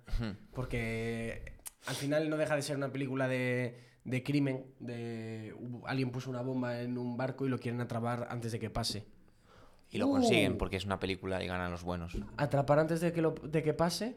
Porque 0.52 1.52
al 1.86 1.94
final 1.94 2.28
no 2.28 2.36
deja 2.36 2.56
de 2.56 2.62
ser 2.62 2.76
una 2.76 2.90
película 2.92 3.28
de, 3.28 3.78
de 4.04 4.22
crimen, 4.22 4.66
de 4.80 5.54
alguien 5.84 6.10
puso 6.10 6.28
una 6.30 6.42
bomba 6.42 6.80
en 6.80 6.98
un 6.98 7.16
barco 7.16 7.46
y 7.46 7.48
lo 7.48 7.58
quieren 7.58 7.80
atrapar 7.80 8.26
antes 8.30 8.52
de 8.52 8.58
que 8.58 8.70
pase. 8.70 9.06
Y 9.90 9.98
lo 9.98 10.08
Uh. 10.08 10.12
consiguen 10.12 10.58
porque 10.58 10.76
es 10.76 10.84
una 10.86 10.98
película 10.98 11.42
y 11.42 11.46
ganan 11.46 11.70
los 11.70 11.84
buenos. 11.84 12.16
Atrapar 12.36 12.78
antes 12.78 13.00
de 13.00 13.12
que, 13.12 13.22
lo- 13.22 13.32
de 13.34 13.62
que 13.62 13.74
pase. 13.74 14.16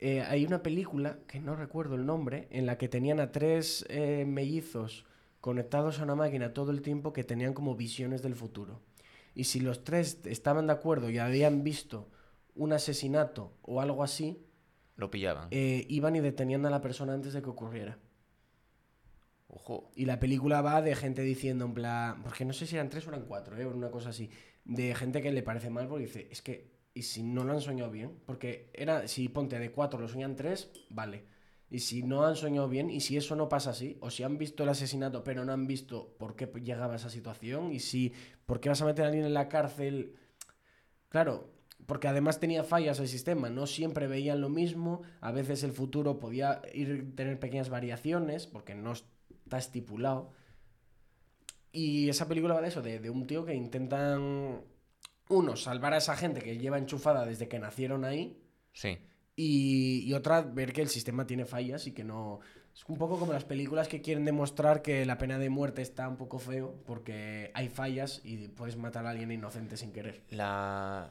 eh, 0.00 0.22
hay 0.22 0.44
una 0.46 0.62
película, 0.62 1.18
que 1.26 1.40
no 1.40 1.54
recuerdo 1.56 1.94
el 1.96 2.06
nombre, 2.06 2.46
en 2.50 2.66
la 2.66 2.78
que 2.78 2.88
tenían 2.88 3.18
a 3.20 3.32
tres 3.32 3.84
eh, 3.88 4.24
mellizos 4.26 5.04
conectados 5.40 5.98
a 6.00 6.04
una 6.04 6.14
máquina 6.14 6.52
todo 6.52 6.70
el 6.70 6.82
tiempo 6.82 7.12
que 7.12 7.24
tenían 7.24 7.52
como 7.52 7.74
visiones 7.76 8.22
del 8.22 8.34
futuro. 8.36 8.80
Y 9.38 9.44
si 9.44 9.60
los 9.60 9.84
tres 9.84 10.18
estaban 10.24 10.66
de 10.66 10.72
acuerdo 10.72 11.10
y 11.10 11.18
habían 11.18 11.62
visto 11.62 12.10
un 12.56 12.72
asesinato 12.72 13.56
o 13.62 13.80
algo 13.80 14.02
así, 14.02 14.44
Lo 14.96 15.12
pillaban. 15.12 15.46
eh, 15.52 15.86
iban 15.88 16.16
y 16.16 16.20
detenían 16.20 16.66
a 16.66 16.70
la 16.70 16.80
persona 16.80 17.12
antes 17.14 17.34
de 17.34 17.40
que 17.40 17.48
ocurriera. 17.48 17.98
Ojo. 19.46 19.92
Y 19.94 20.06
la 20.06 20.18
película 20.18 20.60
va 20.60 20.82
de 20.82 20.96
gente 20.96 21.22
diciendo 21.22 21.64
en 21.66 21.74
plan, 21.74 22.22
porque 22.24 22.44
no 22.44 22.52
sé 22.52 22.66
si 22.66 22.74
eran 22.74 22.90
tres 22.90 23.06
o 23.06 23.10
eran 23.10 23.26
cuatro, 23.26 23.56
¿eh? 23.56 23.64
o 23.64 23.70
una 23.70 23.92
cosa 23.92 24.08
así, 24.10 24.28
de 24.64 24.92
gente 24.96 25.22
que 25.22 25.30
le 25.30 25.44
parece 25.44 25.70
mal 25.70 25.86
porque 25.86 26.06
dice, 26.06 26.28
es 26.32 26.42
que, 26.42 26.72
¿y 26.92 27.02
si 27.02 27.22
no 27.22 27.44
lo 27.44 27.52
han 27.52 27.60
soñado 27.60 27.92
bien? 27.92 28.18
Porque 28.26 28.70
era, 28.74 29.06
si 29.06 29.28
ponte 29.28 29.56
de 29.60 29.70
cuatro 29.70 30.00
lo 30.00 30.08
soñan 30.08 30.34
tres, 30.34 30.68
vale. 30.90 31.24
Y 31.70 31.80
si 31.80 32.02
no 32.02 32.24
han 32.24 32.36
soñado 32.36 32.68
bien, 32.68 32.88
y 32.90 33.00
si 33.00 33.16
eso 33.16 33.36
no 33.36 33.48
pasa 33.48 33.70
así, 33.70 33.98
o 34.00 34.10
si 34.10 34.22
han 34.22 34.38
visto 34.38 34.62
el 34.62 34.70
asesinato 34.70 35.22
pero 35.22 35.44
no 35.44 35.52
han 35.52 35.66
visto 35.66 36.14
por 36.18 36.34
qué 36.34 36.46
llegaba 36.62 36.94
a 36.94 36.96
esa 36.96 37.10
situación, 37.10 37.72
y 37.72 37.80
si, 37.80 38.12
¿por 38.46 38.60
qué 38.60 38.70
vas 38.70 38.80
a 38.80 38.86
meter 38.86 39.04
a 39.04 39.08
alguien 39.08 39.26
en 39.26 39.34
la 39.34 39.48
cárcel? 39.48 40.16
Claro, 41.10 41.50
porque 41.86 42.08
además 42.08 42.40
tenía 42.40 42.64
fallas 42.64 43.00
el 43.00 43.08
sistema, 43.08 43.50
no 43.50 43.66
siempre 43.66 44.06
veían 44.06 44.40
lo 44.40 44.48
mismo, 44.48 45.02
a 45.20 45.30
veces 45.30 45.62
el 45.62 45.72
futuro 45.72 46.18
podía 46.18 46.62
ir 46.72 47.14
tener 47.14 47.38
pequeñas 47.38 47.68
variaciones, 47.68 48.46
porque 48.46 48.74
no 48.74 48.92
está 48.92 49.58
estipulado. 49.58 50.32
Y 51.70 52.08
esa 52.08 52.28
película 52.28 52.54
va 52.54 52.62
de 52.62 52.68
eso, 52.68 52.80
de, 52.80 52.98
de 52.98 53.10
un 53.10 53.26
tío 53.26 53.44
que 53.44 53.54
intentan, 53.54 54.62
uno, 55.28 55.56
salvar 55.56 55.92
a 55.92 55.98
esa 55.98 56.16
gente 56.16 56.40
que 56.40 56.56
lleva 56.56 56.78
enchufada 56.78 57.26
desde 57.26 57.48
que 57.48 57.58
nacieron 57.58 58.04
ahí, 58.04 58.42
Sí. 58.78 58.96
Y, 59.40 60.02
y 60.04 60.12
otra, 60.14 60.40
ver 60.42 60.72
que 60.72 60.82
el 60.82 60.88
sistema 60.88 61.24
tiene 61.26 61.44
fallas 61.44 61.86
y 61.86 61.92
que 61.92 62.02
no... 62.02 62.40
Es 62.74 62.84
un 62.88 62.96
poco 62.98 63.18
como 63.18 63.32
las 63.32 63.44
películas 63.44 63.86
que 63.88 64.00
quieren 64.00 64.24
demostrar 64.24 64.82
que 64.82 65.04
la 65.06 65.16
pena 65.18 65.38
de 65.38 65.48
muerte 65.48 65.80
está 65.82 66.08
un 66.08 66.16
poco 66.16 66.38
feo 66.38 66.74
porque 66.86 67.50
hay 67.54 67.68
fallas 67.68 68.20
y 68.24 68.48
puedes 68.48 68.76
matar 68.76 69.06
a 69.06 69.10
alguien 69.10 69.30
inocente 69.32 69.76
sin 69.76 69.92
querer. 69.92 70.22
La 70.30 71.10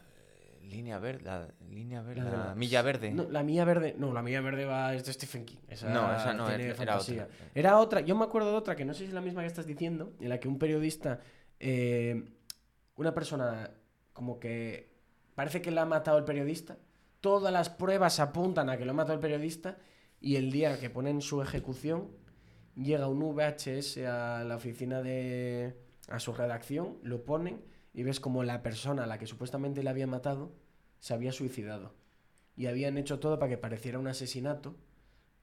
línea 0.64 0.98
verde. 1.00 1.24
La 1.24 1.48
línea 1.70 2.02
verde. 2.02 2.22
La 2.24 2.48
La, 2.48 2.56
milla 2.56 2.82
verde. 2.82 3.12
No, 3.12 3.24
la 3.30 3.44
mía 3.44 3.64
verde, 3.66 3.96
no, 3.98 4.14
la 4.14 4.22
mía 4.22 4.42
verde 4.42 4.66
va 4.66 4.94
es 4.94 5.06
de 5.06 5.14
Stephen 5.14 5.46
King. 5.46 5.58
Esa 5.70 5.90
No, 5.90 6.14
esa 6.16 6.34
no, 6.34 6.50
era- 6.50 6.64
era 6.82 6.98
otra. 6.98 7.28
Era 7.56 7.80
otra, 7.80 8.02
yo 8.02 8.16
me 8.16 8.26
acuerdo 8.26 8.52
de 8.52 8.58
otra 8.58 8.76
que 8.76 8.84
no 8.86 8.94
sé 8.94 9.00
si 9.04 9.06
es 9.08 9.14
la 9.14 9.22
misma 9.22 9.42
que 9.42 9.48
estás 9.48 9.66
diciendo, 9.66 10.14
en 10.20 10.30
la 10.30 10.40
que 10.40 10.48
un 10.48 10.60
periodista 10.60 11.20
eh, 11.60 12.24
una 12.96 13.14
persona 13.14 13.72
como 14.14 14.40
que 14.40 14.90
parece 15.36 15.62
que 15.62 15.72
la 15.72 15.84
ha 15.84 15.86
matado 15.86 16.18
el 16.18 16.24
periodista. 16.26 16.78
Todas 17.28 17.52
las 17.52 17.70
pruebas 17.70 18.22
apuntan 18.22 18.70
a 18.70 18.78
que 18.78 18.86
lo 18.86 18.92
ha 18.92 18.94
matado 18.94 19.16
el 19.16 19.20
periodista 19.20 19.78
y 20.22 20.38
el 20.38 20.50
día 20.50 20.80
que 20.80 20.90
ponen 20.90 21.20
su 21.20 21.42
ejecución 21.42 22.08
llega 22.74 23.10
un 23.10 23.20
VHS 23.20 23.98
a 24.08 24.46
la 24.46 24.56
oficina 24.56 25.02
de... 25.02 25.76
a 26.08 26.22
su 26.22 26.32
redacción, 26.32 27.00
lo 27.04 27.26
ponen 27.26 27.60
y 27.94 28.04
ves 28.04 28.22
como 28.22 28.46
la 28.46 28.64
persona 28.64 29.04
a 29.04 29.08
la 29.08 29.18
que 29.20 29.28
supuestamente 29.28 29.84
le 29.84 29.90
había 29.90 30.08
matado 30.08 30.54
se 31.00 31.14
había 31.14 31.34
suicidado. 31.34 31.94
Y 32.56 32.68
habían 32.68 32.98
hecho 32.98 33.20
todo 33.20 33.38
para 33.40 33.50
que 33.50 33.58
pareciera 33.58 34.00
un 34.00 34.08
asesinato, 34.08 34.78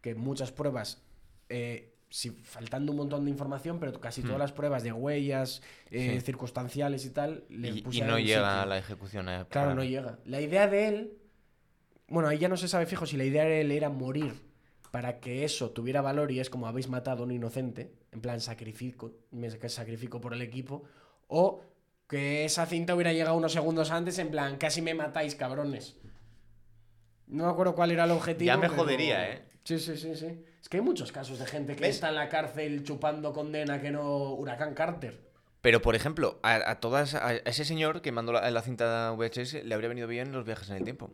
que 0.01 0.15
muchas 0.15 0.53
pruebas, 0.53 1.03
eh, 1.51 1.93
sí, 2.09 2.31
faltando 2.31 2.93
un 2.93 2.97
montón 2.99 3.27
de 3.27 3.31
información, 3.31 3.79
pero 3.79 4.01
casi 4.01 4.23
todas 4.23 4.39
Hmm. 4.39 4.41
las 4.41 4.53
pruebas 4.53 4.83
de 4.85 4.93
huellas, 4.93 5.61
eh, 5.91 6.15
Sí. 6.19 6.21
circunstanciales 6.25 7.05
y 7.05 7.11
tal, 7.11 7.45
le 7.51 7.69
Y, 7.73 7.85
y 7.91 8.01
no 8.01 8.19
llega 8.19 8.63
a 8.63 8.67
la 8.67 8.79
ejecución. 8.79 9.29
eh, 9.29 9.45
Claro, 9.51 9.67
para- 9.69 9.75
no 9.75 9.85
llega. 9.85 10.19
La 10.25 10.41
idea 10.41 10.67
de 10.67 10.89
él, 10.89 11.19
bueno, 12.15 12.29
ahí 12.29 12.39
ya 12.39 12.49
no 12.49 12.57
se 12.57 12.69
sabe 12.69 12.87
fijo 12.87 13.05
si 13.07 13.17
la 13.17 13.25
idea 13.25 13.45
de 13.45 13.61
él 13.61 13.71
era 13.73 13.91
morir 13.91 14.33
para 14.91 15.21
que 15.21 15.45
eso 15.45 15.71
tuviera 15.71 16.01
valor 16.01 16.31
y 16.31 16.41
es 16.41 16.49
como 16.51 16.67
habéis 16.67 16.89
matado 16.89 17.23
a 17.23 17.27
un 17.27 17.33
inocente, 17.33 17.93
en 18.13 18.21
plan 18.21 18.41
sacrifico, 18.41 19.13
me 19.33 19.51
sacrifico 19.69 20.21
por 20.21 20.33
el 20.35 20.41
equipo, 20.43 20.85
o 21.27 21.63
que 22.09 22.45
esa 22.45 22.65
cinta 22.67 22.95
hubiera 22.95 23.13
llegado 23.13 23.37
unos 23.37 23.53
segundos 23.53 23.91
antes, 23.91 24.19
en 24.19 24.31
plan, 24.31 24.57
casi 24.57 24.81
me 24.83 24.95
matáis, 24.95 25.35
cabrones. 25.35 25.97
No 27.27 27.47
me 27.47 27.51
acuerdo 27.51 27.75
cuál 27.75 27.91
era 27.91 28.05
el 28.05 28.11
objetivo. 28.13 28.47
Ya 28.47 28.57
me 28.57 28.69
pero- 28.69 28.83
jodería, 28.83 29.31
¿eh? 29.33 29.45
Sí, 29.65 29.79
sí, 29.79 29.97
sí, 29.97 30.15
sí. 30.15 30.45
Es 30.61 30.69
que 30.69 30.77
hay 30.77 30.83
muchos 30.83 31.11
casos 31.11 31.39
de 31.39 31.47
gente 31.47 31.75
que 31.75 31.81
¿Ves? 31.83 31.95
está 31.97 32.11
en 32.11 32.17
la 32.17 32.29
cárcel 32.29 32.85
chupando 32.85 33.33
condena 33.33 33.81
que 33.81 33.91
no 33.91 34.35
Huracán 34.35 34.75
Carter. 34.75 35.25
Pero, 35.63 35.81
por 35.81 35.97
ejemplo, 35.97 36.39
a, 36.43 36.71
a 36.71 36.81
todas, 36.81 37.15
a 37.15 37.35
ese 37.35 37.65
señor 37.65 38.03
que 38.03 38.13
mandó 38.13 38.33
la, 38.35 38.51
la 38.51 38.61
cinta 38.63 39.11
VHS 39.13 39.65
le 39.65 39.75
habría 39.75 39.89
venido 39.89 40.07
bien 40.07 40.33
los 40.33 40.45
viajes 40.45 40.69
en 40.69 40.77
el 40.77 40.85
tiempo. 40.85 41.11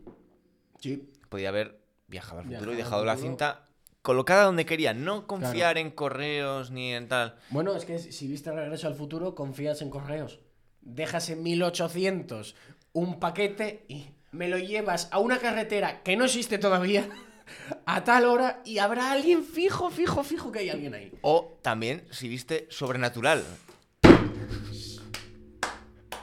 Sí. 0.81 1.11
Podía 1.29 1.51
haber 1.51 1.81
viajado 2.09 2.41
al 2.41 2.45
futuro 2.47 2.73
Viajado 2.73 2.75
y 2.75 2.77
dejado 2.77 3.05
la 3.05 3.17
cinta 3.17 3.67
colocada 4.03 4.45
donde 4.45 4.67
quería. 4.67 4.95
No 4.95 5.27
confiar 5.27 5.79
en 5.79 5.91
correos 5.91 6.71
ni 6.71 6.93
en 6.93 7.09
tal. 7.09 7.37
Bueno, 7.51 7.75
es 7.77 7.85
que 7.85 7.99
si 7.99 8.27
viste 8.27 8.51
Regreso 8.53 8.87
al 8.87 8.95
Futuro, 8.95 9.35
confías 9.35 9.83
en 9.83 9.91
correos. 9.91 10.41
Dejas 10.81 11.29
en 11.31 11.43
1800 11.43 12.55
un 12.93 13.21
paquete 13.21 13.85
y 13.89 14.11
me 14.33 14.49
lo 14.49 14.59
llevas 14.59 15.09
a 15.13 15.19
una 15.19 15.39
carretera 15.39 16.03
que 16.03 16.17
no 16.17 16.25
existe 16.25 16.59
todavía 16.59 17.09
a 17.87 18.05
tal 18.05 18.25
hora 18.25 18.63
y 18.65 18.79
habrá 18.79 19.13
alguien 19.13 19.45
fijo, 19.45 19.91
fijo, 19.91 20.25
fijo 20.25 20.51
que 20.51 20.61
hay 20.61 20.71
alguien 20.71 20.95
ahí. 20.95 21.13
O 21.23 21.59
también, 21.63 22.05
si 22.11 22.29
viste 22.29 22.67
Sobrenatural. 22.71 23.45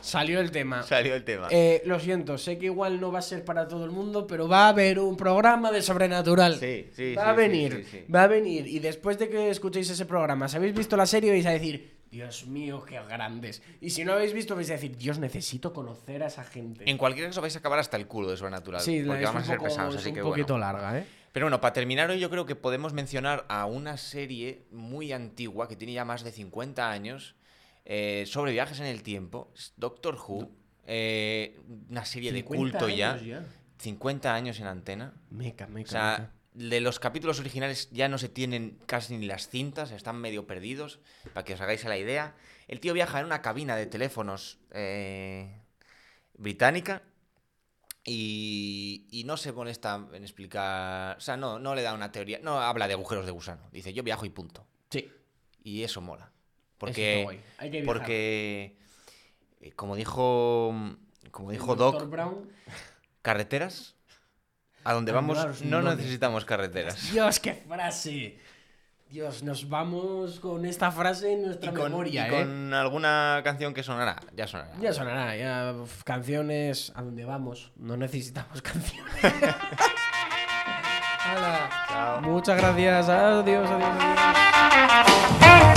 Salió 0.07 0.39
el 0.39 0.51
tema. 0.51 0.83
Salió 0.83 1.13
el 1.15 1.23
tema. 1.23 1.47
Eh, 1.51 1.81
lo 1.85 1.99
siento, 1.99 2.37
sé 2.37 2.57
que 2.57 2.65
igual 2.67 2.99
no 2.99 3.11
va 3.11 3.19
a 3.19 3.21
ser 3.21 3.43
para 3.45 3.67
todo 3.67 3.85
el 3.85 3.91
mundo, 3.91 4.25
pero 4.27 4.47
va 4.47 4.65
a 4.65 4.69
haber 4.69 4.99
un 4.99 5.15
programa 5.17 5.71
de 5.71 5.81
sobrenatural. 5.81 6.55
Sí, 6.59 6.87
sí, 6.93 7.13
Va 7.15 7.23
sí, 7.23 7.29
a 7.29 7.33
venir, 7.33 7.85
sí, 7.89 7.97
sí. 8.05 8.11
va 8.11 8.23
a 8.23 8.27
venir. 8.27 8.67
Y 8.67 8.79
después 8.79 9.19
de 9.19 9.29
que 9.29 9.49
escuchéis 9.49 9.89
ese 9.89 10.05
programa, 10.05 10.47
si 10.47 10.57
habéis 10.57 10.73
visto 10.73 10.95
la 10.97 11.05
serie, 11.05 11.31
vais 11.31 11.45
a 11.45 11.51
decir, 11.51 11.97
Dios 12.09 12.47
mío, 12.47 12.83
qué 12.87 12.97
grandes. 13.09 13.61
Y 13.81 13.89
si 13.89 14.05
no 14.05 14.13
habéis 14.13 14.31
visto, 14.33 14.55
vais 14.55 14.69
a 14.69 14.73
decir, 14.73 14.95
Dios, 14.97 15.19
necesito 15.19 15.73
conocer 15.73 16.23
a 16.23 16.27
esa 16.27 16.43
gente. 16.45 16.89
En 16.89 16.97
cualquier 16.97 17.27
caso 17.27 17.41
vais 17.41 17.55
a 17.55 17.59
acabar 17.59 17.79
hasta 17.79 17.97
el 17.97 18.07
culo 18.07 18.29
de 18.31 18.37
Sobrenatural. 18.37 18.79
Sí, 18.81 19.01
la- 19.01 19.07
porque 19.09 19.25
vamos 19.25 19.43
a 19.43 19.45
ser 19.45 19.57
poco- 19.57 19.67
pesados, 19.69 19.95
es 19.95 20.01
así 20.01 20.09
un 20.09 20.15
que 20.15 20.21
poquito 20.21 20.53
bueno. 20.53 20.59
larga, 20.71 20.99
¿eh? 20.99 21.05
Pero 21.33 21.45
bueno, 21.45 21.61
para 21.61 21.73
terminar 21.73 22.09
hoy 22.09 22.19
yo 22.19 22.29
creo 22.31 22.45
que 22.45 22.55
podemos 22.55 22.93
mencionar 22.93 23.45
a 23.49 23.65
una 23.67 23.97
serie 23.97 24.63
muy 24.71 25.11
antigua 25.11 25.67
que 25.67 25.75
tiene 25.75 25.93
ya 25.93 26.05
más 26.05 26.23
de 26.23 26.31
50 26.31 26.89
años 26.89 27.35
eh, 27.89 28.25
sobre 28.27 28.51
viajes 28.51 28.79
en 28.81 28.85
el 28.85 29.01
tiempo. 29.01 29.51
Doctor 29.77 30.15
Who. 30.27 30.51
eh, 30.85 31.57
una 31.89 32.03
serie 32.05 32.31
de 32.33 32.39
50 32.41 32.57
culto 32.79 32.89
ya. 32.89 33.13
años 33.13 33.43
50 33.79 34.33
años 34.33 34.59
en 34.59 34.67
antena. 34.67 35.13
Meca, 35.29 35.67
meca, 35.67 35.87
O 35.87 35.91
sea, 35.91 36.31
de 36.53 36.81
los 36.81 36.99
capítulos 36.99 37.39
originales 37.39 37.89
ya 37.91 38.09
no 38.09 38.17
se 38.17 38.27
tienen 38.27 38.79
casi 38.87 39.15
ni 39.17 39.25
las 39.27 39.47
cintas, 39.49 39.91
están 39.91 40.17
medio 40.17 40.47
perdidos, 40.47 40.99
para 41.33 41.45
que 41.45 41.53
os 41.53 41.61
hagáis 41.61 41.85
a 41.85 41.89
la 41.89 41.97
idea. 41.97 42.35
El 42.67 42.79
tío 42.79 42.93
viaja 42.93 43.19
en 43.19 43.25
una 43.27 43.41
cabina 43.43 43.75
de 43.75 43.85
teléfonos 43.85 44.57
eh, 44.71 45.61
británica 46.37 47.03
y, 48.03 49.05
y 49.11 49.23
no 49.25 49.37
se 49.37 49.51
molesta 49.51 50.07
en 50.13 50.23
explicar, 50.23 51.17
o 51.17 51.21
sea, 51.21 51.37
no, 51.37 51.59
no 51.59 51.75
le 51.75 51.81
da 51.83 51.93
una 51.93 52.11
teoría, 52.11 52.39
no 52.41 52.59
habla 52.59 52.87
de 52.87 52.93
agujeros 52.93 53.25
de 53.25 53.31
gusano, 53.31 53.69
dice 53.71 53.93
yo 53.93 54.01
viajo 54.03 54.25
y 54.25 54.29
punto. 54.29 54.65
Sí, 54.89 55.11
Y 55.63 55.83
eso 55.83 56.01
mola. 56.01 56.31
Porque. 56.77 57.41
Hay 57.57 57.71
que 57.71 57.83
porque 57.83 58.77
eh, 59.61 59.71
como 59.75 59.95
dijo, 59.95 60.73
como 61.31 61.51
dijo 61.51 61.75
Doc. 61.75 62.09
Brown. 62.09 62.49
carreteras, 63.21 63.95
a 64.83 64.93
donde 64.93 65.11
vamos 65.11 65.61
no 65.63 65.81
no 65.81 65.95
necesitamos 65.95 66.45
carreteras. 66.45 67.11
Dios, 67.11 67.39
qué 67.39 67.53
frase. 67.67 68.37
Dios, 69.09 69.41
nos 69.41 69.69
vamos 69.69 70.41
con 70.41 70.65
esta 70.65 70.91
frase 70.91 71.31
en 71.31 71.43
nuestra 71.43 71.71
Y 71.71 71.73
con, 71.73 71.83
memoria, 71.91 72.27
y 72.27 72.29
¿eh? 72.29 72.37
con 72.39 72.73
alguna 72.73 73.39
canción 73.41 73.73
que 73.73 73.81
sonará, 73.81 74.17
ya 74.35 74.47
sonará. 74.47 74.73
Ya 74.81 74.91
sonará, 74.91 75.37
ya 75.37 75.73
canciones 76.03 76.91
a 76.93 77.03
donde 77.03 77.23
vamos. 77.23 77.71
No 77.77 77.95
necesitamos 77.95 78.61
canciones. 78.63 79.15
Chao. 81.87 82.21
Muchas 82.21 82.57
gracias. 82.57 83.07
Adiós, 83.09 83.69
adiós, 83.69 83.81
adiós. 85.41 85.76